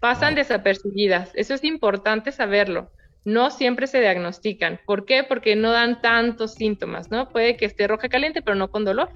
pasan 0.00 0.34
desapercibidas. 0.34 1.30
Eso 1.34 1.54
es 1.54 1.64
importante 1.64 2.30
saberlo. 2.30 2.90
No 3.24 3.50
siempre 3.50 3.86
se 3.86 4.00
diagnostican. 4.00 4.80
¿Por 4.86 5.06
qué? 5.06 5.24
Porque 5.24 5.56
no 5.56 5.70
dan 5.72 6.00
tantos 6.02 6.54
síntomas, 6.54 7.10
¿no? 7.10 7.28
Puede 7.28 7.56
que 7.56 7.64
esté 7.64 7.86
roja 7.88 8.08
caliente, 8.08 8.42
pero 8.42 8.54
no 8.54 8.70
con 8.70 8.84
dolor. 8.84 9.10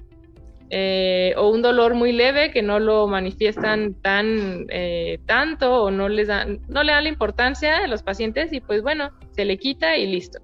Eh, 0.71 1.33
o 1.35 1.49
un 1.49 1.63
dolor 1.63 1.95
muy 1.95 2.11
leve 2.11 2.51
que 2.51 2.61
no 2.61 2.79
lo 2.79 3.07
manifiestan 3.07 3.95
tan 3.95 4.67
eh, 4.69 5.19
tanto 5.25 5.83
o 5.83 5.89
no 5.89 6.09
les 6.09 6.27
dan, 6.27 6.59
no 6.67 6.83
le 6.83 6.91
dan 6.91 7.05
la 7.05 7.09
importancia 7.09 7.77
a 7.77 7.87
los 7.87 8.03
pacientes 8.03 8.53
y 8.53 8.61
pues 8.61 8.83
bueno, 8.83 9.09
se 9.31 9.45
le 9.45 9.57
quita 9.57 9.97
y 9.97 10.05
listo. 10.05 10.39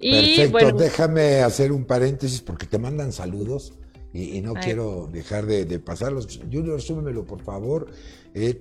Y, 0.00 0.36
Perfecto, 0.36 0.78
déjame 0.78 1.42
hacer 1.42 1.70
un 1.70 1.84
paréntesis 1.84 2.40
porque 2.40 2.66
te 2.66 2.78
mandan 2.78 3.12
saludos 3.12 3.74
y, 4.14 4.40
no 4.40 4.54
quiero 4.54 5.08
dejar 5.10 5.46
de, 5.46 5.78
pasarlos. 5.78 6.40
Junior, 6.50 6.80
súmemelo, 6.82 7.24
por 7.24 7.40
favor. 7.40 7.86
Eh, 8.34 8.58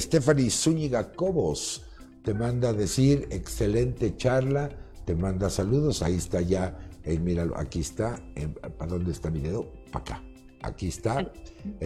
Stephanie 0.00 0.50
Zúñiga 0.50 1.12
Cobos 1.12 1.84
te 2.24 2.32
manda 2.32 2.70
a 2.70 2.72
decir, 2.72 3.28
excelente 3.30 4.16
charla, 4.16 4.70
te 5.04 5.14
manda 5.14 5.50
saludos, 5.50 6.02
ahí 6.02 6.16
está 6.16 6.40
ya, 6.40 6.78
eh, 7.04 7.18
míralo, 7.18 7.56
aquí 7.56 7.80
está, 7.80 8.18
¿para 8.78 8.92
dónde 8.92 9.12
está 9.12 9.30
mi 9.30 9.40
dedo? 9.40 9.70
Para 9.92 10.04
acá, 10.04 10.24
aquí 10.62 10.88
está, 10.88 11.30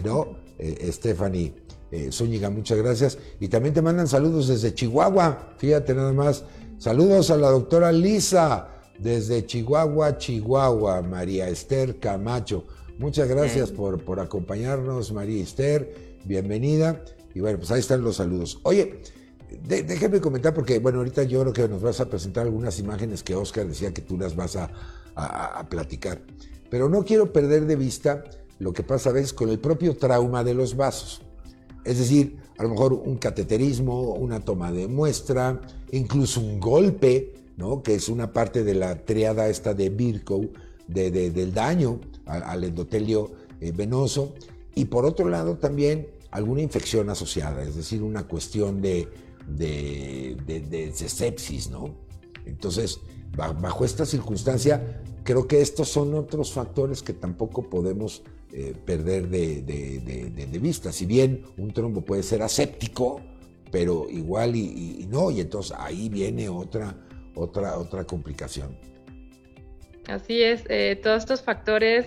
¿no? 0.04 0.38
Eh, 0.58 0.90
Stephanie 0.92 1.54
eh, 1.90 2.10
Zúñiga, 2.12 2.50
muchas 2.50 2.78
gracias. 2.78 3.18
Y 3.40 3.48
también 3.48 3.74
te 3.74 3.82
mandan 3.82 4.06
saludos 4.06 4.46
desde 4.46 4.72
Chihuahua, 4.72 5.54
fíjate 5.58 5.92
nada 5.92 6.12
más, 6.12 6.44
saludos 6.78 7.30
a 7.32 7.36
la 7.36 7.50
doctora 7.50 7.90
Lisa, 7.90 8.68
desde 8.98 9.44
Chihuahua, 9.44 10.18
Chihuahua, 10.18 11.02
María 11.02 11.48
Esther 11.48 11.98
Camacho. 11.98 12.64
Muchas 12.98 13.28
gracias 13.28 13.70
por, 13.70 14.04
por 14.04 14.20
acompañarnos, 14.20 15.12
María 15.12 15.42
Esther. 15.42 16.18
Bienvenida. 16.24 17.04
Y 17.32 17.40
bueno, 17.40 17.58
pues 17.58 17.70
ahí 17.70 17.78
están 17.78 18.02
los 18.02 18.16
saludos. 18.16 18.58
Oye, 18.64 19.00
déjeme 19.66 20.20
comentar 20.20 20.54
porque, 20.54 20.78
bueno, 20.78 20.98
ahorita 20.98 21.22
yo 21.24 21.40
creo 21.40 21.52
que 21.52 21.68
nos 21.68 21.82
vas 21.82 22.00
a 22.00 22.08
presentar 22.08 22.44
algunas 22.44 22.78
imágenes 22.78 23.22
que 23.22 23.34
Oscar 23.34 23.66
decía 23.66 23.92
que 23.92 24.02
tú 24.02 24.18
las 24.18 24.36
vas 24.36 24.56
a, 24.56 24.70
a 25.14 25.68
platicar. 25.68 26.20
Pero 26.70 26.88
no 26.88 27.04
quiero 27.04 27.32
perder 27.32 27.66
de 27.66 27.76
vista 27.76 28.24
lo 28.58 28.72
que 28.72 28.82
pasa 28.82 29.10
a 29.10 29.12
veces 29.12 29.32
con 29.32 29.48
el 29.48 29.58
propio 29.58 29.96
trauma 29.96 30.44
de 30.44 30.54
los 30.54 30.76
vasos. 30.76 31.22
Es 31.84 31.98
decir, 31.98 32.36
a 32.58 32.64
lo 32.64 32.70
mejor 32.70 32.92
un 32.92 33.16
cateterismo, 33.16 34.14
una 34.14 34.40
toma 34.40 34.72
de 34.72 34.88
muestra, 34.88 35.60
incluso 35.92 36.40
un 36.40 36.60
golpe, 36.60 37.34
¿no? 37.56 37.82
que 37.82 37.94
es 37.94 38.08
una 38.08 38.32
parte 38.32 38.64
de 38.64 38.74
la 38.74 39.04
triada 39.04 39.48
esta 39.48 39.74
de 39.74 39.88
Virchow, 39.88 40.50
de, 40.86 41.10
del 41.10 41.54
daño 41.54 42.00
al, 42.26 42.64
endotelio 42.64 43.30
eh, 43.60 43.72
venoso. 43.72 44.34
Y 44.74 44.86
por 44.86 45.06
otro 45.06 45.28
lado 45.28 45.56
también 45.56 46.08
alguna 46.30 46.60
infección 46.60 47.08
asociada, 47.10 47.62
es 47.62 47.76
decir, 47.76 48.02
una 48.02 48.24
cuestión 48.24 48.82
de, 48.82 49.08
de, 49.48 50.36
de 50.46 50.92
sepsis, 50.92 51.70
¿no? 51.70 51.94
Entonces, 52.44 53.00
bajo 53.36 53.84
esta 53.84 54.06
circunstancia, 54.06 55.02
creo 55.22 55.46
que 55.46 55.60
estos 55.60 55.88
son 55.88 56.14
otros 56.14 56.52
factores 56.52 57.02
que 57.02 57.12
tampoco 57.12 57.68
podemos 57.68 58.22
eh, 58.52 58.74
perder 58.84 59.28
de, 59.28 60.58
vista. 60.60 60.90
Si 60.90 61.04
bien 61.04 61.44
un 61.58 61.70
trombo 61.72 62.00
puede 62.00 62.22
ser 62.22 62.42
aséptico, 62.42 63.20
pero 63.70 64.08
igual 64.08 64.56
y, 64.56 65.06
no, 65.10 65.30
y 65.30 65.40
entonces 65.40 65.76
ahí 65.78 66.08
viene 66.08 66.48
otra, 66.48 66.96
otra, 67.34 67.78
otra 67.78 68.04
complicación. 68.04 68.76
Así 70.06 70.42
es, 70.42 70.64
eh, 70.70 70.98
todos 71.02 71.18
estos 71.18 71.42
factores 71.42 72.06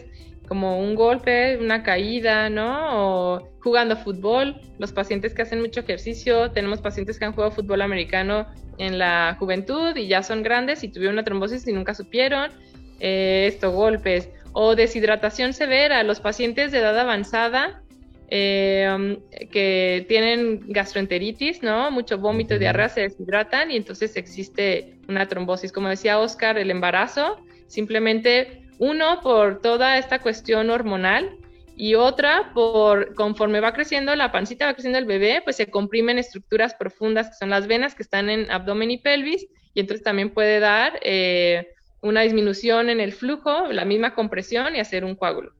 como 0.51 0.81
un 0.81 0.95
golpe, 0.95 1.57
una 1.61 1.81
caída, 1.81 2.49
¿no? 2.49 3.37
O 3.37 3.47
jugando 3.61 3.95
fútbol, 3.95 4.59
los 4.79 4.91
pacientes 4.91 5.33
que 5.33 5.43
hacen 5.43 5.61
mucho 5.61 5.79
ejercicio, 5.79 6.51
tenemos 6.51 6.81
pacientes 6.81 7.17
que 7.17 7.23
han 7.23 7.31
jugado 7.31 7.51
fútbol 7.53 7.81
americano 7.81 8.47
en 8.77 8.99
la 8.99 9.37
juventud 9.39 9.95
y 9.95 10.09
ya 10.09 10.23
son 10.23 10.43
grandes 10.43 10.83
y 10.83 10.89
tuvieron 10.89 11.15
una 11.15 11.23
trombosis 11.23 11.65
y 11.69 11.71
nunca 11.71 11.93
supieron, 11.93 12.51
eh, 12.99 13.45
estos 13.47 13.73
golpes, 13.73 14.27
o 14.51 14.75
deshidratación 14.75 15.53
severa, 15.53 16.03
los 16.03 16.19
pacientes 16.19 16.73
de 16.73 16.79
edad 16.79 16.99
avanzada 16.99 17.81
eh, 18.29 18.91
um, 18.93 19.15
que 19.51 20.05
tienen 20.09 20.65
gastroenteritis, 20.67 21.63
¿no? 21.63 21.91
Mucho 21.91 22.17
vómito 22.17 22.59
diarrea 22.59 22.89
se 22.89 23.03
deshidratan 23.03 23.71
y 23.71 23.77
entonces 23.77 24.17
existe 24.17 24.95
una 25.07 25.29
trombosis. 25.29 25.71
Como 25.71 25.87
decía 25.87 26.19
Oscar, 26.19 26.57
el 26.57 26.71
embarazo, 26.71 27.37
simplemente 27.67 28.60
uno 28.81 29.21
por 29.21 29.61
toda 29.61 29.99
esta 29.99 30.23
cuestión 30.23 30.71
hormonal 30.71 31.37
y 31.77 31.93
otra 31.93 32.51
por 32.55 33.13
conforme 33.13 33.59
va 33.59 33.73
creciendo 33.73 34.15
la 34.15 34.31
pancita, 34.31 34.65
va 34.65 34.73
creciendo 34.73 34.97
el 34.97 35.05
bebé, 35.05 35.41
pues 35.43 35.57
se 35.57 35.67
comprimen 35.67 36.17
estructuras 36.17 36.73
profundas 36.73 37.27
que 37.29 37.35
son 37.35 37.51
las 37.51 37.67
venas 37.67 37.93
que 37.93 38.01
están 38.01 38.31
en 38.31 38.49
abdomen 38.49 38.89
y 38.89 38.97
pelvis 38.97 39.45
y 39.75 39.81
entonces 39.81 40.03
también 40.03 40.33
puede 40.33 40.59
dar 40.59 40.99
eh, 41.03 41.75
una 42.01 42.21
disminución 42.21 42.89
en 42.89 42.99
el 42.99 43.13
flujo, 43.13 43.67
la 43.67 43.85
misma 43.85 44.15
compresión 44.15 44.75
y 44.75 44.79
hacer 44.79 45.05
un 45.05 45.15
coágulo. 45.15 45.51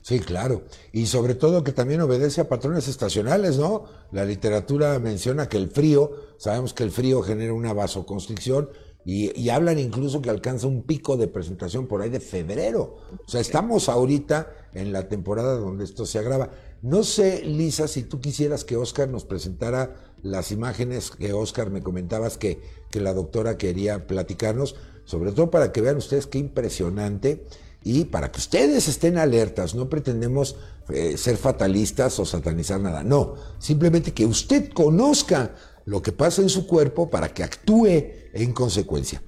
Sí, 0.00 0.20
claro. 0.20 0.64
Y 0.90 1.04
sobre 1.04 1.34
todo 1.34 1.64
que 1.64 1.72
también 1.72 2.00
obedece 2.00 2.40
a 2.40 2.48
patrones 2.48 2.88
estacionales, 2.88 3.58
¿no? 3.58 3.84
La 4.10 4.24
literatura 4.24 4.98
menciona 4.98 5.50
que 5.50 5.58
el 5.58 5.68
frío, 5.68 6.12
sabemos 6.38 6.72
que 6.72 6.84
el 6.84 6.90
frío 6.90 7.20
genera 7.20 7.52
una 7.52 7.74
vasoconstricción 7.74 8.70
y, 9.04 9.48
hablan 9.50 9.78
incluso 9.78 10.22
que 10.22 10.30
alcanza 10.30 10.66
un 10.66 10.82
pico 10.82 11.16
de 11.16 11.28
presentación 11.28 11.86
por 11.86 12.00
ahí 12.00 12.10
de 12.10 12.20
febrero. 12.20 12.96
O 13.26 13.28
sea, 13.28 13.40
estamos 13.40 13.88
ahorita 13.88 14.50
en 14.72 14.92
la 14.92 15.08
temporada 15.08 15.56
donde 15.56 15.84
esto 15.84 16.06
se 16.06 16.18
agrava. 16.18 16.50
No 16.82 17.02
sé, 17.04 17.44
Lisa, 17.44 17.86
si 17.86 18.02
tú 18.02 18.20
quisieras 18.20 18.64
que 18.64 18.76
Oscar 18.76 19.08
nos 19.08 19.24
presentara 19.24 19.96
las 20.22 20.52
imágenes 20.52 21.10
que 21.10 21.32
Oscar 21.32 21.70
me 21.70 21.82
comentabas 21.82 22.38
que, 22.38 22.60
que 22.90 23.00
la 23.00 23.12
doctora 23.12 23.58
quería 23.58 24.06
platicarnos 24.06 24.74
sobre 25.04 25.32
todo 25.32 25.50
para 25.50 25.72
que 25.72 25.80
vean 25.80 25.96
ustedes 25.96 26.26
qué 26.26 26.38
impresionante 26.38 27.44
y 27.82 28.06
para 28.06 28.32
que 28.32 28.38
ustedes 28.38 28.88
estén 28.88 29.18
alertas, 29.18 29.74
no 29.74 29.90
pretendemos 29.90 30.56
eh, 30.88 31.16
ser 31.18 31.36
fatalistas 31.36 32.18
o 32.18 32.24
satanizar 32.24 32.80
nada, 32.80 33.02
no, 33.04 33.34
simplemente 33.58 34.12
que 34.12 34.24
usted 34.24 34.70
conozca 34.72 35.54
lo 35.84 36.00
que 36.00 36.12
pasa 36.12 36.40
en 36.40 36.48
su 36.48 36.66
cuerpo 36.66 37.10
para 37.10 37.28
que 37.28 37.42
actúe 37.42 38.23
en 38.34 38.52
consecuencia. 38.52 39.22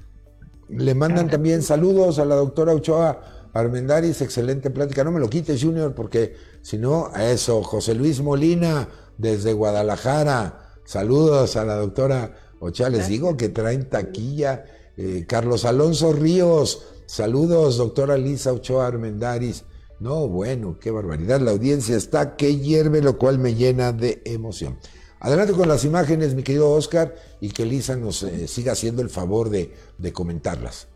Le 0.69 0.95
mandan 0.95 1.31
también 1.31 1.63
saludos 1.63 2.19
a 2.19 2.25
la 2.25 2.35
doctora 2.35 2.75
Ochoa 2.75 3.49
Armendaris, 3.55 4.21
excelente 4.21 4.71
plática, 4.71 5.05
no 5.05 5.13
me 5.13 5.21
lo 5.21 5.31
quites 5.31 5.63
Junior, 5.63 5.95
porque 5.95 6.35
si 6.61 6.77
no, 6.77 7.11
a 7.15 7.31
eso, 7.31 7.63
José 7.63 7.95
Luis 7.95 8.21
Molina 8.21 8.89
desde 9.17 9.53
Guadalajara, 9.53 10.75
saludos 10.85 11.57
a 11.57 11.65
la 11.65 11.77
doctora 11.77 12.37
Ochoa, 12.61 12.91
les 12.91 13.09
digo 13.09 13.37
que 13.37 13.49
traen 13.49 13.89
taquilla 13.89 14.65
eh, 14.97 15.25
Carlos 15.29 15.65
Alonso 15.65 16.13
Ríos, 16.13 16.87
saludos, 17.07 17.77
doctora 17.77 18.17
Lisa 18.17 18.53
Ochoa 18.53 18.87
Armendaris. 18.87 19.65
No, 20.01 20.29
bueno, 20.29 20.79
qué 20.79 20.91
barbaridad. 20.91 21.41
La 21.41 21.53
audiencia 21.53 21.97
está 21.97 22.37
que 22.37 22.57
hierve, 22.57 23.01
lo 23.01 23.17
cual 23.19 23.39
me 23.39 23.55
llena 23.55 23.93
de 23.93 24.21
emoción. 24.25 24.79
Adelante 25.21 25.53
con 25.55 25.69
las 25.69 25.85
imágenes, 25.85 26.35
mi 26.35 26.43
querido 26.43 26.71
Oscar, 26.71 27.15
y 27.41 27.51
que 27.51 27.65
Lisa 27.65 27.97
nos 27.97 28.23
eh, 28.23 28.49
siga 28.49 28.73
haciendo 28.73 29.03
el 29.03 29.11
favor 29.11 29.51
de, 29.51 29.73
comentarlas. 30.13 30.89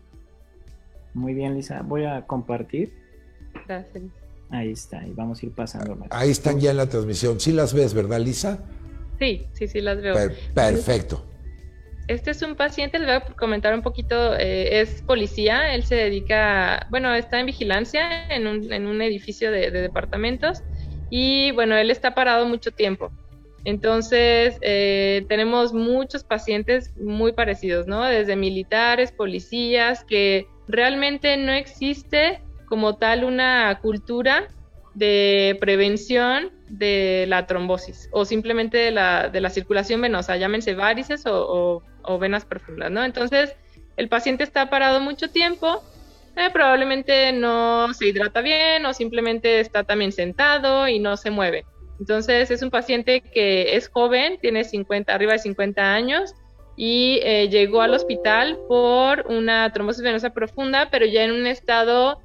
Muy 1.13 1.33
bien, 1.33 1.55
Lisa. 1.55 1.81
Voy 1.81 2.05
a 2.05 2.25
compartir. 2.27 2.93
Gracias. 3.67 4.03
Ahí 4.49 4.71
está, 4.71 5.05
y 5.05 5.13
vamos 5.13 5.41
a 5.41 5.45
ir 5.45 5.51
pasando. 5.53 5.97
Ahí 6.09 6.29
están 6.29 6.59
ya 6.59 6.71
en 6.71 6.77
la 6.77 6.87
transmisión. 6.87 7.39
Sí 7.39 7.51
las 7.51 7.73
ves, 7.73 7.93
¿verdad, 7.93 8.19
Lisa? 8.19 8.59
Sí, 9.19 9.47
sí, 9.53 9.67
sí 9.67 9.81
las 9.81 10.01
veo. 10.01 10.15
perfecto. 10.53 11.25
Este 12.07 12.31
es 12.31 12.41
un 12.41 12.55
paciente, 12.55 12.99
les 12.99 13.07
voy 13.07 13.15
a 13.15 13.21
comentar 13.35 13.73
un 13.73 13.81
poquito, 13.81 14.35
eh, 14.35 14.81
es 14.81 15.01
policía, 15.03 15.73
él 15.73 15.85
se 15.85 15.95
dedica, 15.95 16.87
bueno, 16.89 17.13
está 17.13 17.39
en 17.39 17.45
vigilancia 17.45 18.27
en 18.27 18.47
un, 18.47 18.73
en 18.73 18.87
un 18.87 19.01
edificio 19.01 19.49
de, 19.51 19.71
departamentos 19.71 20.61
y 21.09 21.51
bueno, 21.51 21.75
él 21.77 21.89
está 21.89 22.13
parado 22.13 22.45
mucho 22.47 22.71
tiempo. 22.71 23.11
Entonces, 23.63 24.57
eh, 24.61 25.25
tenemos 25.29 25.73
muchos 25.73 26.23
pacientes 26.23 26.91
muy 26.97 27.33
parecidos, 27.33 27.87
¿no? 27.87 28.03
Desde 28.03 28.35
militares, 28.35 29.11
policías, 29.11 30.03
que 30.03 30.47
realmente 30.67 31.37
no 31.37 31.51
existe 31.51 32.41
como 32.67 32.95
tal 32.95 33.23
una 33.23 33.79
cultura 33.81 34.47
de 34.93 35.57
prevención 35.59 36.51
de 36.69 37.25
la 37.27 37.45
trombosis 37.45 38.09
o 38.11 38.25
simplemente 38.25 38.77
de 38.77 38.91
la, 38.91 39.29
de 39.29 39.41
la 39.41 39.49
circulación 39.49 40.01
venosa, 40.01 40.37
llámense 40.37 40.73
varices 40.73 41.23
o, 41.25 41.83
venas 42.19 42.45
profundas, 42.45 42.91
¿no? 42.91 43.03
Entonces, 43.03 43.55
el 43.97 44.09
paciente 44.09 44.43
está 44.43 44.69
parado 44.69 44.99
mucho 44.99 45.29
tiempo, 45.29 45.83
eh, 46.35 46.49
probablemente 46.51 47.31
no 47.33 47.93
se 47.93 48.07
hidrata 48.07 48.41
bien 48.41 48.85
o 48.85 48.93
simplemente 48.93 49.59
está 49.59 49.83
también 49.83 50.11
sentado 50.11 50.87
y 50.87 50.99
no 50.99 51.17
se 51.17 51.29
mueve. 51.29 51.65
Entonces, 52.01 52.51
es 52.51 52.61
un 52.61 52.69
paciente 52.69 53.21
que 53.21 53.77
es 53.77 53.87
joven, 53.87 54.37
tiene 54.41 54.65
50, 54.65 55.13
arriba 55.13 55.33
de 55.33 55.39
50 55.39 55.93
años 55.93 56.33
y 56.75 57.19
eh, 57.23 57.47
llegó 57.47 57.81
al 57.81 57.93
hospital 57.93 58.59
por 58.67 59.25
una 59.29 59.71
trombosis 59.71 60.03
venosa 60.03 60.31
profunda, 60.31 60.89
pero 60.91 61.05
ya 61.05 61.23
en 61.23 61.31
un 61.31 61.47
estado 61.47 62.19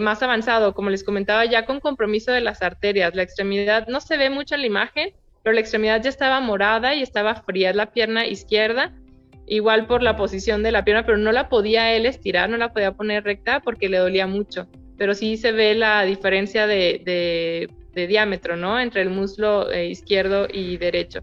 más 0.00 0.22
avanzado, 0.22 0.72
como 0.72 0.88
les 0.88 1.04
comentaba, 1.04 1.44
ya 1.44 1.66
con 1.66 1.80
compromiso 1.80 2.32
de 2.32 2.40
las 2.40 2.62
arterias. 2.62 3.14
La 3.14 3.22
extremidad 3.22 3.86
no 3.88 4.00
se 4.00 4.16
ve 4.16 4.30
mucho 4.30 4.54
en 4.54 4.62
la 4.62 4.66
imagen, 4.68 5.12
pero 5.46 5.54
la 5.54 5.60
extremidad 5.60 6.02
ya 6.02 6.08
estaba 6.08 6.40
morada 6.40 6.96
y 6.96 7.02
estaba 7.02 7.36
fría, 7.36 7.72
la 7.72 7.92
pierna 7.92 8.26
izquierda, 8.26 8.92
igual 9.46 9.86
por 9.86 10.02
la 10.02 10.16
posición 10.16 10.64
de 10.64 10.72
la 10.72 10.84
pierna, 10.84 11.06
pero 11.06 11.18
no 11.18 11.30
la 11.30 11.48
podía 11.48 11.92
él 11.92 12.04
estirar, 12.04 12.50
no 12.50 12.56
la 12.56 12.72
podía 12.72 12.90
poner 12.90 13.22
recta 13.22 13.60
porque 13.60 13.88
le 13.88 13.98
dolía 13.98 14.26
mucho. 14.26 14.66
Pero 14.98 15.14
sí 15.14 15.36
se 15.36 15.52
ve 15.52 15.76
la 15.76 16.02
diferencia 16.04 16.66
de, 16.66 17.70
diámetro, 18.06 18.56
¿no? 18.56 18.78
Entre 18.78 19.00
el 19.00 19.10
muslo 19.10 19.70
eh, 19.70 19.88
izquierdo 19.88 20.46
y 20.52 20.76
derecho. 20.76 21.20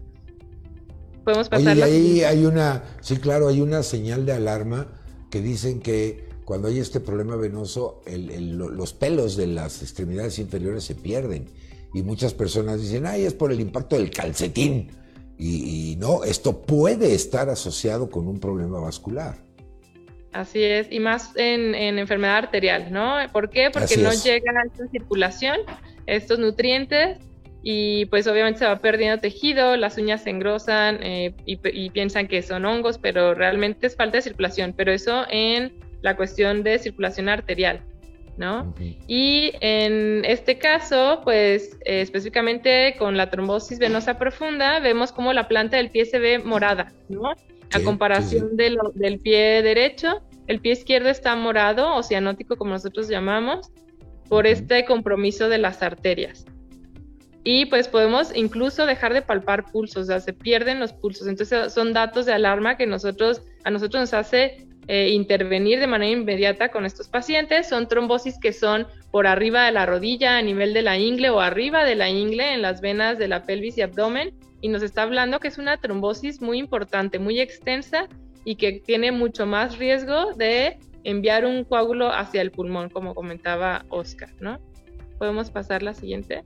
Podemos 1.24 1.48
pasar. 1.48 1.74
Oye, 1.74 1.84
ahí 1.84 2.24
hay 2.24 2.44
una, 2.44 2.82
sí, 3.00 3.16
claro, 3.18 3.48
hay 3.48 3.60
una 3.60 3.82
señal 3.82 4.26
de 4.26 4.32
alarma 4.32 4.88
que 5.30 5.40
dicen 5.40 5.80
que 5.80 6.28
cuando 6.44 6.68
hay 6.68 6.78
este 6.78 7.00
problema 7.00 7.36
venoso, 7.36 8.02
los 8.06 8.92
pelos 8.92 9.36
de 9.36 9.46
las 9.46 9.82
extremidades 9.82 10.38
inferiores 10.38 10.84
se 10.84 10.94
pierden. 10.94 11.46
Y 11.94 12.02
muchas 12.02 12.34
personas 12.34 12.80
dicen, 12.80 13.06
ay, 13.06 13.24
es 13.24 13.34
por 13.34 13.52
el 13.52 13.60
impacto 13.60 13.96
del 13.96 14.10
calcetín. 14.10 14.90
Y, 15.38 15.96
no, 15.98 16.24
esto 16.24 16.62
puede 16.62 17.14
estar 17.14 17.48
asociado 17.48 18.10
con 18.10 18.28
un 18.28 18.38
problema 18.40 18.78
vascular. 18.78 19.43
Así 20.34 20.64
es, 20.64 20.88
y 20.90 20.98
más 20.98 21.30
en, 21.36 21.76
enfermedad 21.76 22.38
arterial, 22.38 22.92
¿no? 22.92 23.18
¿Por 23.32 23.50
qué? 23.50 23.70
Porque 23.70 23.96
no 23.96 24.10
llegan 24.12 24.56
a 24.56 24.62
esta 24.64 24.88
circulación 24.88 25.58
estos 26.06 26.40
nutrientes 26.40 27.18
y 27.62 28.06
pues 28.06 28.26
obviamente 28.26 28.58
se 28.58 28.66
va 28.66 28.80
perdiendo 28.80 29.20
tejido, 29.20 29.76
las 29.76 29.96
uñas 29.96 30.24
se 30.24 30.30
engrosan 30.30 30.98
eh, 31.04 31.34
y, 31.46 31.58
y, 31.62 31.90
piensan 31.90 32.26
que 32.26 32.42
son 32.42 32.64
hongos, 32.64 32.98
pero 32.98 33.32
realmente 33.32 33.86
es 33.86 33.94
falta 33.94 34.18
de 34.18 34.22
circulación, 34.22 34.74
pero 34.76 34.90
eso 34.92 35.24
en 35.30 35.72
la 36.02 36.16
cuestión 36.16 36.64
de 36.64 36.80
circulación 36.80 37.28
arterial. 37.28 37.80
¿no? 38.36 38.74
Y 39.06 39.52
en 39.60 40.24
este 40.24 40.58
caso, 40.58 41.20
pues 41.24 41.78
eh, 41.84 42.00
específicamente 42.00 42.96
con 42.98 43.16
la 43.16 43.30
trombosis 43.30 43.78
venosa 43.78 44.18
profunda, 44.18 44.80
vemos 44.80 45.12
como 45.12 45.32
la 45.32 45.46
planta 45.48 45.76
del 45.76 45.90
pie 45.90 46.04
se 46.04 46.18
ve 46.18 46.38
morada, 46.38 46.92
¿no? 47.08 47.32
A 47.74 47.82
comparación 47.82 48.56
del 48.56 49.20
pie 49.20 49.62
derecho, 49.62 50.22
el 50.46 50.60
pie 50.60 50.72
izquierdo 50.72 51.08
está 51.08 51.34
morado 51.36 51.94
o 51.94 52.02
cianótico, 52.02 52.56
como 52.56 52.72
nosotros 52.72 53.08
llamamos, 53.08 53.70
por 54.28 54.46
este 54.46 54.84
compromiso 54.84 55.48
de 55.48 55.58
las 55.58 55.82
arterias. 55.82 56.44
Y 57.42 57.66
pues 57.66 57.88
podemos 57.88 58.34
incluso 58.34 58.86
dejar 58.86 59.12
de 59.12 59.20
palpar 59.20 59.70
pulsos, 59.70 60.04
o 60.04 60.06
sea, 60.06 60.20
se 60.20 60.32
pierden 60.32 60.80
los 60.80 60.94
pulsos. 60.94 61.26
Entonces 61.26 61.72
son 61.72 61.92
datos 61.92 62.24
de 62.24 62.32
alarma 62.32 62.78
que 62.78 62.86
nosotros, 62.86 63.42
a 63.64 63.70
nosotros 63.70 64.00
nos 64.00 64.14
hace 64.14 64.66
eh, 64.88 65.10
intervenir 65.10 65.78
de 65.78 65.86
manera 65.86 66.12
inmediata 66.12 66.70
con 66.70 66.86
estos 66.86 67.08
pacientes. 67.08 67.68
Son 67.68 67.86
trombosis 67.86 68.38
que 68.40 68.54
son 68.54 68.86
por 69.10 69.26
arriba 69.26 69.66
de 69.66 69.72
la 69.72 69.84
rodilla, 69.84 70.38
a 70.38 70.42
nivel 70.42 70.72
de 70.72 70.82
la 70.82 70.96
ingle 70.98 71.28
o 71.30 71.40
arriba 71.40 71.84
de 71.84 71.96
la 71.96 72.08
ingle 72.08 72.54
en 72.54 72.62
las 72.62 72.80
venas 72.80 73.18
de 73.18 73.28
la 73.28 73.42
pelvis 73.42 73.76
y 73.76 73.82
abdomen. 73.82 74.34
Y 74.64 74.68
nos 74.68 74.82
está 74.82 75.02
hablando 75.02 75.40
que 75.40 75.48
es 75.48 75.58
una 75.58 75.76
trombosis 75.76 76.40
muy 76.40 76.58
importante, 76.58 77.18
muy 77.18 77.38
extensa 77.38 78.08
y 78.46 78.56
que 78.56 78.80
tiene 78.80 79.12
mucho 79.12 79.44
más 79.44 79.76
riesgo 79.76 80.32
de 80.32 80.78
enviar 81.02 81.44
un 81.44 81.64
coágulo 81.64 82.10
hacia 82.10 82.40
el 82.40 82.50
pulmón, 82.50 82.88
como 82.88 83.14
comentaba 83.14 83.84
Oscar, 83.90 84.30
¿no? 84.40 84.58
Podemos 85.18 85.50
pasar 85.50 85.82
la 85.82 85.92
siguiente. 85.92 86.44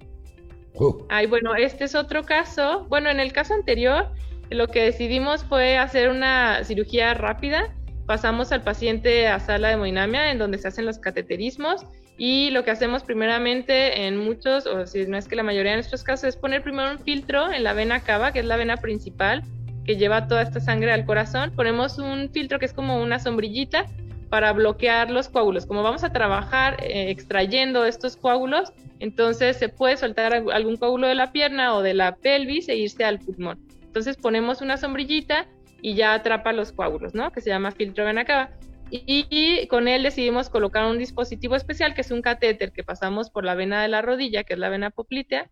Oh. 0.74 1.06
Ay, 1.08 1.26
bueno, 1.26 1.54
este 1.54 1.84
es 1.84 1.94
otro 1.94 2.24
caso. 2.24 2.86
Bueno, 2.88 3.08
en 3.08 3.20
el 3.20 3.32
caso 3.32 3.54
anterior, 3.54 4.08
lo 4.50 4.66
que 4.66 4.82
decidimos 4.82 5.44
fue 5.44 5.78
hacer 5.78 6.08
una 6.08 6.64
cirugía 6.64 7.14
rápida. 7.14 7.72
Pasamos 8.06 8.50
al 8.50 8.64
paciente 8.64 9.28
a 9.28 9.38
sala 9.38 9.68
de 9.68 9.74
hemodinamia, 9.74 10.32
en 10.32 10.38
donde 10.38 10.58
se 10.58 10.66
hacen 10.66 10.86
los 10.86 10.98
cateterismos. 10.98 11.86
Y 12.18 12.50
lo 12.50 12.64
que 12.64 12.72
hacemos 12.72 13.04
primeramente 13.04 14.06
en 14.06 14.16
muchos, 14.16 14.66
o 14.66 14.86
si 14.86 15.06
no 15.06 15.16
es 15.16 15.28
que 15.28 15.36
la 15.36 15.44
mayoría 15.44 15.70
de 15.70 15.76
nuestros 15.78 16.02
casos, 16.02 16.24
es 16.24 16.36
poner 16.36 16.62
primero 16.62 16.90
un 16.90 16.98
filtro 16.98 17.52
en 17.52 17.62
la 17.62 17.72
vena 17.72 18.00
cava, 18.00 18.32
que 18.32 18.40
es 18.40 18.44
la 18.44 18.56
vena 18.56 18.76
principal, 18.76 19.44
que 19.86 19.96
lleva 19.96 20.26
toda 20.26 20.42
esta 20.42 20.58
sangre 20.58 20.92
al 20.92 21.06
corazón. 21.06 21.52
Ponemos 21.54 21.98
un 21.98 22.28
filtro 22.30 22.58
que 22.58 22.66
es 22.66 22.72
como 22.72 23.00
una 23.00 23.20
sombrillita 23.20 23.86
para 24.28 24.52
bloquear 24.52 25.10
los 25.10 25.28
coágulos. 25.28 25.64
Como 25.64 25.84
vamos 25.84 26.02
a 26.02 26.12
trabajar 26.12 26.76
eh, 26.82 27.10
extrayendo 27.10 27.84
estos 27.84 28.16
coágulos, 28.16 28.72
entonces 28.98 29.56
se 29.56 29.68
puede 29.68 29.96
soltar 29.96 30.32
algún 30.34 30.76
coágulo 30.76 31.06
de 31.06 31.14
la 31.14 31.30
pierna 31.30 31.74
o 31.74 31.82
de 31.82 31.94
la 31.94 32.16
pelvis 32.16 32.68
e 32.68 32.76
irse 32.76 33.04
al 33.04 33.20
pulmón. 33.20 33.58
Entonces 33.82 34.16
ponemos 34.16 34.60
una 34.60 34.76
sombrillita 34.76 35.46
y 35.80 35.94
ya 35.94 36.14
atrapa 36.14 36.52
los 36.52 36.72
coágulos, 36.72 37.14
¿no? 37.14 37.30
Que 37.30 37.40
se 37.40 37.50
llama 37.50 37.70
filtro 37.70 38.04
vena 38.04 38.24
cava. 38.24 38.50
Y, 38.90 39.66
con 39.68 39.88
él 39.88 40.02
decidimos 40.02 40.48
colocar 40.48 40.86
un 40.86 40.98
dispositivo 40.98 41.56
especial 41.56 41.94
que 41.94 42.00
es 42.00 42.10
un 42.10 42.22
catéter 42.22 42.72
que 42.72 42.84
pasamos 42.84 43.30
por 43.30 43.44
la 43.44 43.54
vena 43.54 43.82
de 43.82 43.88
la 43.88 44.02
rodilla, 44.02 44.44
que 44.44 44.54
es 44.54 44.58
la 44.58 44.68
vena 44.68 44.90
poplitea, 44.90 45.50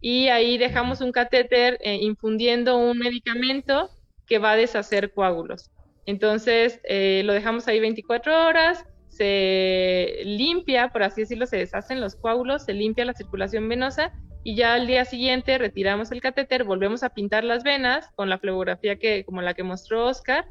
y 0.00 0.28
ahí 0.28 0.58
dejamos 0.58 1.00
un 1.00 1.12
catéter 1.12 1.78
eh, 1.80 1.98
infundiendo 2.00 2.78
un 2.78 2.98
medicamento 2.98 3.90
que 4.26 4.38
va 4.38 4.52
a 4.52 4.56
deshacer 4.56 5.12
coágulos. 5.12 5.70
Entonces 6.06 6.80
eh, 6.84 7.22
lo 7.24 7.32
dejamos 7.32 7.68
ahí 7.68 7.80
24 7.80 8.46
horas, 8.46 8.84
se 9.08 10.20
limpia, 10.24 10.88
por 10.88 11.02
así 11.02 11.22
decirlo, 11.22 11.46
se 11.46 11.56
deshacen 11.56 12.00
los 12.00 12.14
coágulos, 12.14 12.64
se 12.64 12.72
limpia 12.72 13.04
la 13.04 13.14
circulación 13.14 13.68
venosa 13.68 14.12
y 14.44 14.54
ya 14.54 14.74
al 14.74 14.86
día 14.86 15.04
siguiente 15.04 15.58
retiramos 15.58 16.12
el 16.12 16.20
catéter, 16.20 16.64
volvemos 16.64 17.02
a 17.02 17.10
pintar 17.10 17.44
las 17.44 17.64
venas 17.64 18.08
con 18.14 18.30
la 18.30 18.38
flebografía 18.38 18.96
que, 18.96 19.24
como 19.24 19.42
la 19.42 19.54
que 19.54 19.64
mostró 19.64 20.06
Oscar, 20.06 20.46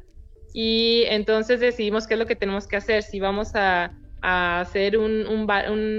y 0.54 1.04
entonces 1.08 1.60
decidimos 1.60 2.06
qué 2.06 2.14
es 2.14 2.20
lo 2.20 2.26
que 2.26 2.36
tenemos 2.36 2.66
que 2.66 2.76
hacer, 2.76 3.02
si 3.02 3.20
vamos 3.20 3.54
a, 3.54 3.92
hacer 4.20 4.98
un, 4.98 5.26
un, 5.28 5.46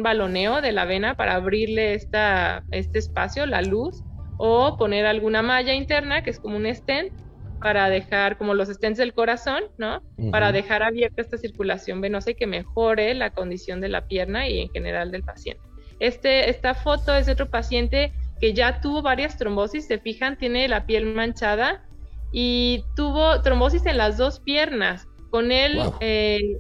baloneo 0.04 0.62
de 0.62 0.74
la 0.74 0.84
vena 0.84 1.16
para 1.16 1.36
abrirle 1.36 1.94
esta, 1.94 2.64
este 2.72 3.00
espacio, 3.00 3.46
la 3.46 3.62
luz, 3.62 4.04
o 4.38 4.76
poner 4.78 5.06
alguna 5.06 5.42
malla 5.42 5.74
interna, 5.74 6.22
que 6.22 6.30
es 6.32 6.40
como 6.40 6.58
un 6.58 6.66
stent, 6.74 7.14
para 7.62 7.90
dejar, 7.90 8.38
como 8.38 8.54
los 8.54 8.70
stents 8.70 8.98
del 8.98 9.14
corazón, 9.14 9.64
¿no? 9.78 10.02
Para 10.32 10.52
dejar 10.52 10.82
abierta 10.84 11.22
esta 11.22 11.38
circulación 11.38 12.02
venosa 12.02 12.32
y 12.32 12.36
que 12.36 12.48
mejore 12.48 13.14
la 13.14 13.32
condición 13.32 13.82
de 13.82 13.90
la 13.90 14.08
pierna 14.08 14.48
y 14.48 14.60
en 14.60 14.70
general 14.70 15.12
del 15.12 15.24
paciente. 15.24 15.62
Este, 16.00 16.50
esta 16.50 16.74
foto 16.74 17.14
es 17.16 17.26
de 17.26 17.34
otro 17.34 17.50
paciente 17.50 18.14
que 18.40 18.54
ya 18.54 18.80
tuvo 18.80 19.02
varias 19.02 19.38
trombosis, 19.38 19.88
se 19.88 20.00
fijan, 20.00 20.38
tiene 20.38 20.68
la 20.70 20.86
piel 20.86 21.14
manchada 21.14 21.84
y 22.32 22.84
tuvo 22.96 23.42
trombosis 23.42 23.86
en 23.86 23.98
las 23.98 24.18
dos 24.18 24.40
piernas. 24.40 25.08
Con 25.30 25.52
él 25.52 25.80
eh, 26.00 26.60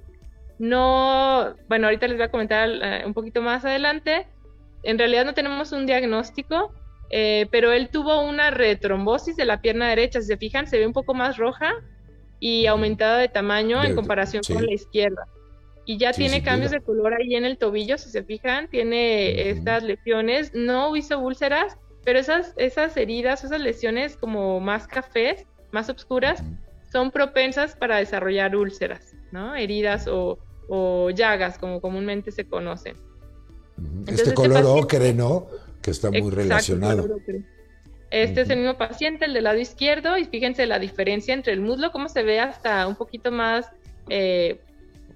no, 0.60 1.56
bueno, 1.70 1.88
ahorita 1.88 2.08
les 2.08 2.18
voy 2.18 2.26
a 2.26 2.32
comentar 2.32 2.70
eh, 2.70 3.04
un 3.06 3.14
poquito 3.14 3.42
más 3.42 3.64
adelante. 3.66 4.28
En 4.84 5.00
realidad 5.00 5.26
no 5.26 5.34
tenemos 5.34 5.72
un 5.72 5.86
diagnóstico, 5.86 6.74
eh, 7.10 7.48
pero 7.50 7.72
él 7.72 7.90
tuvo 7.90 8.22
una 8.22 8.52
retrombosis 8.52 9.36
de 9.36 9.46
la 9.46 9.62
pierna 9.62 9.88
derecha, 9.88 10.22
si 10.22 10.28
se 10.28 10.38
fijan, 10.38 10.68
se 10.68 10.78
ve 10.78 10.86
un 10.86 10.94
poco 10.94 11.14
más 11.14 11.38
roja 11.38 11.74
y 12.40 12.68
aumentada 12.68 13.18
de 13.18 13.30
tamaño 13.30 13.84
en 13.84 13.96
comparación 13.96 14.44
con 14.48 14.66
la 14.66 14.74
izquierda. 14.74 15.26
Y 15.86 15.98
ya 15.98 16.12
tiene 16.14 16.44
cambios 16.44 16.72
de 16.72 16.82
color 16.82 17.14
ahí 17.14 17.36
en 17.36 17.46
el 17.46 17.58
tobillo, 17.58 17.98
si 17.98 18.10
se 18.10 18.24
fijan, 18.24 18.70
tiene 18.70 19.50
estas 19.50 19.82
lesiones, 19.82 20.52
no 20.54 20.96
hizo 20.96 21.20
úlceras, 21.20 21.78
pero 22.04 22.20
esas, 22.20 22.54
esas 22.58 22.96
heridas, 22.96 23.44
esas 23.44 23.60
lesiones 23.60 24.16
como 24.16 24.60
más 24.60 24.88
cafés, 24.88 25.48
más 25.72 25.90
oscuras, 25.90 26.44
son 26.92 27.12
propensas 27.12 27.76
para 27.76 27.98
desarrollar 27.98 28.56
úlceras, 28.56 29.14
¿no? 29.32 29.56
Heridas 29.56 30.08
o, 30.08 30.40
o 30.68 31.10
llagas, 31.12 31.58
como 31.58 31.82
comúnmente 31.82 32.32
se 32.32 32.48
conocen. 32.48 32.96
este, 34.08 34.14
este 34.14 34.34
color 34.34 34.64
ocre, 34.66 35.14
¿no? 35.14 35.48
que 35.82 35.92
está 35.92 36.12
muy 36.12 36.30
relacionado. 36.30 37.08
Este 38.12 38.42
es 38.42 38.50
el 38.50 38.60
mismo 38.60 38.78
paciente, 38.78 39.26
el 39.26 39.34
del 39.34 39.44
lado 39.44 39.60
izquierdo, 39.60 40.18
y 40.18 40.26
fíjense 40.26 40.66
la 40.66 40.80
diferencia 40.80 41.34
entre 41.34 41.54
el 41.54 41.62
muslo, 41.62 41.92
cómo 41.92 42.10
se 42.10 42.24
ve 42.24 42.40
hasta 42.40 42.88
un 42.88 42.96
poquito 42.96 43.32
más, 43.32 43.70
eh, 44.10 44.60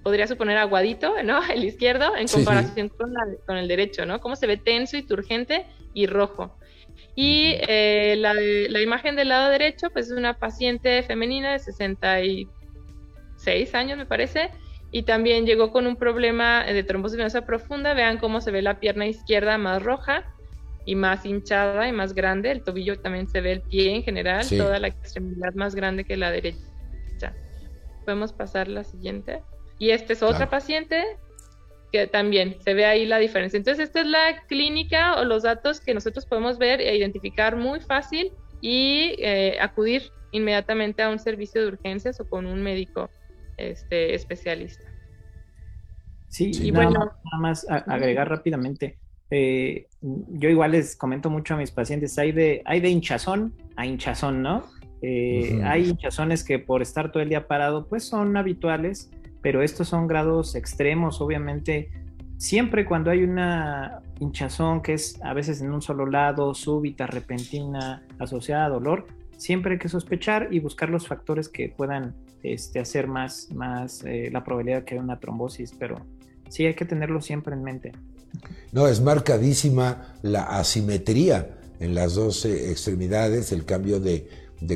podría 0.02 0.26
suponer 0.26 0.58
aguadito, 0.58 1.22
¿no? 1.24 1.40
El 1.52 1.64
izquierdo, 1.64 2.16
en 2.16 2.28
comparación 2.28 2.90
Con, 3.46 3.56
el 3.56 3.68
derecho, 3.68 4.06
¿no? 4.06 4.20
Cómo 4.20 4.36
se 4.36 4.46
ve 4.46 4.56
tenso 4.58 4.96
y 4.96 5.02
turgente 5.02 5.66
y 5.92 6.06
rojo. 6.06 6.56
Y 7.16 7.54
eh, 7.68 8.16
la, 8.18 8.34
la, 8.34 8.80
imagen 8.80 9.14
del 9.14 9.28
lado 9.28 9.50
derecho, 9.50 9.90
pues 9.90 10.06
es 10.06 10.12
una 10.16 10.38
paciente 10.38 11.02
femenina 11.04 11.52
de 11.52 11.60
66 11.60 13.74
años, 13.74 13.96
me 13.96 14.06
parece, 14.06 14.50
y 14.90 15.02
también 15.02 15.46
llegó 15.46 15.72
con 15.72 15.86
un 15.86 15.96
problema 15.96 16.64
de 16.64 16.82
trombosis 16.84 17.18
venosa 17.18 17.44
profunda. 17.44 17.94
Vean 17.94 18.18
cómo 18.18 18.40
se 18.40 18.50
ve 18.50 18.62
la 18.62 18.78
pierna 18.78 19.06
izquierda 19.06 19.58
más 19.58 19.82
roja 19.82 20.24
y 20.84 20.94
más 20.94 21.24
hinchada 21.24 21.88
y 21.88 21.92
más 21.92 22.14
grande. 22.14 22.52
El 22.52 22.62
tobillo 22.62 23.00
también 23.00 23.28
se 23.28 23.40
ve 23.40 23.52
el 23.52 23.62
pie 23.62 23.94
en 23.94 24.02
general, 24.02 24.46
toda 24.48 24.78
la 24.78 24.88
extremidad 24.88 25.54
más 25.54 25.74
grande 25.74 26.04
que 26.04 26.16
la 26.16 26.30
derecha. 26.30 27.34
Podemos 28.04 28.32
pasar 28.32 28.68
la 28.68 28.84
siguiente. 28.84 29.42
Y 29.78 29.90
este 29.90 30.12
es 30.12 30.22
otra 30.22 30.48
paciente 30.48 31.02
que 31.94 32.08
también 32.08 32.56
se 32.58 32.74
ve 32.74 32.86
ahí 32.86 33.06
la 33.06 33.18
diferencia. 33.18 33.56
Entonces, 33.56 33.84
esta 33.84 34.00
es 34.00 34.08
la 34.08 34.42
clínica 34.48 35.14
o 35.14 35.24
los 35.24 35.44
datos 35.44 35.80
que 35.80 35.94
nosotros 35.94 36.26
podemos 36.26 36.58
ver 36.58 36.80
e 36.80 36.96
identificar 36.96 37.54
muy 37.54 37.78
fácil 37.78 38.32
y 38.60 39.14
eh, 39.18 39.58
acudir 39.60 40.10
inmediatamente 40.32 41.04
a 41.04 41.08
un 41.08 41.20
servicio 41.20 41.62
de 41.62 41.68
urgencias 41.68 42.18
o 42.18 42.28
con 42.28 42.46
un 42.46 42.64
médico 42.64 43.10
este, 43.58 44.12
especialista. 44.12 44.82
Sí, 46.26 46.50
y 46.52 46.72
bueno, 46.72 46.98
nada 46.98 47.38
más 47.38 47.64
agregar 47.68 48.28
rápidamente. 48.28 48.98
Eh, 49.30 49.86
yo 50.00 50.48
igual 50.48 50.72
les 50.72 50.96
comento 50.96 51.30
mucho 51.30 51.54
a 51.54 51.58
mis 51.58 51.70
pacientes, 51.70 52.18
hay 52.18 52.32
de, 52.32 52.60
hay 52.64 52.80
de 52.80 52.88
hinchazón 52.88 53.54
a 53.76 53.86
hinchazón, 53.86 54.42
¿no? 54.42 54.64
Eh, 55.00 55.60
hay 55.62 55.90
hinchazones 55.90 56.42
que 56.42 56.58
por 56.58 56.82
estar 56.82 57.12
todo 57.12 57.22
el 57.22 57.28
día 57.28 57.46
parado, 57.46 57.86
pues 57.86 58.02
son 58.02 58.36
habituales, 58.36 59.12
pero 59.44 59.62
estos 59.62 59.88
son 59.88 60.06
grados 60.06 60.54
extremos, 60.54 61.20
obviamente. 61.20 61.90
Siempre 62.38 62.86
cuando 62.86 63.10
hay 63.10 63.24
una 63.24 64.00
hinchazón 64.18 64.80
que 64.80 64.94
es 64.94 65.20
a 65.22 65.34
veces 65.34 65.60
en 65.60 65.70
un 65.70 65.82
solo 65.82 66.06
lado, 66.06 66.54
súbita, 66.54 67.06
repentina, 67.06 68.06
asociada 68.18 68.64
a 68.64 68.68
dolor, 68.70 69.06
siempre 69.36 69.72
hay 69.72 69.78
que 69.78 69.90
sospechar 69.90 70.48
y 70.50 70.60
buscar 70.60 70.88
los 70.88 71.06
factores 71.06 71.50
que 71.50 71.68
puedan 71.68 72.14
este, 72.42 72.80
hacer 72.80 73.06
más, 73.06 73.50
eh, 74.06 74.30
la 74.32 74.42
probabilidad 74.42 74.78
de 74.78 74.84
que 74.86 74.94
haya 74.94 75.04
una 75.04 75.20
trombosis, 75.20 75.74
pero 75.78 76.00
sí 76.48 76.64
hay 76.64 76.72
que 76.72 76.86
tenerlo 76.86 77.20
siempre 77.20 77.54
en 77.54 77.64
mente. 77.64 77.92
No, 78.72 78.88
es 78.88 79.02
marcadísima 79.02 80.14
la 80.22 80.44
asimetría 80.44 81.58
en 81.80 81.94
las 81.94 82.14
dos 82.14 82.46
eh, 82.46 82.70
extremidades, 82.70 83.52
el 83.52 83.66
cambio 83.66 84.00
de, 84.00 84.26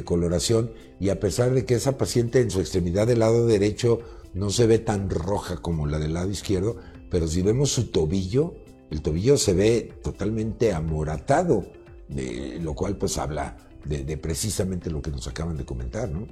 coloración, 0.04 0.70
y 1.00 1.08
a 1.08 1.18
pesar 1.18 1.52
de 1.52 1.64
que 1.64 1.74
esa 1.74 1.96
paciente 1.96 2.42
en 2.42 2.50
su 2.50 2.60
extremidad 2.60 3.06
del 3.06 3.20
lado 3.20 3.46
derecho 3.46 4.00
no 4.38 4.50
se 4.50 4.66
ve 4.66 4.78
tan 4.78 5.10
roja 5.10 5.56
como 5.56 5.86
la 5.86 5.98
del 5.98 6.14
lado 6.14 6.30
izquierdo, 6.30 6.76
pero 7.10 7.26
si 7.26 7.42
vemos 7.42 7.70
su 7.70 7.90
tobillo, 7.90 8.54
el 8.90 9.02
tobillo 9.02 9.36
se 9.36 9.52
ve 9.52 9.92
totalmente 10.02 10.72
amoratado, 10.72 11.66
de, 12.08 12.58
lo 12.62 12.74
cual 12.74 12.96
pues 12.96 13.18
habla 13.18 13.56
de, 13.84 14.16
precisamente 14.16 14.90
lo 14.90 15.02
que 15.02 15.10
nos 15.10 15.26
acaban 15.26 15.56
de 15.56 15.64
comentar, 15.64 16.08
¿no? 16.08 16.26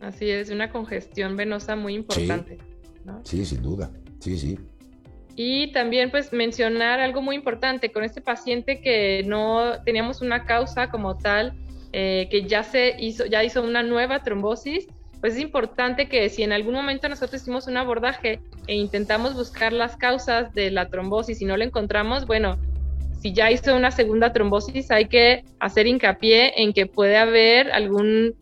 Así 0.00 0.28
es, 0.28 0.50
una 0.50 0.70
congestión 0.70 1.36
venosa 1.36 1.76
muy 1.76 1.94
importante. 1.94 2.58
Sí, 3.22 3.38
sí 3.38 3.46
sin 3.46 3.62
duda, 3.62 3.90
sí, 4.18 4.38
sí. 4.38 4.58
Y 5.34 5.72
también 5.72 6.10
pues 6.10 6.32
mencionar 6.32 7.00
algo 7.00 7.22
muy 7.22 7.36
importante 7.36 7.90
con 7.90 8.04
este 8.04 8.20
paciente 8.20 8.80
que 8.80 9.22
no 9.26 9.82
teníamos 9.84 10.20
una 10.20 10.44
causa 10.44 10.90
como 10.90 11.16
tal, 11.16 11.54
eh, 11.92 12.28
que 12.30 12.46
ya 12.46 12.62
se 12.62 12.94
hizo, 12.98 13.24
ya 13.24 13.42
hizo 13.42 13.62
una 13.62 13.82
nueva 13.82 14.22
trombosis, 14.22 14.86
pues 15.24 15.36
es 15.36 15.40
importante 15.40 16.06
que 16.06 16.28
si 16.28 16.42
en 16.42 16.52
algún 16.52 16.74
momento 16.74 17.08
nosotros 17.08 17.40
hicimos 17.40 17.66
un 17.66 17.78
abordaje 17.78 18.40
e 18.66 18.74
intentamos 18.74 19.32
buscar 19.32 19.72
las 19.72 19.96
causas 19.96 20.52
de 20.52 20.70
la 20.70 20.90
trombosis 20.90 21.40
y 21.40 21.46
no 21.46 21.56
la 21.56 21.64
encontramos, 21.64 22.26
bueno, 22.26 22.58
si 23.22 23.32
ya 23.32 23.50
hizo 23.50 23.74
una 23.74 23.90
segunda 23.90 24.34
trombosis 24.34 24.90
hay 24.90 25.06
que 25.06 25.42
hacer 25.60 25.86
hincapié 25.86 26.60
en 26.62 26.74
que 26.74 26.84
puede 26.84 27.16
haber 27.16 27.72
algún 27.72 28.34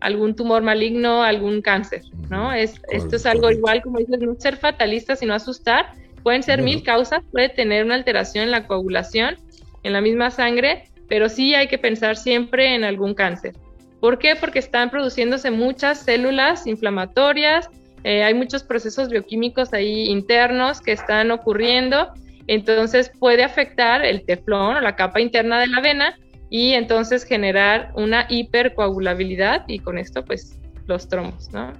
algún 0.00 0.36
tumor 0.36 0.62
maligno, 0.62 1.22
algún 1.22 1.62
cáncer, 1.62 2.02
¿no? 2.28 2.52
Es, 2.52 2.82
esto 2.90 3.16
es 3.16 3.24
algo 3.24 3.50
igual, 3.50 3.80
como 3.80 3.98
dices, 3.98 4.20
no 4.20 4.34
ser 4.38 4.58
fatalista, 4.58 5.16
sino 5.16 5.32
asustar, 5.32 5.94
Pueden 6.22 6.42
ser 6.42 6.60
mil 6.60 6.82
causas, 6.82 7.22
puede 7.32 7.48
tener 7.48 7.82
una 7.82 7.94
alteración 7.94 8.44
en 8.44 8.50
la 8.50 8.66
coagulación, 8.66 9.36
en 9.84 9.94
la 9.94 10.02
misma 10.02 10.30
sangre, 10.30 10.90
pero 11.08 11.30
sí 11.30 11.54
hay 11.54 11.68
que 11.68 11.78
pensar 11.78 12.16
siempre 12.16 12.74
en 12.74 12.84
algún 12.84 13.14
cáncer. 13.14 13.54
¿Por 14.00 14.18
qué? 14.18 14.36
Porque 14.36 14.58
están 14.58 14.90
produciéndose 14.90 15.50
muchas 15.50 16.00
células 16.00 16.66
inflamatorias, 16.66 17.68
eh, 18.04 18.22
hay 18.22 18.34
muchos 18.34 18.62
procesos 18.62 19.08
bioquímicos 19.08 19.72
ahí 19.72 20.08
internos 20.08 20.80
que 20.80 20.92
están 20.92 21.30
ocurriendo, 21.30 22.12
entonces 22.46 23.10
puede 23.18 23.42
afectar 23.42 24.04
el 24.04 24.24
teflón 24.24 24.76
o 24.76 24.80
la 24.80 24.94
capa 24.94 25.20
interna 25.20 25.60
de 25.60 25.66
la 25.66 25.80
vena 25.80 26.18
y 26.48 26.72
entonces 26.72 27.24
generar 27.24 27.92
una 27.96 28.26
hipercoagulabilidad 28.28 29.64
y 29.66 29.80
con 29.80 29.98
esto 29.98 30.24
pues 30.24 30.58
los 30.86 31.08
trombos, 31.08 31.50
¿no? 31.52 31.72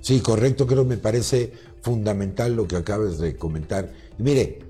Sí, 0.00 0.20
correcto, 0.20 0.66
creo 0.66 0.84
me 0.84 0.96
parece 0.96 1.52
fundamental 1.80 2.54
lo 2.54 2.66
que 2.66 2.76
acabas 2.76 3.18
de 3.18 3.36
comentar. 3.36 3.90
Mire, 4.18 4.60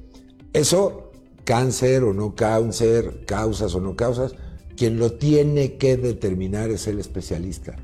eso, 0.53 1.11
cáncer 1.45 2.05
o 2.05 2.13
no 2.13 2.35
cáncer, 2.35 3.25
causas 3.27 3.75
o 3.75 3.81
no 3.81 3.97
causas, 3.97 4.35
quien 4.83 4.99
lo 4.99 5.13
tiene 5.13 5.77
que 5.77 5.97
determinar 5.97 6.71
es 6.71 6.89
el 6.89 6.99
especialista, 6.99 7.77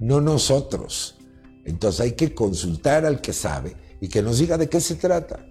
no 0.00 0.20
nosotros. 0.20 1.14
Entonces 1.64 2.02
hay 2.02 2.12
que 2.12 2.34
consultar 2.34 3.06
al 3.06 3.22
que 3.22 3.32
sabe 3.32 3.74
y 4.02 4.08
que 4.08 4.20
nos 4.20 4.38
diga 4.38 4.58
de 4.58 4.68
qué 4.68 4.78
se 4.78 4.96
trata. 4.96 5.46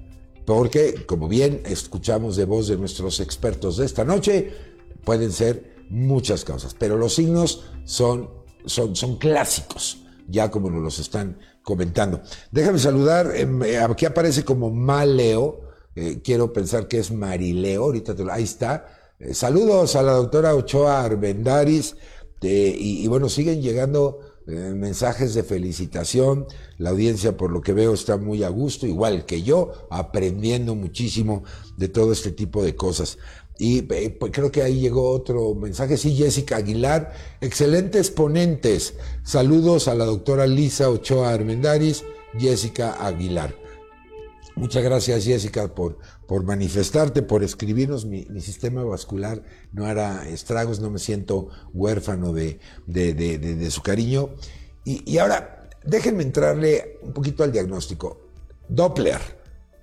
Porque, 0.45 1.07
como 1.07 1.27
bien 1.27 1.63
escuchamos 1.65 2.35
de 2.35 2.45
voz 2.45 2.67
de 2.67 2.77
nuestros 2.77 3.19
expertos 3.19 3.77
de 3.77 3.87
esta 3.87 4.05
noche, 4.05 4.53
pueden 5.03 5.31
ser 5.31 5.73
muchas 5.89 6.45
causas, 6.45 6.75
pero 6.77 6.97
los 6.97 7.15
signos 7.15 7.63
son, 7.83 8.29
son, 8.67 8.95
son 8.95 9.17
clásicos, 9.17 10.03
ya 10.27 10.51
como 10.51 10.69
nos 10.69 10.83
los 10.83 10.99
están 10.99 11.39
comentando. 11.63 12.21
Déjame 12.51 12.77
saludar, 12.77 13.35
em, 13.35 13.63
eh, 13.63 13.79
aquí 13.79 14.05
aparece 14.05 14.45
como 14.45 14.69
Maleo, 14.69 15.61
eh, 15.95 16.21
quiero 16.23 16.53
pensar 16.53 16.87
que 16.87 16.99
es 16.99 17.11
Marileo, 17.11 17.85
ahorita 17.85 18.15
te 18.15 18.23
lo, 18.23 18.31
ahí 18.31 18.43
está. 18.43 19.00
Eh, 19.21 19.35
saludos 19.35 19.95
a 19.95 20.01
la 20.01 20.13
doctora 20.13 20.55
Ochoa 20.55 21.03
Arbendaris, 21.03 21.95
y, 22.43 23.05
bueno, 23.05 23.29
siguen 23.29 23.61
llegando 23.61 24.19
mensajes 24.47 25.35
de 25.35 25.43
felicitación, 25.43 26.47
la 26.79 26.89
audiencia 26.89 27.37
por 27.37 27.51
lo 27.51 27.61
que 27.61 27.73
veo 27.73 27.93
está 27.93 28.17
muy 28.17 28.43
a 28.43 28.49
gusto, 28.49 28.87
igual 28.87 29.27
que 29.27 29.43
yo, 29.43 29.87
aprendiendo 29.91 30.73
muchísimo 30.73 31.43
de 31.77 31.87
todo 31.87 32.11
este 32.11 32.31
tipo 32.31 32.63
de 32.63 32.75
cosas. 32.75 33.19
Y 33.59 33.83
pues, 33.83 34.31
creo 34.31 34.51
que 34.51 34.63
ahí 34.63 34.79
llegó 34.79 35.11
otro 35.11 35.53
mensaje. 35.53 35.97
Sí, 35.97 36.15
Jessica 36.15 36.55
Aguilar, 36.55 37.13
excelentes 37.41 38.09
ponentes. 38.09 38.95
Saludos 39.21 39.87
a 39.87 39.93
la 39.93 40.05
doctora 40.05 40.47
Lisa 40.47 40.89
Ochoa 40.89 41.29
Armendaris, 41.29 42.03
Jessica 42.39 42.93
Aguilar. 43.05 43.55
Muchas 44.55 44.83
gracias, 44.83 45.25
Jessica, 45.25 45.73
por, 45.73 45.99
por 46.31 46.45
manifestarte, 46.45 47.23
por 47.23 47.43
escribirnos. 47.43 48.05
Mi, 48.05 48.23
sistema 48.39 48.85
vascular 48.85 49.43
no 49.73 49.85
hará 49.85 50.25
estragos, 50.29 50.79
no 50.79 50.89
me 50.89 50.97
siento 50.97 51.49
huérfano 51.73 52.31
de, 52.31 52.57
de, 52.87 53.69
su 53.69 53.81
cariño. 53.81 54.29
Y, 54.85 55.03
y 55.11 55.17
ahora, 55.17 55.69
déjenme 55.83 56.23
entrarle 56.23 56.99
un 57.01 57.11
poquito 57.11 57.43
al 57.43 57.51
diagnóstico. 57.51 58.29
Doppler, 58.69 59.19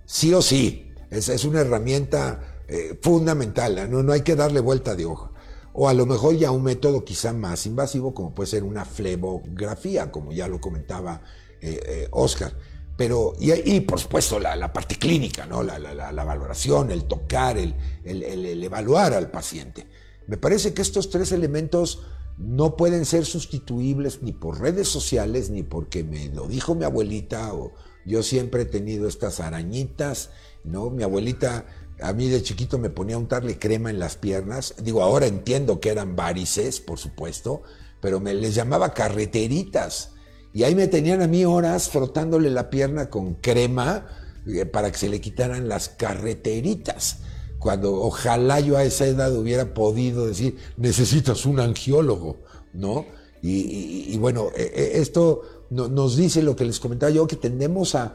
sí 0.07 0.32
o 0.32 0.40
sí, 0.40 0.90
es, 1.11 1.28
es 1.28 1.44
una 1.44 1.61
herramienta 1.61 2.62
eh, 2.66 2.99
fundamental, 3.03 3.90
¿no? 3.90 4.03
no 4.03 4.14
hay 4.14 4.22
que 4.22 4.34
darle 4.34 4.61
vuelta 4.61 4.96
de 4.96 5.05
hoja. 5.05 5.30
O 5.74 5.86
a 5.86 5.92
lo 5.92 6.07
mejor 6.07 6.34
ya 6.34 6.51
un 6.51 6.62
método 6.62 7.05
quizá 7.05 7.34
más 7.34 7.66
invasivo, 7.66 8.14
como 8.14 8.34
puede 8.34 8.46
ser 8.46 8.64
una 8.64 8.86
flebografía, 8.86 10.11
como 10.11 10.32
ya 10.32 10.49
lo 10.49 10.62
comentaba 10.62 11.20
eh, 11.61 11.78
eh, 11.84 12.09
Oscar. 12.11 12.55
Pero, 12.99 13.34
y, 13.38 13.78
por 13.82 14.01
supuesto 14.01 14.40
la, 14.40 14.72
parte 14.72 14.96
clínica, 14.96 15.46
¿no? 15.46 15.62
La, 15.62 16.24
valoración, 16.24 16.90
el 16.90 17.05
tocar, 17.05 17.57
el, 17.57 17.76
el, 18.05 18.64
evaluar 18.64 19.14
al 19.14 19.30
paciente. 19.30 19.86
Me 20.26 20.36
parece 20.36 20.74
que 20.74 20.82
estos 20.82 21.09
tres 21.09 21.30
elementos 21.30 22.03
no 22.38 22.76
pueden 22.76 23.05
ser 23.05 23.24
sustituibles 23.24 24.20
ni 24.24 24.32
por 24.32 24.61
redes 24.61 24.88
sociales, 24.88 25.49
ni 25.49 25.62
porque 25.62 26.03
me 26.03 26.28
lo 26.28 26.49
dijo 26.49 26.74
mi 26.74 26.84
abuelita, 26.84 27.55
o 27.55 27.72
yo 28.05 28.24
siempre 28.24 28.62
he 28.62 28.66
tenido 28.66 29.07
estas 29.07 29.38
arañitas, 29.38 30.30
¿no? 30.64 30.90
Mi 30.90 31.05
abuelita 31.05 31.66
a 32.03 32.12
mí 32.12 32.28
de 32.28 32.42
chiquito 32.42 32.78
me 32.78 32.90
ponía 32.90 33.14
a 33.14 33.20
untarle 33.20 33.61
crema 33.61 33.90
en 33.90 34.01
las 34.01 34.16
piernas. 34.16 34.74
Digo, 34.82 35.05
ahora 35.05 35.26
entiendo 35.26 35.78
que 35.78 35.90
eran 35.90 36.16
varices, 36.16 36.80
por 36.80 36.99
supuesto, 36.99 37.62
pero 38.01 38.18
me 38.18 38.34
les 38.34 38.57
llamaba 38.57 38.92
carreteritas. 38.92 40.14
Y 40.53 40.62
ahí 40.62 40.74
me 40.74 40.88
tenían 40.88 41.22
a 41.22 41.26
mí 41.26 41.44
horas 41.44 41.88
frotándole 41.88 42.51
la 42.51 42.70
pierna 42.70 43.11
con 43.11 43.34
crema 43.34 44.07
eh, 44.46 44.64
para 44.64 44.90
que 44.90 44.99
se 44.99 45.09
le 45.09 45.20
quitaran 45.20 45.68
las 45.68 45.88
carreteritas. 45.88 47.18
Cuando 47.59 47.94
ojalá 47.94 48.61
yo 48.61 48.76
a 48.76 48.84
esa 48.84 49.07
edad 49.07 49.36
hubiera 49.36 49.74
podido 49.74 50.26
decir, 50.26 50.57
necesitas 50.76 51.44
un 51.44 51.61
angiólogo, 51.61 52.38
¿no? 52.72 53.07
Y, 53.40 54.16
bueno, 54.18 54.49
e, 54.57 54.62
e, 54.62 55.01
esto 55.01 55.42
nos 55.70 56.16
dice 56.16 56.42
lo 56.42 56.57
que 56.57 56.64
les 56.64 56.80
comentaba 56.80 57.11
yo, 57.11 57.26
que 57.26 57.36
tendemos 57.36 57.94
a, 57.94 58.14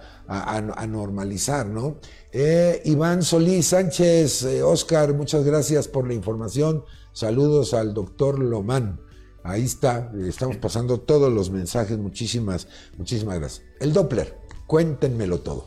normalizar, 0.87 1.67
¿no? 1.67 1.97
Eh, 2.31 2.81
Iván 2.85 3.21
Solís 3.21 3.67
Sánchez, 3.67 4.43
eh, 4.43 4.63
Oscar, 4.63 5.13
muchas 5.13 5.43
gracias 5.43 5.87
por 5.87 6.07
la 6.07 6.13
información. 6.13 6.83
Saludos 7.11 7.73
al 7.73 7.93
doctor 7.93 8.39
Lomán. 8.39 8.99
Ahí 9.43 9.63
está, 9.63 10.11
estamos 10.25 10.57
pasando 10.57 10.99
todos 10.99 11.31
los 11.31 11.51
mensajes, 11.51 11.97
muchísimas, 11.97 12.67
muchísimas 12.97 13.39
gracias. 13.39 13.67
El 13.79 13.91
Doppler, 13.91 14.37
cuéntenmelo 14.67 15.39
todo. 15.39 15.65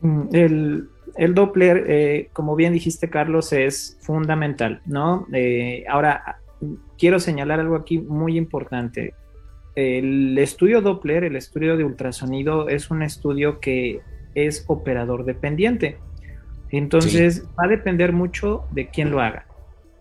Mm, 0.00 0.28
el, 0.32 1.34
Doppler, 1.34 1.84
eh, 1.88 2.30
como 2.32 2.56
bien 2.56 2.72
dijiste, 2.72 3.08
Carlos, 3.08 3.52
es 3.52 3.96
fundamental, 4.00 4.82
¿no? 4.84 5.26
ahora, 5.88 6.40
quiero 6.98 7.20
señalar 7.20 7.60
algo 7.60 7.76
aquí 7.76 7.98
muy 7.98 8.36
importante. 8.36 9.14
El 9.74 10.36
estudio 10.38 10.80
Doppler, 10.80 11.24
el 11.24 11.36
estudio 11.36 11.76
de 11.76 11.84
ultrasonido, 11.84 12.68
es 12.68 12.90
un 12.90 13.02
estudio 13.02 13.60
que 13.60 14.00
es 14.34 14.64
operador 14.68 15.24
dependiente. 15.24 15.98
Entonces 16.70 17.44
va 17.58 17.66
a 17.66 17.68
depender 17.68 18.12
mucho 18.12 18.64
de 18.72 18.88
quién 18.88 19.10
lo 19.10 19.20
haga. 19.20 19.46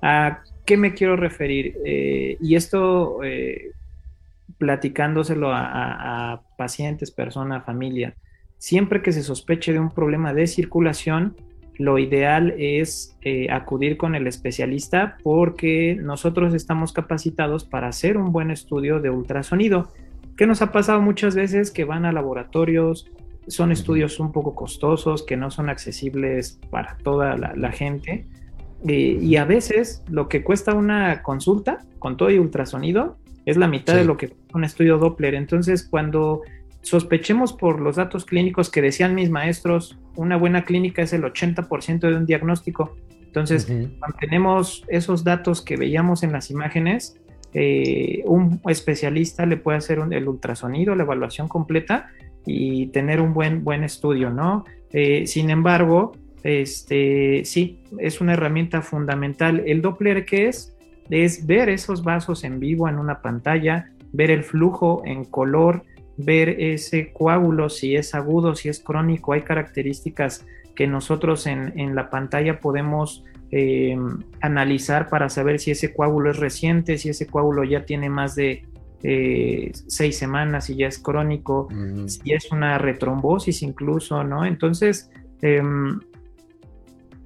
¿A 0.02 0.42
qué 0.66 0.78
me 0.78 0.94
quiero 0.94 1.16
referir? 1.16 1.78
Eh, 1.86 2.38
y 2.42 2.56
esto 2.56 3.24
eh, 3.24 3.72
platicándoselo 4.58 5.52
a, 5.52 6.42
pacientes, 6.58 7.12
persona, 7.12 7.62
familia. 7.62 8.16
Siempre 8.58 9.02
que 9.02 9.12
se 9.12 9.24
sospeche 9.24 9.74
de 9.74 9.80
un 9.80 9.92
problema 9.92 10.34
de 10.34 10.48
circulación, 10.48 11.36
lo 11.78 11.98
ideal 11.98 12.54
es 12.58 13.18
eh, 13.24 13.48
acudir 13.52 13.98
con 13.98 14.16
el 14.16 14.28
especialista 14.28 15.18
porque 15.24 15.98
nosotros 16.00 16.54
estamos 16.54 16.94
capacitados 16.94 17.66
para 17.66 17.88
hacer 17.88 18.18
un 18.18 18.32
buen 18.32 18.52
estudio 18.52 19.00
de 19.00 19.10
ultrasonido. 19.10 19.90
¿Qué 20.38 20.48
nos 20.48 20.62
ha 20.62 20.72
pasado 20.72 21.02
muchas 21.02 21.36
veces? 21.36 21.72
Que 21.72 21.84
van 21.84 22.06
a 22.06 22.12
laboratorios, 22.12 23.12
son 23.48 23.72
estudios 23.72 24.20
un 24.20 24.32
poco 24.32 24.56
costosos, 24.56 25.24
que 25.24 25.38
no 25.38 25.52
son 25.52 25.70
accesibles 25.70 26.60
para 26.70 26.98
toda 26.98 27.36
la, 27.38 27.72
gente. 27.72 28.26
Eh, 28.88 29.18
y 29.22 29.36
a 29.38 29.46
veces 29.46 30.04
lo 30.10 30.28
que 30.28 30.44
cuesta 30.44 30.74
una 30.74 31.22
consulta 31.22 31.80
con 32.00 32.18
todo 32.18 32.30
y 32.30 32.40
ultrasonido 32.40 33.18
es 33.46 33.58
la 33.58 33.68
mitad 33.68 33.96
de 33.96 34.06
lo 34.06 34.18
que 34.18 34.34
un 34.54 34.64
estudio 34.64 34.98
Doppler. 34.98 35.36
Entonces, 35.36 35.88
cuando 35.90 36.42
sospechemos 36.82 37.54
por 37.54 37.80
los 37.80 37.96
datos 37.96 38.26
clínicos 38.26 38.70
que 38.70 38.82
decían 38.82 39.16
mis 39.16 39.30
maestros, 39.30 39.98
una 40.16 40.38
buena 40.38 40.66
clínica 40.66 41.02
es 41.02 41.14
el 41.14 41.24
80% 41.24 42.00
de 42.00 42.16
un 42.16 42.26
diagnóstico. 42.26 42.96
Entonces, 43.26 43.66
cuando 43.66 44.18
tenemos 44.20 44.84
esos 44.88 45.24
datos 45.24 45.62
que 45.62 45.76
veíamos 45.76 46.24
en 46.24 46.32
las 46.32 46.52
imágenes, 46.52 47.18
eh, 47.54 48.22
un 48.26 48.62
especialista 48.68 49.46
le 49.46 49.58
puede 49.58 49.78
hacer 49.78 50.00
el 50.12 50.28
ultrasonido, 50.28 50.96
la 50.96 51.04
evaluación 51.04 51.48
completa 51.48 52.10
y 52.46 52.88
tener 52.88 53.22
un 53.22 53.34
buen, 53.34 53.64
buen 53.64 53.84
estudio, 53.84 54.30
¿no? 54.30 54.66
Eh, 54.92 55.26
sin 55.26 55.50
embargo, 55.50 56.14
este, 56.44 57.44
sí, 57.46 57.84
es 58.00 58.22
una 58.22 58.34
herramienta 58.34 58.82
fundamental. 58.82 59.64
El 59.66 59.82
Doppler, 59.82 60.26
¿qué 60.26 60.48
es? 60.48 60.76
Es 61.10 61.46
ver 61.46 61.70
esos 61.70 62.04
vasos 62.04 62.44
en 62.44 62.60
vivo 62.60 62.88
en 62.90 63.00
una 63.00 63.22
pantalla, 63.22 63.92
ver 64.12 64.30
el 64.30 64.44
flujo 64.44 65.02
en 65.06 65.24
color, 65.24 65.84
ver 66.18 66.50
ese 66.50 67.12
coágulo, 67.14 67.70
si 67.70 67.96
es 67.96 68.14
agudo, 68.14 68.56
si 68.56 68.70
es 68.70 68.80
crónico, 68.80 69.34
hay 69.34 69.42
características 69.42 70.46
que 70.76 70.88
nosotros 70.88 71.48
en, 71.48 71.96
la 71.96 72.10
pantalla 72.10 72.60
podemos 72.60 73.24
eh, 73.52 73.98
analizar 74.42 75.10
para 75.10 75.30
saber 75.30 75.60
si 75.60 75.72
ese 75.72 75.94
coágulo 75.94 76.32
es 76.32 76.38
reciente, 76.38 76.98
si 76.98 77.10
ese 77.10 77.28
coágulo 77.28 77.64
ya 77.64 77.86
tiene 77.86 78.10
más 78.10 78.36
de 78.36 78.66
eh, 79.04 79.72
seis 79.88 80.18
semanas, 80.18 80.66
si 80.66 80.76
ya 80.76 80.88
es 80.88 80.98
crónico, 80.98 81.68
si 82.08 82.34
es 82.34 82.52
una 82.52 82.78
retrombosis 82.78 83.62
incluso, 83.62 84.24
¿no? 84.24 84.46
Entonces, 84.46 85.12
em, 85.42 86.00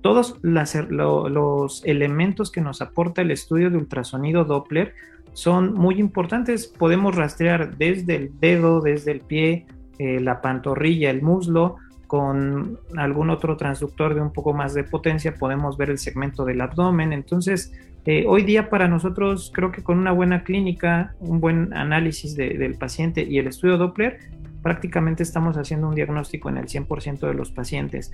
todos 0.02 0.38
los 0.42 1.84
elementos 1.86 2.52
que 2.52 2.62
nos 2.62 2.82
aporta 2.82 3.22
el 3.22 3.32
estudio 3.32 3.70
de 3.70 3.78
ultrasonido 3.78 4.46
Doppler 4.46 4.94
son 5.34 5.74
muy 5.74 6.00
importantes. 6.00 6.68
Podemos 6.68 7.16
rastrear 7.16 7.78
desde 7.78 8.16
el 8.16 8.40
dedo, 8.40 8.82
desde 8.82 9.12
el 9.12 9.22
pie, 9.22 9.66
eh, 10.00 10.20
la 10.20 10.42
pantorrilla, 10.42 11.10
el 11.10 11.22
muslo, 11.22 11.78
con 12.08 12.80
algún 12.96 13.30
otro 13.30 13.58
transductor 13.58 14.16
de 14.16 14.22
un 14.22 14.32
poco 14.32 14.54
más 14.54 14.74
de 14.74 14.84
potencia 14.84 15.36
podemos 15.36 15.78
ver 15.78 15.90
el 15.90 15.98
segmento 15.98 16.46
del 16.46 16.62
abdomen. 16.62 17.14
Entonces, 17.14 17.74
eh, 18.06 18.24
hoy 18.28 18.44
día 18.44 18.70
para 18.70 18.88
nosotros 18.88 19.52
creo 19.54 19.72
que 19.72 19.84
con 19.84 20.00
una 20.00 20.14
buena 20.14 20.44
clínica, 20.44 21.14
un 21.20 21.42
buen 21.42 21.74
análisis 21.74 22.36
del 22.36 22.76
paciente 22.76 23.24
y 23.24 23.38
el 23.38 23.48
estudio 23.48 23.78
Doppler, 23.78 24.20
prácticamente 24.64 25.24
estamos 25.24 25.58
haciendo 25.58 25.90
un 25.90 25.96
diagnóstico 25.96 26.50
en 26.50 26.58
el 26.58 26.68
100% 26.68 27.28
de 27.28 27.34
los 27.34 27.52
pacientes. 27.52 28.12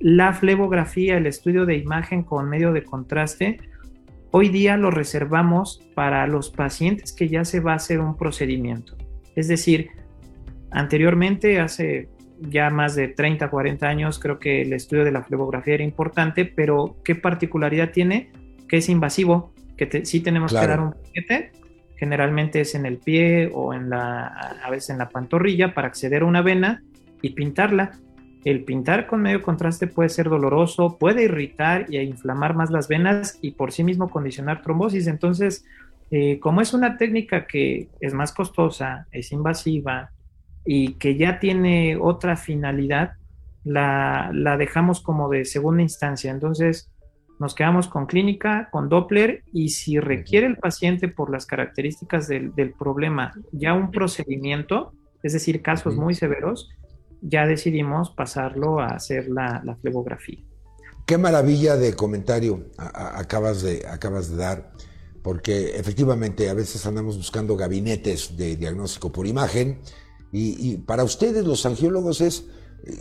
La 0.00 0.32
flebografía, 0.32 1.16
el 1.16 1.26
estudio 1.26 1.66
de 1.66 1.76
imagen 1.76 2.22
con 2.22 2.48
medio 2.48 2.72
de 2.72 2.82
contraste, 2.82 3.58
hoy 4.30 4.48
día 4.48 4.76
lo 4.76 4.90
reservamos 4.90 5.80
para 5.94 6.26
los 6.26 6.50
pacientes 6.50 7.12
que 7.12 7.28
ya 7.28 7.44
se 7.44 7.60
va 7.60 7.72
a 7.72 7.76
hacer 7.76 8.00
un 8.00 8.16
procedimiento. 8.16 8.96
Es 9.34 9.48
decir, 9.48 9.90
anteriormente, 10.70 11.60
hace 11.60 12.08
ya 12.40 12.70
más 12.70 12.94
de 12.94 13.08
30, 13.08 13.48
40 13.48 13.86
años, 13.86 14.18
creo 14.18 14.38
que 14.38 14.62
el 14.62 14.72
estudio 14.72 15.04
de 15.04 15.12
la 15.12 15.22
flebografía 15.22 15.74
era 15.74 15.84
importante, 15.84 16.44
pero 16.44 16.96
¿qué 17.04 17.14
particularidad 17.14 17.90
tiene? 17.90 18.30
Que 18.68 18.78
es 18.78 18.88
invasivo, 18.88 19.54
que 19.76 20.04
sí 20.04 20.20
tenemos 20.20 20.52
que 20.52 20.66
dar 20.66 20.80
un 20.80 20.92
paquete, 20.92 21.52
generalmente 21.96 22.60
es 22.60 22.74
en 22.74 22.86
el 22.86 22.98
pie 22.98 23.50
o 23.52 23.72
en 23.74 23.90
la, 23.90 24.26
a 24.62 24.70
veces 24.70 24.90
en 24.90 24.98
la 24.98 25.08
pantorrilla 25.08 25.74
para 25.74 25.88
acceder 25.88 26.22
a 26.22 26.26
una 26.26 26.42
vena 26.42 26.82
y 27.22 27.30
pintarla. 27.30 27.92
El 28.44 28.64
pintar 28.64 29.06
con 29.06 29.22
medio 29.22 29.42
contraste 29.42 29.86
puede 29.86 30.10
ser 30.10 30.28
doloroso, 30.28 30.98
puede 30.98 31.24
irritar 31.24 31.86
y 31.88 31.98
inflamar 31.98 32.54
más 32.54 32.70
las 32.70 32.88
venas 32.88 33.38
y 33.40 33.52
por 33.52 33.72
sí 33.72 33.84
mismo 33.84 34.10
condicionar 34.10 34.62
trombosis. 34.62 35.06
Entonces, 35.06 35.64
eh, 36.10 36.38
como 36.40 36.60
es 36.60 36.74
una 36.74 36.98
técnica 36.98 37.46
que 37.46 37.88
es 38.00 38.12
más 38.12 38.32
costosa, 38.32 39.06
es 39.10 39.32
invasiva, 39.32 40.10
y 40.64 40.94
que 40.94 41.16
ya 41.16 41.38
tiene 41.38 41.96
otra 42.00 42.36
finalidad, 42.36 43.12
la, 43.64 44.30
dejamos 44.58 45.00
como 45.00 45.28
de 45.28 45.44
segunda 45.44 45.82
instancia. 45.82 46.30
Entonces, 46.30 46.90
nos 47.38 47.54
quedamos 47.54 47.88
con 47.88 48.06
clínica, 48.06 48.68
con 48.70 48.88
Doppler 48.88 49.42
y 49.52 49.70
si 49.70 49.98
requiere 49.98 50.46
el 50.46 50.56
paciente 50.56 51.08
por 51.08 51.30
las 51.30 51.46
características 51.46 52.28
del, 52.28 52.52
problema 52.78 53.32
ya 53.52 53.74
un 53.74 53.90
procedimiento, 53.90 54.92
es 55.22 55.32
decir, 55.32 55.60
casos 55.60 55.96
muy 55.96 56.14
severos, 56.14 56.70
ya 57.26 57.46
decidimos 57.46 58.10
pasarlo 58.10 58.80
a 58.80 58.88
hacer 58.88 59.28
la, 59.28 59.62
la 59.64 59.74
flebografía. 59.76 60.38
Qué 61.06 61.18
maravilla 61.18 61.76
de 61.76 61.94
comentario 61.94 62.66
acabas, 62.78 63.62
de, 63.62 63.86
acabas 63.86 64.30
de 64.30 64.36
dar, 64.36 64.72
porque 65.22 65.76
efectivamente 65.76 66.48
a 66.48 66.54
veces 66.54 66.86
andamos 66.86 67.16
buscando 67.18 67.56
gabinetes 67.56 68.36
de 68.36 68.56
diagnóstico 68.56 69.12
por 69.12 69.26
imagen, 69.26 69.80
y, 70.36 70.78
para 70.78 71.04
ustedes 71.04 71.44
los 71.44 71.64
angiólogos 71.64 72.20
es, 72.20 72.46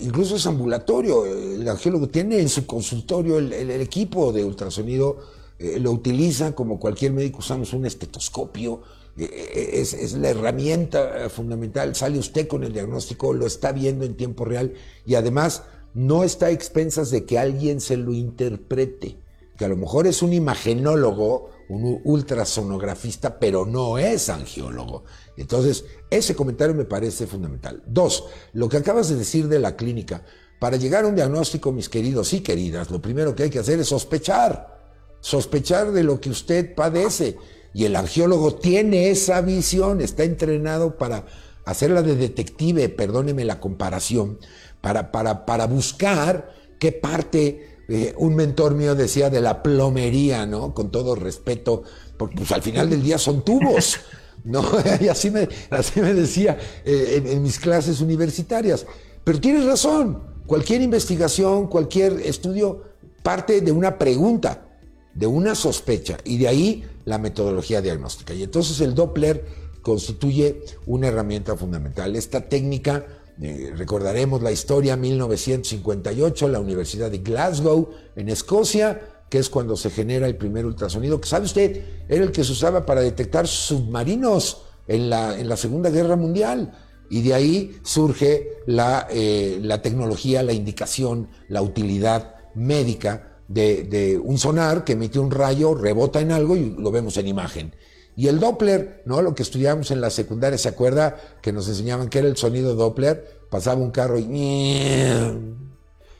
incluso 0.02 0.36
es 0.36 0.46
ambulatorio, 0.46 1.26
el 1.26 1.68
angiólogo 1.68 2.08
tiene 2.08 2.40
en 2.40 2.48
su 2.48 2.68
consultorio 2.68 3.40
el, 3.40 3.72
equipo 3.82 4.32
de 4.32 4.46
ultrasonido, 4.46 5.18
eh, 5.58 5.80
lo 5.80 5.92
utiliza 5.92 6.54
como 6.54 6.80
cualquier 6.80 7.12
médico, 7.12 7.40
usamos 7.40 7.74
un 7.74 7.88
estetoscopio, 7.88 8.84
es, 9.18 9.94
es, 9.94 10.14
la 10.14 10.30
herramienta 10.30 11.30
fundamental, 11.30 11.96
sale 11.96 12.18
usted 12.18 12.48
con 12.48 12.64
el 12.64 12.74
diagnóstico, 12.74 13.34
lo 13.34 13.46
está 13.46 13.72
viendo 13.72 14.06
en 14.06 14.16
tiempo 14.16 14.46
real 14.46 14.74
y 15.06 15.16
además 15.16 15.64
no 15.94 16.24
está 16.24 16.48
a 16.48 16.52
expensas 16.52 17.12
de 17.12 17.26
que 17.26 17.38
alguien 17.38 17.80
se 17.80 17.98
lo 17.98 18.14
interprete, 18.14 19.18
que 19.58 19.66
a 19.66 19.68
lo 19.68 19.78
mejor 19.78 20.08
es 20.08 20.22
un 20.22 20.34
imagenólogo, 20.34 21.50
un 21.70 22.02
ultrasonografista, 22.04 23.40
pero 23.40 23.66
no 23.66 23.98
es 23.98 24.30
angiólogo. 24.30 25.04
Entonces, 25.38 25.86
ese 26.10 26.36
comentario 26.36 26.76
me 26.76 26.86
parece 26.86 27.28
fundamental. 27.28 27.84
Dos, 27.86 28.26
lo 28.54 28.68
que 28.70 28.78
acabas 28.78 29.10
de 29.10 29.16
decir 29.16 29.48
de 29.48 29.60
la 29.60 29.76
clínica. 29.76 30.24
Para 30.60 30.78
llegar 30.78 31.06
a 31.06 31.08
un 31.08 31.16
diagnóstico, 31.16 31.72
mis 31.72 31.90
queridos 31.90 32.34
y 32.34 32.42
queridas, 32.42 32.90
lo 32.90 33.02
primero 33.02 33.36
que 33.36 33.44
hay 33.44 33.50
que 33.50 33.60
hacer 33.60 33.80
es 33.80 33.88
sospechar. 33.88 34.82
Sospechar 35.20 35.92
de 35.92 36.04
lo 36.04 36.20
que 36.20 36.30
usted 36.30 36.74
padece. 36.74 37.38
Y 37.74 37.86
el 37.86 37.96
angiólogo 37.96 38.56
tiene 38.56 39.10
esa 39.10 39.42
visión, 39.42 40.02
está 40.02 40.24
entrenado 40.24 40.98
para 40.98 41.26
hacerla 41.66 42.02
de 42.02 42.16
detective, 42.16 42.90
perdóneme 42.90 43.46
la 43.46 43.60
comparación, 43.60 44.38
para, 44.82 45.12
para, 45.12 45.46
para 45.46 45.66
buscar 45.66 46.54
qué 46.80 46.92
parte 46.92 47.82
eh, 47.88 48.14
un 48.18 48.36
mentor 48.36 48.76
mío 48.76 48.96
decía 48.96 49.30
de 49.30 49.42
la 49.42 49.64
plomería, 49.64 50.46
¿no? 50.46 50.74
Con 50.74 50.92
todo 50.92 51.16
respeto, 51.16 51.84
porque 52.18 52.38
pues 52.38 52.52
al 52.52 52.62
final 52.62 52.90
del 52.90 53.04
día 53.04 53.18
son 53.18 53.44
tubos. 53.44 54.00
¿no? 54.44 54.64
Y 55.00 55.08
así 55.08 55.32
me, 55.32 55.48
así 55.70 56.02
me 56.02 56.14
decía 56.14 56.58
eh, 56.86 57.24
en, 57.26 57.42
mis 57.42 57.60
clases 57.60 58.02
universitarias. 58.02 58.86
Pero 59.24 59.40
tienes 59.40 59.66
razón, 59.66 60.22
cualquier 60.46 60.82
investigación, 60.82 61.68
cualquier 61.68 62.20
estudio 62.22 62.84
parte 63.22 63.62
de 63.62 63.72
una 63.72 63.98
pregunta, 63.98 64.68
de 65.14 65.28
una 65.28 65.56
sospecha, 65.56 66.18
y 66.26 66.38
de 66.38 66.48
ahí 66.48 66.84
la 67.06 67.18
metodología 67.18 67.82
diagnóstica. 67.82 68.34
Y 68.34 68.44
entonces 68.44 68.80
el 68.82 68.96
Doppler 68.96 69.46
constituye 69.82 70.64
una 70.86 71.08
herramienta 71.08 71.56
fundamental. 71.56 72.16
Esta 72.16 72.42
técnica, 72.42 73.06
eh, 73.42 73.74
recordaremos 73.76 74.42
la 74.42 74.52
historia, 74.52 74.96
1958, 74.96 76.48
la 76.48 76.60
Universidad 76.60 77.12
de 77.12 77.20
Glasgow, 77.20 77.90
en 78.16 78.30
Escocia, 78.30 79.02
que 79.30 79.40
es 79.40 79.50
cuando 79.50 79.76
se 79.76 79.90
genera 79.90 80.28
el 80.28 80.38
primer 80.38 80.66
ultrasonido, 80.66 81.20
que 81.20 81.28
sabe 81.28 81.46
usted, 81.46 81.84
era 82.08 82.24
el 82.24 82.32
que 82.32 82.44
se 82.44 82.52
usaba 82.52 82.86
para 82.86 83.02
detectar 83.02 83.48
submarinos 83.48 84.64
en 84.88 85.10
la, 85.10 85.38
en 85.38 85.50
la 85.50 85.58
Segunda 85.58 85.90
Guerra 85.90 86.16
Mundial. 86.16 86.72
Y 87.10 87.22
de 87.22 87.34
ahí 87.34 87.78
surge 87.84 88.60
la, 88.66 89.08
eh, 89.12 89.60
la 89.62 89.82
tecnología, 89.82 90.42
la 90.44 90.54
indicación, 90.54 91.30
la 91.50 91.62
utilidad 91.62 92.36
médica 92.56 93.33
de, 93.48 94.20
un 94.24 94.38
sonar 94.38 94.84
que 94.84 94.94
emite 94.94 95.20
un 95.20 95.32
rayo, 95.32 95.76
rebota 95.76 96.22
en 96.22 96.32
algo 96.32 96.56
y 96.56 96.72
lo 96.72 96.92
vemos 96.92 97.18
en 97.18 97.28
imagen. 97.28 97.76
Y 98.16 98.28
el 98.28 98.40
Doppler, 98.40 99.02
¿no? 99.06 99.22
Lo 99.22 99.34
que 99.34 99.44
estudiamos 99.44 99.90
en 99.92 100.00
la 100.00 100.10
secundaria, 100.10 100.58
¿se 100.58 100.70
acuerda 100.70 101.18
que 101.42 101.52
nos 101.52 101.68
enseñaban 101.68 102.10
que 102.10 102.20
era 102.20 102.28
el 102.28 102.38
sonido 102.38 102.76
Doppler? 102.76 103.48
Pasaba 103.50 103.82
un 103.82 103.92
carro 103.92 104.20
y... 104.20 104.78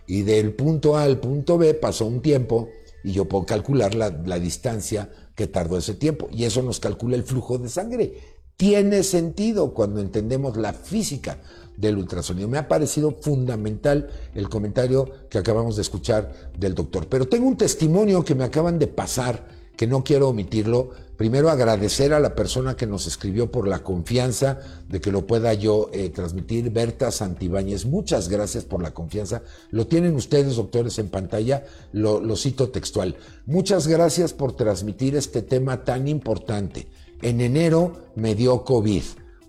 Y 0.06 0.24
del 0.24 0.54
punto 0.54 0.98
A 0.98 1.04
al 1.04 1.20
punto 1.20 1.58
B 1.58 1.74
pasó 1.76 2.06
un 2.06 2.22
tiempo 2.22 2.70
y 3.04 3.12
yo 3.12 3.26
puedo 3.26 3.46
calcular 3.46 3.96
la, 3.96 4.40
distancia 4.40 5.10
que 5.36 5.48
tardó 5.48 5.78
ese 5.78 5.94
tiempo 5.94 6.28
y 6.32 6.46
eso 6.46 6.62
nos 6.62 6.80
calcula 6.80 7.16
el 7.16 7.24
flujo 7.24 7.58
de 7.58 7.70
sangre. 7.70 8.14
Tiene 8.56 9.04
sentido 9.04 9.74
cuando 9.74 10.00
entendemos 10.00 10.58
la 10.58 10.74
física 10.74 11.40
del 11.78 11.98
ultrasonido. 11.98 12.48
Me 12.48 12.58
ha 12.58 12.68
parecido 12.68 13.18
fundamental 13.20 14.10
el 14.34 14.50
comentario 14.50 15.10
que 15.30 15.38
acabamos 15.38 15.76
de 15.76 15.82
escuchar 15.82 16.32
del 16.58 16.76
doctor. 16.76 17.08
Pero 17.08 17.28
tengo 17.28 17.48
un 17.48 17.58
testimonio 17.58 18.24
que 18.24 18.36
me 18.36 18.44
acaban 18.44 18.80
de 18.80 18.88
pasar, 18.88 19.48
que 19.76 19.88
no 19.88 20.04
quiero 20.04 20.30
omitirlo, 20.30 20.92
Primero 21.18 21.52
agradecer 21.52 22.12
a 22.12 22.20
la 22.20 22.34
persona 22.34 22.76
que 22.76 22.88
nos 22.88 23.06
escribió 23.06 23.52
por 23.52 23.68
la 23.68 23.84
confianza 23.84 24.60
de 24.90 25.00
que 25.00 25.12
lo 25.12 25.28
pueda 25.28 25.54
yo 25.54 25.90
eh, 25.94 26.10
transmitir, 26.10 26.72
Berta 26.72 27.12
Santibáñez. 27.12 27.86
Muchas 27.86 28.30
gracias 28.30 28.66
por 28.66 28.82
la 28.82 28.94
confianza. 28.94 29.44
Lo 29.70 29.86
tienen 29.86 30.16
ustedes, 30.16 30.56
doctores, 30.56 30.98
en 30.98 31.10
pantalla, 31.10 31.66
lo, 31.92 32.20
lo 32.20 32.36
cito 32.36 32.70
textual. 32.72 33.16
Muchas 33.46 33.88
gracias 33.88 34.34
por 34.34 34.54
transmitir 34.56 35.16
este 35.16 35.44
tema 35.44 35.84
tan 35.84 36.08
importante. 36.08 36.88
En 37.22 37.42
enero 37.42 37.94
me 38.16 38.34
dio 38.34 38.64
COVID. 38.66 39.04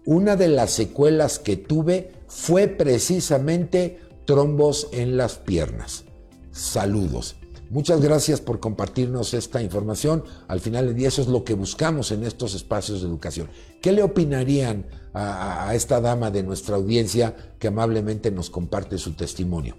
Una 0.06 0.36
de 0.36 0.48
las 0.48 0.70
secuelas 0.70 1.38
que 1.38 1.56
tuve 1.56 2.12
fue 2.28 2.68
precisamente 2.68 4.00
trombos 4.26 4.88
en 4.92 5.16
las 5.16 5.36
piernas. 5.38 6.04
Saludos. 6.50 7.36
Muchas 7.70 8.02
gracias 8.02 8.40
por 8.40 8.60
compartirnos 8.60 9.32
esta 9.32 9.62
información. 9.62 10.22
Al 10.46 10.60
final 10.60 10.86
del 10.86 10.94
día 10.94 11.08
eso 11.08 11.22
es 11.22 11.28
lo 11.28 11.42
que 11.42 11.54
buscamos 11.54 12.12
en 12.12 12.22
estos 12.22 12.54
espacios 12.54 13.00
de 13.00 13.08
educación. 13.08 13.48
¿Qué 13.80 13.92
le 13.92 14.02
opinarían 14.02 14.84
a, 15.14 15.72
esta 15.74 16.00
dama 16.00 16.30
de 16.30 16.42
nuestra 16.42 16.76
audiencia 16.76 17.34
que 17.58 17.68
amablemente 17.68 18.30
nos 18.30 18.50
comparte 18.50 18.98
su 18.98 19.14
testimonio? 19.14 19.76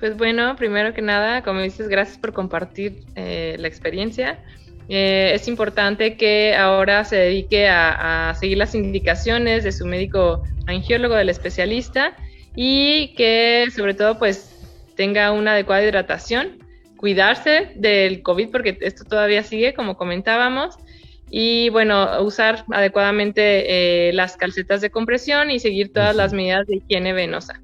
Pues 0.00 0.16
bueno, 0.16 0.56
primero 0.56 0.92
que 0.92 1.00
nada, 1.00 1.44
como 1.44 1.60
dices, 1.60 1.88
gracias 1.88 2.18
por 2.18 2.32
compartir 2.32 3.04
eh, 3.14 3.56
la 3.58 3.68
experiencia. 3.68 4.44
Eh, 4.88 5.32
es 5.34 5.48
importante 5.48 6.16
que 6.16 6.54
ahora 6.54 7.04
se 7.04 7.16
dedique 7.16 7.68
a, 7.68 8.34
seguir 8.38 8.58
las 8.58 8.74
indicaciones 8.74 9.64
de 9.64 9.72
su 9.72 9.86
médico 9.86 10.42
angiólogo, 10.66 11.14
del 11.14 11.28
especialista, 11.28 12.16
y 12.54 13.14
que 13.14 13.68
sobre 13.74 13.94
todo 13.94 14.18
pues 14.18 14.50
tenga 14.96 15.32
una 15.32 15.52
adecuada 15.52 15.84
hidratación, 15.84 16.58
cuidarse 16.96 17.72
del 17.76 18.22
COVID 18.22 18.50
porque 18.50 18.78
esto 18.80 19.04
todavía 19.04 19.42
sigue, 19.42 19.74
como 19.74 19.96
comentábamos, 19.96 20.76
y 21.30 21.70
bueno, 21.70 22.22
usar 22.22 22.64
adecuadamente 22.72 24.08
eh, 24.08 24.12
las 24.12 24.36
calcetas 24.36 24.82
de 24.82 24.90
compresión 24.90 25.50
y 25.50 25.58
seguir 25.60 25.92
todas 25.92 26.14
las 26.14 26.34
medidas 26.34 26.66
de 26.66 26.76
higiene 26.76 27.14
venosa. 27.14 27.62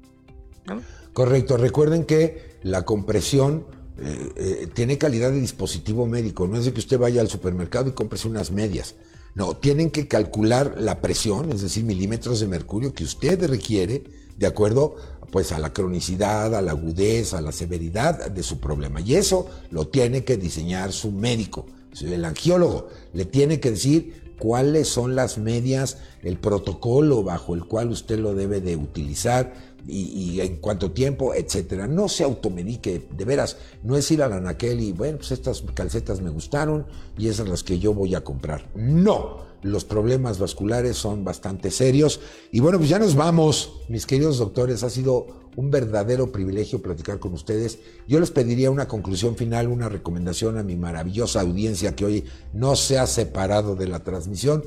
Correcto, 1.13 1.57
recuerden 1.57 2.05
que 2.05 2.57
la 2.63 2.83
compresión 2.83 3.65
eh, 4.01 4.31
eh, 4.35 4.67
tiene 4.73 4.97
calidad 4.97 5.31
de 5.31 5.39
dispositivo 5.39 6.05
médico, 6.05 6.47
no 6.47 6.57
es 6.57 6.65
de 6.65 6.73
que 6.73 6.79
usted 6.79 6.97
vaya 6.97 7.21
al 7.21 7.29
supermercado 7.29 7.89
y 7.89 7.93
compre 7.93 8.19
unas 8.25 8.51
medias. 8.51 8.95
No, 9.35 9.55
tienen 9.55 9.91
que 9.91 10.07
calcular 10.07 10.75
la 10.79 11.01
presión, 11.01 11.51
es 11.51 11.61
decir, 11.61 11.83
milímetros 11.83 12.39
de 12.39 12.47
mercurio 12.47 12.93
que 12.93 13.03
usted 13.03 13.43
requiere 13.47 14.03
de 14.37 14.47
acuerdo 14.47 14.95
pues 15.31 15.51
a 15.51 15.59
la 15.59 15.71
cronicidad, 15.73 16.55
a 16.55 16.61
la 16.61 16.71
agudeza, 16.71 17.37
a 17.37 17.41
la 17.41 17.51
severidad 17.51 18.31
de 18.31 18.43
su 18.43 18.59
problema. 18.59 19.01
Y 19.01 19.15
eso 19.15 19.47
lo 19.69 19.87
tiene 19.87 20.23
que 20.23 20.37
diseñar 20.37 20.91
su 20.91 21.11
médico, 21.11 21.67
el 22.01 22.25
angiólogo. 22.25 22.87
Le 23.13 23.25
tiene 23.25 23.59
que 23.59 23.71
decir 23.71 24.33
cuáles 24.39 24.87
son 24.87 25.15
las 25.15 25.37
medias, 25.37 25.97
el 26.23 26.37
protocolo 26.37 27.23
bajo 27.23 27.53
el 27.53 27.65
cual 27.65 27.91
usted 27.91 28.17
lo 28.17 28.33
debe 28.33 28.61
de 28.61 28.75
utilizar 28.75 29.53
y, 29.89 30.41
en 30.41 30.57
cuánto 30.57 30.91
tiempo, 30.91 31.33
etcétera. 31.33 31.87
No 31.87 32.07
se 32.07 32.23
automedique, 32.23 33.07
de 33.15 33.25
veras, 33.25 33.57
no 33.83 33.97
es 33.97 34.09
ir 34.11 34.21
a 34.21 34.27
la 34.27 34.39
naquel 34.39 34.79
y 34.79 34.91
bueno, 34.91 35.17
pues 35.17 35.31
estas 35.31 35.63
calcetas 35.73 36.21
me 36.21 36.29
gustaron 36.29 36.85
y 37.17 37.27
esas 37.27 37.49
las 37.49 37.63
que 37.63 37.79
yo 37.79 37.93
voy 37.93 38.15
a 38.15 38.23
comprar. 38.23 38.69
No, 38.75 39.49
los 39.61 39.85
problemas 39.85 40.39
vasculares 40.39 40.97
son 40.97 41.23
bastante 41.23 41.71
serios. 41.71 42.19
Y 42.51 42.59
bueno, 42.59 42.77
pues 42.77 42.89
ya 42.89 42.99
nos 42.99 43.15
vamos, 43.15 43.81
mis 43.89 44.05
queridos 44.05 44.37
doctores, 44.37 44.83
ha 44.83 44.89
sido 44.89 45.49
un 45.55 45.71
verdadero 45.71 46.31
privilegio 46.31 46.81
platicar 46.81 47.19
con 47.19 47.33
ustedes. 47.33 47.79
Yo 48.07 48.19
les 48.19 48.31
pediría 48.31 48.71
una 48.71 48.87
conclusión 48.87 49.35
final, 49.35 49.67
una 49.67 49.89
recomendación 49.89 50.57
a 50.57 50.63
mi 50.63 50.75
maravillosa 50.75 51.41
audiencia 51.41 51.95
que 51.95 52.05
hoy 52.05 52.25
no 52.53 52.75
se 52.75 52.97
ha 52.97 53.07
separado 53.07 53.75
de 53.75 53.87
la 53.87 54.03
transmisión. 54.03 54.63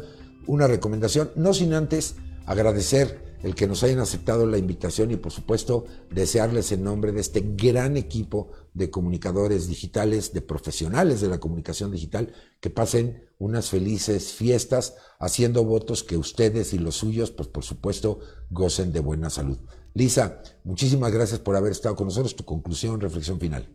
Una 0.47 0.67
recomendación, 0.67 1.31
no 1.37 1.55
sin 1.55 1.73
antes 1.73 2.17
agradecer 2.47 3.32
el 3.43 3.55
que 3.55 3.67
nos 3.67 3.83
hayan 3.83 3.99
aceptado 3.99 4.47
la 4.47 4.59
invitación 4.59 5.11
y 5.11 5.17
por 5.17 5.33
supuesto 5.33 5.85
desearles 6.11 6.73
en 6.73 6.85
nombre 6.85 7.13
de 7.13 7.21
este 7.21 7.43
gran 7.57 7.97
equipo 7.97 8.51
de 8.75 8.91
comunicadores 8.91 9.69
digitales, 9.69 10.33
de 10.33 10.43
profesionales 10.43 11.21
de 11.21 11.29
la 11.29 11.41
comunicación 11.41 11.91
digital, 11.91 12.33
que 12.61 12.71
pasen 12.71 13.25
unas 13.39 13.71
felices 13.71 14.33
fiestas 14.33 14.95
haciendo 15.19 15.65
votos 15.65 16.03
que 16.03 16.17
ustedes 16.17 16.73
y 16.73 16.79
los 16.79 16.97
suyos, 16.97 17.31
pues 17.31 17.49
por 17.49 17.65
supuesto, 17.65 18.21
gocen 18.51 18.93
de 18.93 19.01
buena 19.01 19.31
salud. 19.31 19.59
Lisa, 19.95 20.43
muchísimas 20.65 21.13
gracias 21.13 21.41
por 21.41 21.57
haber 21.57 21.73
estado 21.73 21.97
con 21.97 22.07
nosotros. 22.07 22.37
Tu 22.37 22.45
conclusión, 22.45 23.01
reflexión 23.01 23.39
final. 23.39 23.69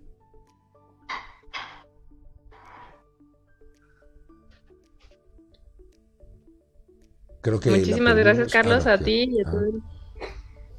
Muchísimas 7.51 8.15
gracias, 8.15 8.51
Carlos, 8.51 8.85
a 8.87 8.97
ti 8.97 9.29
y 9.31 9.41
a 9.41 9.43
todo 9.45 9.65
el... 9.65 9.81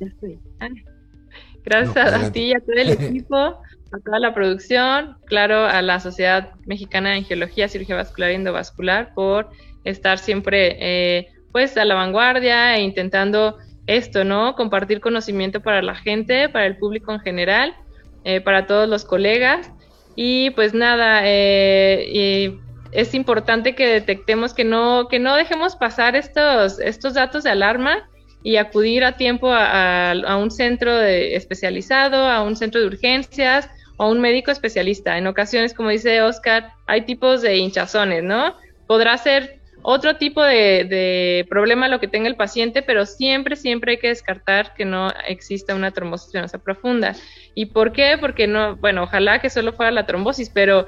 Ya 0.01 0.07
estoy. 0.07 0.39
Ah. 0.61 0.69
Gracias 1.65 2.12
a 2.24 2.32
ti 2.32 2.40
y 2.43 2.55
a 2.55 2.61
todo 2.61 2.77
el 2.77 2.90
equipo, 2.90 3.36
a 3.36 3.99
toda 4.05 4.19
la 4.19 4.35
producción, 4.35 5.16
claro, 5.27 5.66
a 5.66 5.82
la 5.82 6.01
Sociedad 6.01 6.53
Mexicana 6.66 7.11
de 7.11 7.16
Angiología, 7.16 7.69
Cirugía 7.69 7.97
Vascular 7.97 8.32
y 8.32 8.35
Endovascular 8.35 9.15
por 9.15 9.51
estar 9.85 10.19
siempre 10.19 10.77
eh, 10.81 11.28
pues 11.53 11.77
a 11.77 11.85
la 11.85 11.95
vanguardia 11.95 12.77
e 12.77 12.82
intentando 12.82 13.57
esto, 13.86 14.24
¿no? 14.24 14.55
Compartir 14.55 15.01
conocimiento 15.01 15.61
para 15.61 15.82
la 15.82 15.95
gente, 15.95 16.49
para 16.49 16.66
el 16.66 16.77
público 16.77 17.12
en 17.12 17.20
general, 17.20 17.74
eh, 18.24 18.40
para 18.40 18.66
todos 18.66 18.89
los 18.89 19.05
colegas. 19.05 19.70
Y 20.15 20.51
pues 20.51 20.74
nada, 20.74 21.20
eh, 21.24 22.59
es 22.93 23.15
importante 23.15 23.74
que 23.74 23.86
detectemos 23.86 24.55
que 24.55 24.65
no, 24.65 25.09
que 25.09 25.19
no 25.19 25.36
dejemos 25.36 25.77
pasar 25.77 26.16
estos, 26.16 26.78
estos 26.81 27.15
datos 27.15 27.44
de 27.44 27.51
alarma 27.51 28.09
y 28.43 28.56
acudir 28.56 29.05
a 29.05 29.16
tiempo 29.16 29.51
a, 29.52 30.36
un 30.40 30.51
centro 30.51 31.01
especializado, 31.01 32.16
a 32.16 32.43
un 32.43 32.56
centro 32.56 32.81
de 32.81 32.86
urgencias 32.86 33.69
o 33.97 34.05
a 34.05 34.09
un 34.09 34.20
médico 34.20 34.51
especialista. 34.51 35.19
En 35.19 35.27
ocasiones, 35.27 35.74
como 35.74 35.90
dice 35.90 36.23
Oscar, 36.23 36.73
hay 36.86 37.02
tipos 37.02 37.43
de 37.43 37.56
hinchazones, 37.56 38.23
¿no? 38.23 38.55
Podrá 38.86 39.19
ser 39.19 39.59
otro 39.82 40.16
tipo 40.16 40.43
de, 40.43 40.85
de, 40.85 41.47
problema 41.48 41.89
lo 41.89 42.01
que 42.01 42.09
tenga 42.09 42.28
el 42.28 42.36
paciente, 42.36 42.82
pero 42.82 43.06
siempre, 43.06 43.55
siempre 43.56 43.93
hay 43.93 43.98
que 43.98 44.09
descartar 44.09 44.74
que 44.74 44.85
no 44.85 45.12
exista 45.27 45.74
una 45.74 45.93
trombosis 45.93 46.32
venosa 46.32 46.59
profunda. 46.59 47.15
¿Y 47.55 47.66
por 47.66 47.93
qué? 47.93 48.16
Porque 48.20 48.47
no, 48.47 48.77
bueno, 48.77 49.05
ojalá 49.05 49.40
que 49.40 49.51
solo 49.51 49.73
fuera 49.73 49.90
la 49.90 50.06
trombosis, 50.06 50.51
pero 50.51 50.86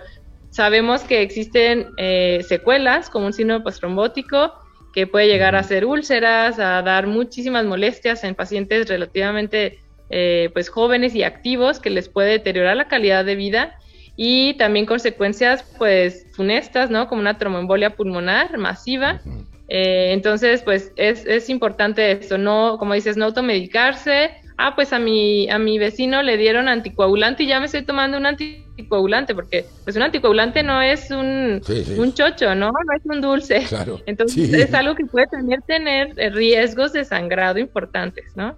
Sabemos 0.50 1.02
que 1.02 1.22
existen 1.22 1.88
eh, 1.96 2.44
secuelas 2.46 3.08
como 3.08 3.26
un 3.26 3.32
síndrome 3.32 3.62
postrombótico 3.62 4.52
que 4.92 5.06
puede 5.06 5.28
llegar 5.28 5.54
a 5.54 5.62
ser 5.62 5.84
úlceras, 5.84 6.58
a 6.58 6.82
dar 6.82 7.06
muchísimas 7.06 7.64
molestias 7.64 8.24
en 8.24 8.34
pacientes 8.34 8.88
relativamente 8.88 9.78
eh, 10.10 10.50
pues 10.52 10.68
jóvenes 10.68 11.14
y 11.14 11.22
activos 11.22 11.78
que 11.78 11.90
les 11.90 12.08
puede 12.08 12.30
deteriorar 12.30 12.76
la 12.76 12.88
calidad 12.88 13.24
de 13.24 13.36
vida 13.36 13.78
y 14.16 14.54
también 14.54 14.86
consecuencias 14.86 15.64
pues 15.78 16.26
funestas, 16.32 16.90
¿no? 16.90 17.06
Como 17.08 17.20
una 17.20 17.38
tromboembolia 17.38 17.90
pulmonar 17.90 18.58
masiva. 18.58 19.20
Eh, 19.68 20.10
entonces, 20.12 20.62
pues 20.62 20.92
es, 20.96 21.24
es 21.26 21.48
importante 21.48 22.10
esto, 22.10 22.36
no, 22.36 22.76
como 22.78 22.94
dices, 22.94 23.16
no 23.16 23.26
automedicarse, 23.26 24.32
ah, 24.60 24.74
pues 24.74 24.92
a 24.92 24.98
mi, 24.98 25.48
a 25.50 25.58
mi 25.58 25.78
vecino 25.78 26.22
le 26.22 26.36
dieron 26.36 26.68
anticoagulante 26.68 27.44
y 27.44 27.46
ya 27.46 27.60
me 27.60 27.66
estoy 27.66 27.82
tomando 27.82 28.18
un 28.18 28.26
anticoagulante, 28.26 29.34
porque 29.34 29.64
pues 29.84 29.96
un 29.96 30.02
anticoagulante 30.02 30.62
no 30.62 30.82
es 30.82 31.10
un, 31.10 31.62
un 31.96 32.14
chocho, 32.14 32.54
¿no? 32.54 32.70
No 32.70 32.92
es 32.96 33.02
un 33.04 33.20
dulce. 33.20 33.64
Claro. 33.68 34.00
Entonces 34.06 34.52
es 34.52 34.74
algo 34.74 34.94
que 34.94 35.06
puede 35.06 35.26
tener, 35.28 35.62
tener 35.62 36.14
riesgos 36.34 36.92
de 36.92 37.04
sangrado 37.04 37.58
importantes, 37.58 38.24
¿no? 38.36 38.56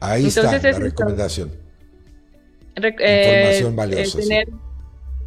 Ahí 0.00 0.26
está 0.26 0.52
la 0.52 0.58
recomendación. 0.58 1.52
Información 2.76 3.72
eh, 3.72 3.76
valiosa. 3.76 4.18
tener, 4.18 4.48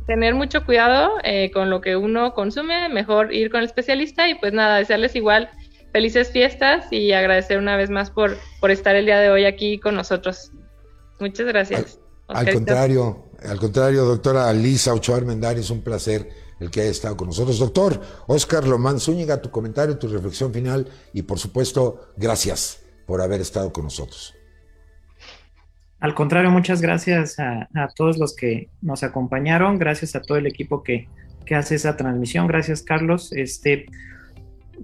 tener 0.06 0.36
mucho 0.36 0.66
cuidado 0.66 1.14
eh, 1.24 1.52
con 1.52 1.70
lo 1.70 1.82
que 1.82 1.96
uno 1.96 2.34
consume, 2.34 2.90
mejor 2.90 3.34
ir 3.34 3.50
con 3.50 3.62
el 3.62 3.66
especialista 3.66 4.28
y 4.28 4.36
pues 4.36 4.54
nada, 4.54 4.78
desearles 4.78 5.16
igual 5.16 5.50
felices 5.96 6.30
fiestas 6.30 6.92
y 6.92 7.14
agradecer 7.14 7.58
una 7.58 7.78
vez 7.78 7.90
más 7.90 8.12
por, 8.12 8.36
por 8.60 8.70
estar 8.70 8.98
el 8.98 9.06
día 9.06 9.18
de 9.18 9.30
hoy 9.30 9.46
aquí 9.46 9.80
con 9.80 9.96
nosotros. 9.96 10.52
Muchas 11.22 11.48
gracias. 11.48 12.02
Al, 12.28 12.52
contrario, 12.52 13.30
al 13.48 13.58
contrario, 13.58 14.04
doctora 14.04 14.52
Lisa 14.52 14.94
Ochoa 14.94 15.20
es 15.54 15.70
un 15.70 15.82
placer 15.82 16.30
el 16.60 16.70
que 16.70 16.82
haya 16.82 16.90
estado 16.90 17.16
con 17.16 17.28
nosotros. 17.28 17.58
Doctor 17.60 18.02
Oscar 18.28 18.68
Lomán 18.68 19.00
Zúñiga, 19.00 19.42
tu 19.42 19.50
comentario, 19.50 19.98
tu 19.98 20.10
reflexión 20.10 20.52
final 20.52 20.86
y 21.14 21.22
por 21.22 21.40
supuesto, 21.40 22.10
gracias 22.18 22.84
por 23.06 23.22
haber 23.22 23.40
estado 23.40 23.72
con 23.72 23.86
nosotros. 23.86 24.36
Al 26.02 26.14
contrario, 26.14 26.52
muchas 26.52 26.82
gracias 26.82 27.40
a, 27.40 27.70
todos 27.96 28.18
los 28.18 28.36
que 28.36 28.70
nos 28.82 29.04
acompañaron, 29.04 29.80
gracias 29.80 30.14
a 30.18 30.22
todo 30.22 30.38
el 30.38 30.46
equipo 30.46 30.84
que, 30.84 31.08
que 31.46 31.56
hace 31.56 31.76
esa 31.76 31.96
transmisión, 31.96 32.48
gracias 32.48 32.82
Carlos. 32.82 33.32
Este, 33.32 33.86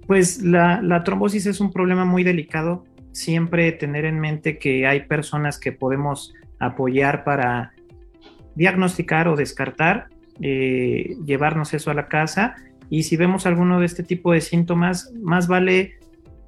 pues 0.06 0.42
la, 0.42 1.02
trombosis 1.04 1.46
es 1.46 1.60
un 1.60 1.72
problema 1.72 2.04
muy 2.04 2.24
delicado. 2.24 2.84
Siempre 3.12 3.72
tener 3.72 4.04
en 4.04 4.20
mente 4.20 4.58
que 4.58 4.86
hay 4.86 5.00
personas 5.00 5.58
que 5.58 5.72
podemos 5.72 6.32
apoyar 6.58 7.24
para 7.24 7.72
diagnosticar 8.54 9.28
o 9.28 9.36
descartar, 9.36 10.08
eh, 10.40 11.16
llevarnos 11.24 11.74
eso 11.74 11.90
a 11.90 11.94
la 11.94 12.08
casa. 12.08 12.56
Y 12.88 13.04
si 13.04 13.16
vemos 13.16 13.46
alguno 13.46 13.80
de 13.80 13.86
este 13.86 14.02
tipo 14.02 14.32
de 14.32 14.40
síntomas, 14.40 15.12
más 15.22 15.48
vale 15.48 15.94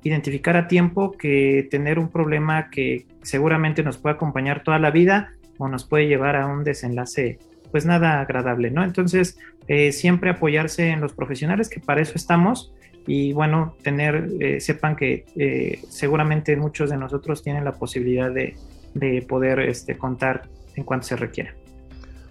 identificar 0.03 0.57
a 0.57 0.69
tiempo 0.69 1.13
que 1.13 1.67
tener 1.71 1.99
un 1.99 2.11
problema 2.11 2.71
que 2.71 3.07
seguramente 3.23 3.83
nos 3.83 3.97
puede 3.97 4.17
acompañar 4.17 4.63
toda 4.63 4.79
la 4.79 4.91
vida 4.91 5.33
o 5.59 5.69
nos 5.69 5.85
puede 5.85 6.07
llevar 6.07 6.37
a 6.37 6.47
un 6.47 6.63
desenlace 6.63 7.39
pues 7.71 7.87
nada 7.87 8.21
agradable, 8.21 8.71
¿no? 8.71 8.85
Entonces, 8.85 9.37
eh, 9.67 9.91
siempre 9.91 10.31
apoyarse 10.31 10.91
en 10.91 11.01
los 11.01 11.13
profesionales, 11.13 11.69
que 11.69 11.81
para 11.81 12.03
eso 12.03 12.13
estamos, 12.15 12.73
y 13.07 13.33
bueno, 13.33 13.77
tener, 13.83 14.31
eh, 14.41 14.61
sepan 14.61 14.97
que 14.97 15.27
eh, 15.37 15.81
seguramente 15.89 16.57
muchos 16.57 16.91
de 16.91 16.97
nosotros 16.97 17.43
tienen 17.43 17.65
la 17.65 17.73
posibilidad 17.73 18.31
de, 18.31 18.57
poder 19.29 19.59
este, 19.61 19.99
contar 19.99 20.49
en 20.77 20.85
cuanto 20.85 21.09
se 21.09 21.17
requiera. 21.17 21.55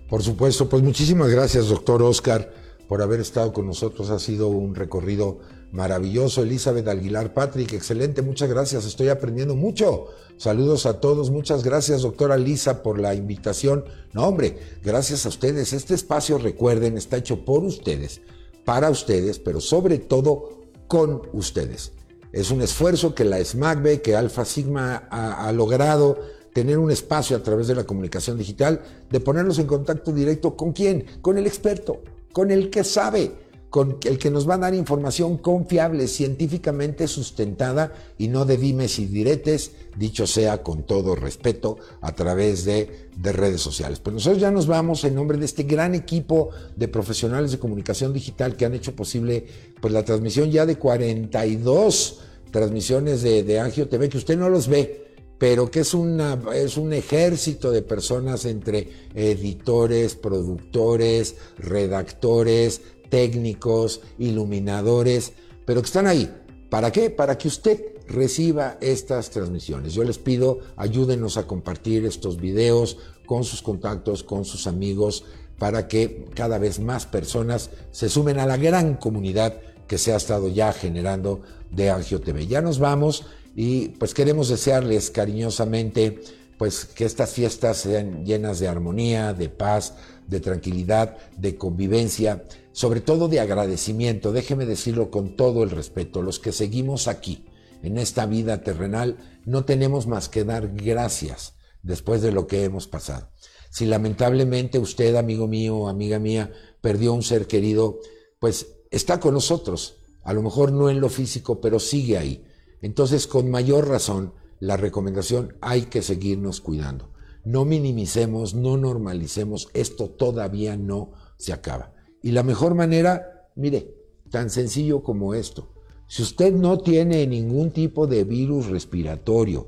Por 0.10 0.24
supuesto, 0.24 0.70
pues 0.70 0.82
muchísimas 0.82 1.30
gracias, 1.30 1.68
doctor 1.68 2.02
Oscar, 2.02 2.52
por 2.88 3.02
haber 3.02 3.20
estado 3.20 3.52
con 3.52 3.68
nosotros. 3.68 4.10
Ha 4.10 4.20
sido 4.20 4.48
un 4.48 4.74
recorrido 4.74 5.40
maravilloso. 5.72 6.44
Elizabeth 6.44 6.88
Aguilar 6.88 7.34
Patrick, 7.34 7.74
excelente, 7.74 8.22
muchas 8.22 8.50
gracias. 8.50 8.86
Estoy 8.86 9.10
aprendiendo 9.10 9.56
mucho. 9.56 10.08
Saludos 10.38 10.86
a 10.86 11.00
todos. 11.00 11.32
Muchas 11.32 11.64
gracias, 11.64 12.04
doctora 12.04 12.38
Lisa, 12.38 12.82
por 12.82 13.00
la 13.00 13.14
invitación. 13.14 13.84
No, 14.14 14.28
hombre, 14.28 14.58
gracias 14.84 15.26
a 15.26 15.30
ustedes. 15.30 15.74
Este 15.74 15.96
espacio, 15.96 16.38
recuerden, 16.38 16.98
está 16.98 17.18
hecho 17.18 17.44
por 17.44 17.64
ustedes 17.64 18.22
para 18.66 18.90
ustedes, 18.90 19.40
pero 19.40 19.60
sobre 19.60 19.98
todo 20.00 20.63
con 20.94 21.24
ustedes. 21.34 21.92
Es 22.32 22.52
un 22.52 22.62
esfuerzo 22.62 23.16
que 23.16 23.24
la 23.24 23.44
SMACB, 23.44 24.00
que 24.04 24.16
Alfa 24.16 24.46
Sigma 24.46 25.08
ha, 25.10 25.48
ha 25.48 25.52
logrado 25.52 26.20
tener 26.54 26.78
un 26.78 26.92
espacio 26.92 27.36
a 27.36 27.42
través 27.42 27.66
de 27.66 27.74
la 27.74 27.84
comunicación 27.84 28.38
digital, 28.38 28.80
de 29.10 29.20
ponernos 29.20 29.58
en 29.58 29.66
contacto 29.66 30.12
directo 30.12 30.56
con 30.56 30.72
quién, 30.72 31.04
con 31.22 31.40
el 31.40 31.48
experto, 31.48 32.04
con 32.32 32.52
el 32.52 32.70
que 32.70 32.84
sabe, 32.84 33.32
con 33.72 33.98
el 34.04 34.20
que 34.20 34.30
nos 34.30 34.48
va 34.48 34.54
a 34.54 34.60
dar 34.60 34.76
información 34.76 35.40
confiable, 35.40 36.08
científicamente 36.08 37.08
sustentada 37.08 37.92
y 38.20 38.28
no 38.28 38.46
de 38.46 38.58
dimes 38.58 39.00
y 39.00 39.08
diretes, 39.08 39.72
dicho 39.98 40.28
sea 40.28 40.62
con 40.62 40.84
todo 40.84 41.16
respeto, 41.16 41.80
a 42.02 42.12
través 42.12 42.66
de, 42.66 43.10
de, 43.18 43.32
redes 43.32 43.62
sociales. 43.62 44.00
Pues 44.00 44.14
nosotros 44.14 44.40
ya 44.40 44.52
nos 44.52 44.68
vamos 44.68 45.04
en 45.06 45.16
nombre 45.16 45.40
de 45.40 45.46
este 45.46 45.64
gran 45.64 45.96
equipo 45.96 46.52
de 46.76 46.88
profesionales 46.88 47.52
de 47.52 47.58
comunicación 47.58 48.14
digital 48.14 48.56
que 48.56 48.66
han 48.66 48.76
hecho 48.76 48.96
posible 48.96 49.73
pues, 49.84 49.94
la 49.94 50.06
transmisión 50.06 50.50
ya 50.50 50.66
de 50.66 50.78
42 50.78 52.20
transmisiones 52.52 53.22
de, 53.22 53.60
Angio 53.60 53.90
TV, 53.90 54.08
que 54.08 54.18
usted 54.18 54.38
no 54.38 54.48
los 54.48 54.70
ve, 54.70 55.08
pero 55.38 55.70
que 55.70 55.82
es, 55.82 55.94
una, 55.94 56.40
es 56.56 56.78
un 56.78 56.94
ejército 56.94 57.70
de 57.70 57.82
personas 57.82 58.46
entre 58.46 58.88
editores, 59.14 60.16
productores, 60.16 61.36
redactores, 61.58 62.80
técnicos, 63.10 64.00
iluminadores, 64.20 65.34
pero 65.66 65.82
que 65.82 65.88
están 65.88 66.08
ahí. 66.08 66.34
¿Para 66.70 66.90
qué? 66.94 67.10
Para 67.10 67.38
que 67.38 67.50
usted 67.50 67.84
reciba 68.08 68.78
estas 68.80 69.32
transmisiones. 69.32 69.94
Yo 69.94 70.06
les 70.06 70.18
pido, 70.18 70.60
ayúdenos 70.78 71.36
a 71.36 71.46
compartir 71.46 72.06
estos 72.06 72.38
videos 72.38 73.00
con 73.26 73.44
sus 73.44 73.62
contactos, 73.62 74.24
con 74.24 74.46
sus 74.46 74.66
amigos, 74.66 75.26
para 75.60 75.90
que 75.90 76.24
cada 76.36 76.58
vez 76.58 76.80
más 76.80 77.06
personas 77.06 77.70
se 77.92 78.08
sumen 78.08 78.40
a 78.40 78.46
la 78.46 78.56
gran 78.56 78.96
comunidad 78.96 79.60
que 79.88 79.98
se 79.98 80.14
ha 80.14 80.18
estado 80.18 80.48
ya 80.48 80.74
generando 80.74 81.42
de 81.72 81.90
Angio 81.90 82.22
TV. 82.22 82.48
Ya 82.48 82.62
nos 82.62 82.80
vamos 82.80 83.26
y 83.56 83.90
pues 83.90 84.14
queremos 84.14 84.50
desearles 84.50 85.12
cariñosamente 85.12 86.22
pues 86.58 86.86
que 86.86 87.06
estas 87.06 87.32
fiestas 87.32 87.78
sean 87.78 88.26
llenas 88.26 88.60
de 88.60 88.68
armonía, 88.68 89.34
de 89.34 89.50
paz, 89.50 89.96
de 90.28 90.40
tranquilidad, 90.40 91.18
de 91.38 91.58
convivencia, 91.58 92.44
sobre 92.72 93.02
todo 93.02 93.28
de 93.28 93.40
agradecimiento. 93.40 94.32
Déjeme 94.32 94.66
decirlo 94.66 95.12
con 95.12 95.36
todo 95.36 95.64
el 95.64 95.72
respeto, 95.72 96.22
los 96.22 96.40
que 96.40 96.52
seguimos 96.52 97.08
aquí 97.08 97.46
en 97.82 97.98
esta 97.98 98.26
vida 98.26 98.64
terrenal 98.64 99.18
no 99.46 99.66
tenemos 99.66 100.08
más 100.08 100.30
que 100.30 100.46
dar 100.46 100.70
gracias 100.74 101.56
después 101.82 102.22
de 102.22 102.32
lo 102.32 102.48
que 102.48 102.64
hemos 102.64 102.88
pasado. 102.88 103.30
Si 103.70 103.86
lamentablemente 103.86 104.80
usted, 104.80 105.16
amigo 105.16 105.48
mío 105.48 105.90
amiga 105.90 106.20
mía, 106.20 106.52
perdió 106.80 107.14
un 107.14 107.24
ser 107.24 107.48
querido, 107.48 108.00
pues 108.40 108.68
está 108.94 109.20
con 109.20 109.34
nosotros, 109.34 109.98
a 110.24 110.34
lo 110.34 110.42
mejor 110.42 110.72
no 110.72 110.90
en 110.90 111.02
lo 111.02 111.10
físico, 111.10 111.60
pero 111.60 111.80
sigue 111.80 112.18
ahí. 112.18 112.46
Entonces, 112.82 113.28
con 113.28 113.50
mayor 113.50 113.88
razón, 113.88 114.34
la 114.60 114.78
recomendación 114.78 115.58
hay 115.62 115.84
que 115.84 116.02
seguirnos 116.02 116.62
cuidando. 116.62 117.12
No 117.44 117.66
minimicemos, 117.66 118.54
no 118.54 118.78
normalicemos, 118.78 119.68
esto 119.74 120.10
todavía 120.10 120.78
no 120.78 121.12
se 121.38 121.54
acaba. 121.54 121.94
Y 122.22 122.32
la 122.32 122.44
mejor 122.44 122.76
manera, 122.76 123.50
mire, 123.56 123.96
tan 124.30 124.50
sencillo 124.50 125.04
como 125.04 125.34
esto. 125.34 125.74
Si 126.08 126.22
usted 126.22 126.54
no 126.54 126.78
tiene 126.78 127.26
ningún 127.26 127.72
tipo 127.72 128.06
de 128.08 128.24
virus 128.24 128.68
respiratorio 128.68 129.68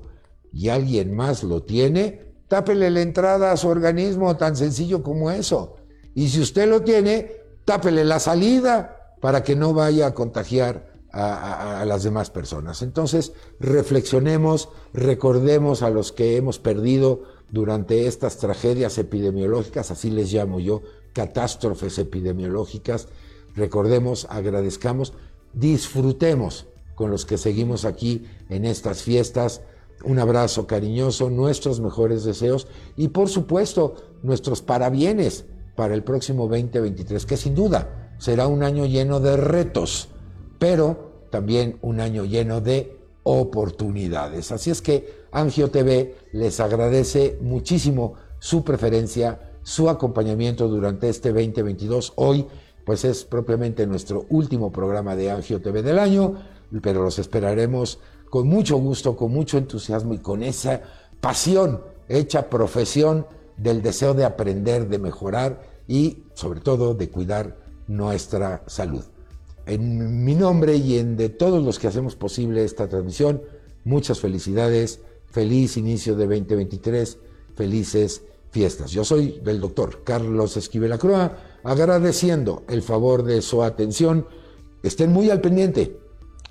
y 0.54 0.70
alguien 0.70 1.14
más 1.16 1.44
lo 1.44 1.64
tiene, 1.64 2.36
tápele 2.48 2.92
la 2.92 3.02
entrada 3.02 3.52
a 3.52 3.58
su 3.58 3.68
organismo, 3.68 4.38
tan 4.38 4.56
sencillo 4.56 5.02
como 5.02 5.32
eso. 5.32 5.78
Y 6.14 6.30
si 6.30 6.40
usted 6.40 6.70
lo 6.70 6.84
tiene, 6.84 7.32
tápele 7.66 8.06
la 8.06 8.20
salida 8.20 8.95
para 9.22 9.44
que 9.44 9.56
no 9.56 9.74
vaya 9.74 10.08
a 10.08 10.14
contagiar 10.14 10.96
a, 11.16 11.86
las 11.86 12.04
demás 12.04 12.30
personas. 12.30 12.82
Entonces, 12.82 13.32
reflexionemos, 13.60 14.70
recordemos 14.94 15.82
a 15.82 15.90
los 15.90 16.12
que 16.12 16.36
hemos 16.36 16.60
perdido 16.60 17.24
durante 17.50 18.08
estas 18.08 18.38
tragedias 18.38 18.98
epidemiológicas, 18.98 19.92
así 19.92 20.12
les 20.12 20.34
llamo 20.34 20.60
yo, 20.60 20.82
catástrofes 21.14 22.00
epidemiológicas. 22.00 23.08
Recordemos, 23.56 24.28
agradezcamos, 24.30 25.14
disfrutemos 25.54 26.68
con 26.96 27.12
los 27.12 27.26
que 27.26 27.38
seguimos 27.38 27.86
aquí 27.86 28.26
en 28.50 28.66
estas 28.66 29.02
fiestas. 29.02 29.62
Un 30.04 30.20
abrazo 30.20 30.68
cariñoso, 30.68 31.30
nuestros 31.30 31.80
mejores 31.80 32.26
deseos 32.26 32.68
y 32.98 33.08
por 33.08 33.30
supuesto 33.30 33.96
nuestros 34.22 34.62
parabienes 34.62 35.46
para 35.78 35.94
el 35.94 36.04
próximo 36.04 36.50
2023, 36.50 37.26
que 37.26 37.38
sin 37.38 37.56
duda 37.56 38.05
será 38.18 38.48
un 38.48 38.64
año 38.64 38.86
lleno 38.86 39.20
de 39.20 39.38
retos, 39.38 40.10
pero 40.60 41.12
también 41.30 41.78
un 41.82 42.00
año 42.00 42.26
lleno 42.26 42.62
de 42.62 42.98
oportunidades. 43.24 44.52
Así 44.52 44.70
es 44.70 44.82
que 44.82 45.26
Angio 45.32 45.70
TV 45.70 46.16
les 46.32 46.60
agradece 46.60 47.38
muchísimo 47.42 48.14
su 48.40 48.64
preferencia, 48.64 49.52
su 49.64 49.90
acompañamiento 49.90 50.68
durante 50.68 51.10
este 51.10 51.30
2022. 51.30 52.14
Hoy, 52.16 52.46
pues 52.86 53.04
es 53.04 53.26
propiamente 53.26 53.88
nuestro 53.88 54.26
último 54.30 54.72
programa 54.72 55.16
de 55.16 55.32
Angio 55.32 55.62
TV 55.62 55.82
del 55.82 56.00
año, 56.00 56.36
pero 56.82 57.04
los 57.04 57.18
esperaremos 57.20 58.00
con 58.30 58.48
mucho 58.48 58.78
gusto, 58.78 59.16
con 59.16 59.32
mucho 59.32 59.58
entusiasmo 59.58 60.14
y 60.14 60.20
con 60.20 60.44
esa 60.44 60.82
pasión 61.20 61.82
hecha 62.08 62.50
profesión 62.50 63.26
del 63.58 63.82
deseo 63.82 64.14
de 64.14 64.26
aprender, 64.26 64.88
de 64.88 65.00
mejorar 65.00 65.62
y 65.88 66.24
sobre 66.34 66.60
todo 66.60 66.94
de 66.94 67.10
cuidar 67.10 67.65
nuestra 67.88 68.64
salud. 68.68 69.04
En 69.66 70.24
mi 70.24 70.36
nombre 70.36 70.76
y 70.76 70.98
en 70.98 71.18
de 71.18 71.30
todos 71.30 71.64
los 71.64 71.80
que 71.80 71.88
hacemos 71.88 72.16
posible 72.16 72.64
esta 72.64 72.88
transmisión, 72.88 73.42
muchas 73.84 74.20
felicidades 74.20 75.00
Feliz 75.36 75.76
inicio 75.76 76.16
de 76.16 76.28
2023, 76.28 77.18
felices 77.58 78.22
fiestas. 78.52 78.92
Yo 78.92 79.04
soy 79.04 79.42
el 79.46 79.60
doctor 79.60 80.02
Carlos 80.06 80.56
Esquivel 80.56 80.98
Croa, 80.98 81.38
agradeciendo 81.62 82.64
el 82.70 82.82
favor 82.82 83.24
de 83.24 83.42
su 83.42 83.62
atención. 83.62 84.28
Estén 84.82 85.12
muy 85.12 85.30
al 85.30 85.42
pendiente 85.42 86.00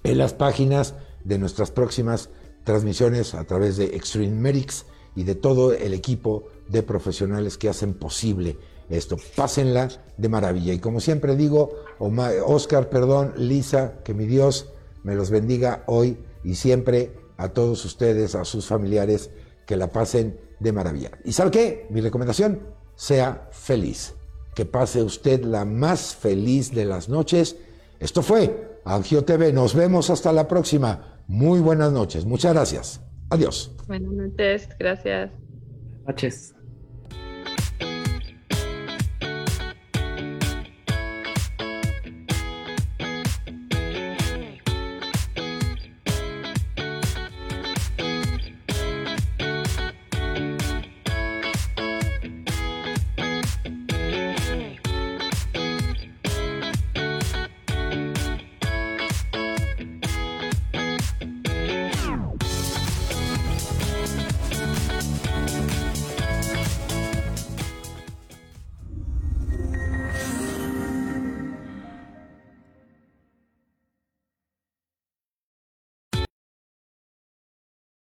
en 0.02 0.18
las 0.18 0.34
páginas 0.34 0.96
de 1.24 1.38
nuestras 1.38 1.70
próximas 1.70 2.28
transmisiones 2.64 3.32
a 3.32 3.44
través 3.44 3.78
de 3.78 3.86
Extreme 3.96 4.34
Medics 4.34 4.84
y 5.16 5.22
de 5.22 5.34
todo 5.34 5.72
el 5.72 5.94
equipo 5.94 6.44
de 6.68 6.82
profesionales 6.82 7.56
que 7.56 7.70
hacen 7.70 7.94
posible 7.94 8.58
esto. 8.88 9.16
Pásenla 9.36 9.88
de 10.16 10.28
maravilla. 10.28 10.72
Y 10.72 10.78
como 10.78 11.00
siempre 11.00 11.36
digo, 11.36 11.70
Oscar, 11.98 12.88
perdón, 12.88 13.34
Lisa, 13.36 14.00
que 14.04 14.14
mi 14.14 14.26
Dios 14.26 14.70
me 15.02 15.14
los 15.14 15.30
bendiga 15.30 15.84
hoy 15.86 16.18
y 16.42 16.54
siempre 16.54 17.12
a 17.36 17.48
todos 17.48 17.84
ustedes, 17.84 18.34
a 18.34 18.44
sus 18.44 18.66
familiares, 18.66 19.30
que 19.66 19.76
la 19.76 19.90
pasen 19.90 20.38
de 20.60 20.72
maravilla. 20.72 21.10
¿Y 21.24 21.32
sabe 21.32 21.50
qué? 21.50 21.86
Mi 21.90 22.00
recomendación, 22.00 22.60
sea 22.94 23.48
feliz. 23.52 24.14
Que 24.54 24.64
pase 24.64 25.02
usted 25.02 25.42
la 25.42 25.64
más 25.64 26.14
feliz 26.14 26.72
de 26.72 26.84
las 26.84 27.08
noches. 27.08 27.56
Esto 27.98 28.22
fue 28.22 28.80
Angio 28.84 29.24
TV. 29.24 29.52
Nos 29.52 29.74
vemos 29.74 30.10
hasta 30.10 30.32
la 30.32 30.46
próxima. 30.46 31.22
Muy 31.26 31.60
buenas 31.60 31.92
noches. 31.92 32.24
Muchas 32.24 32.52
gracias. 32.54 33.00
Adiós. 33.30 33.72
Buenas 33.88 34.12
noches. 34.12 34.68
Gracias. 34.78 35.32
Noches. 36.06 36.54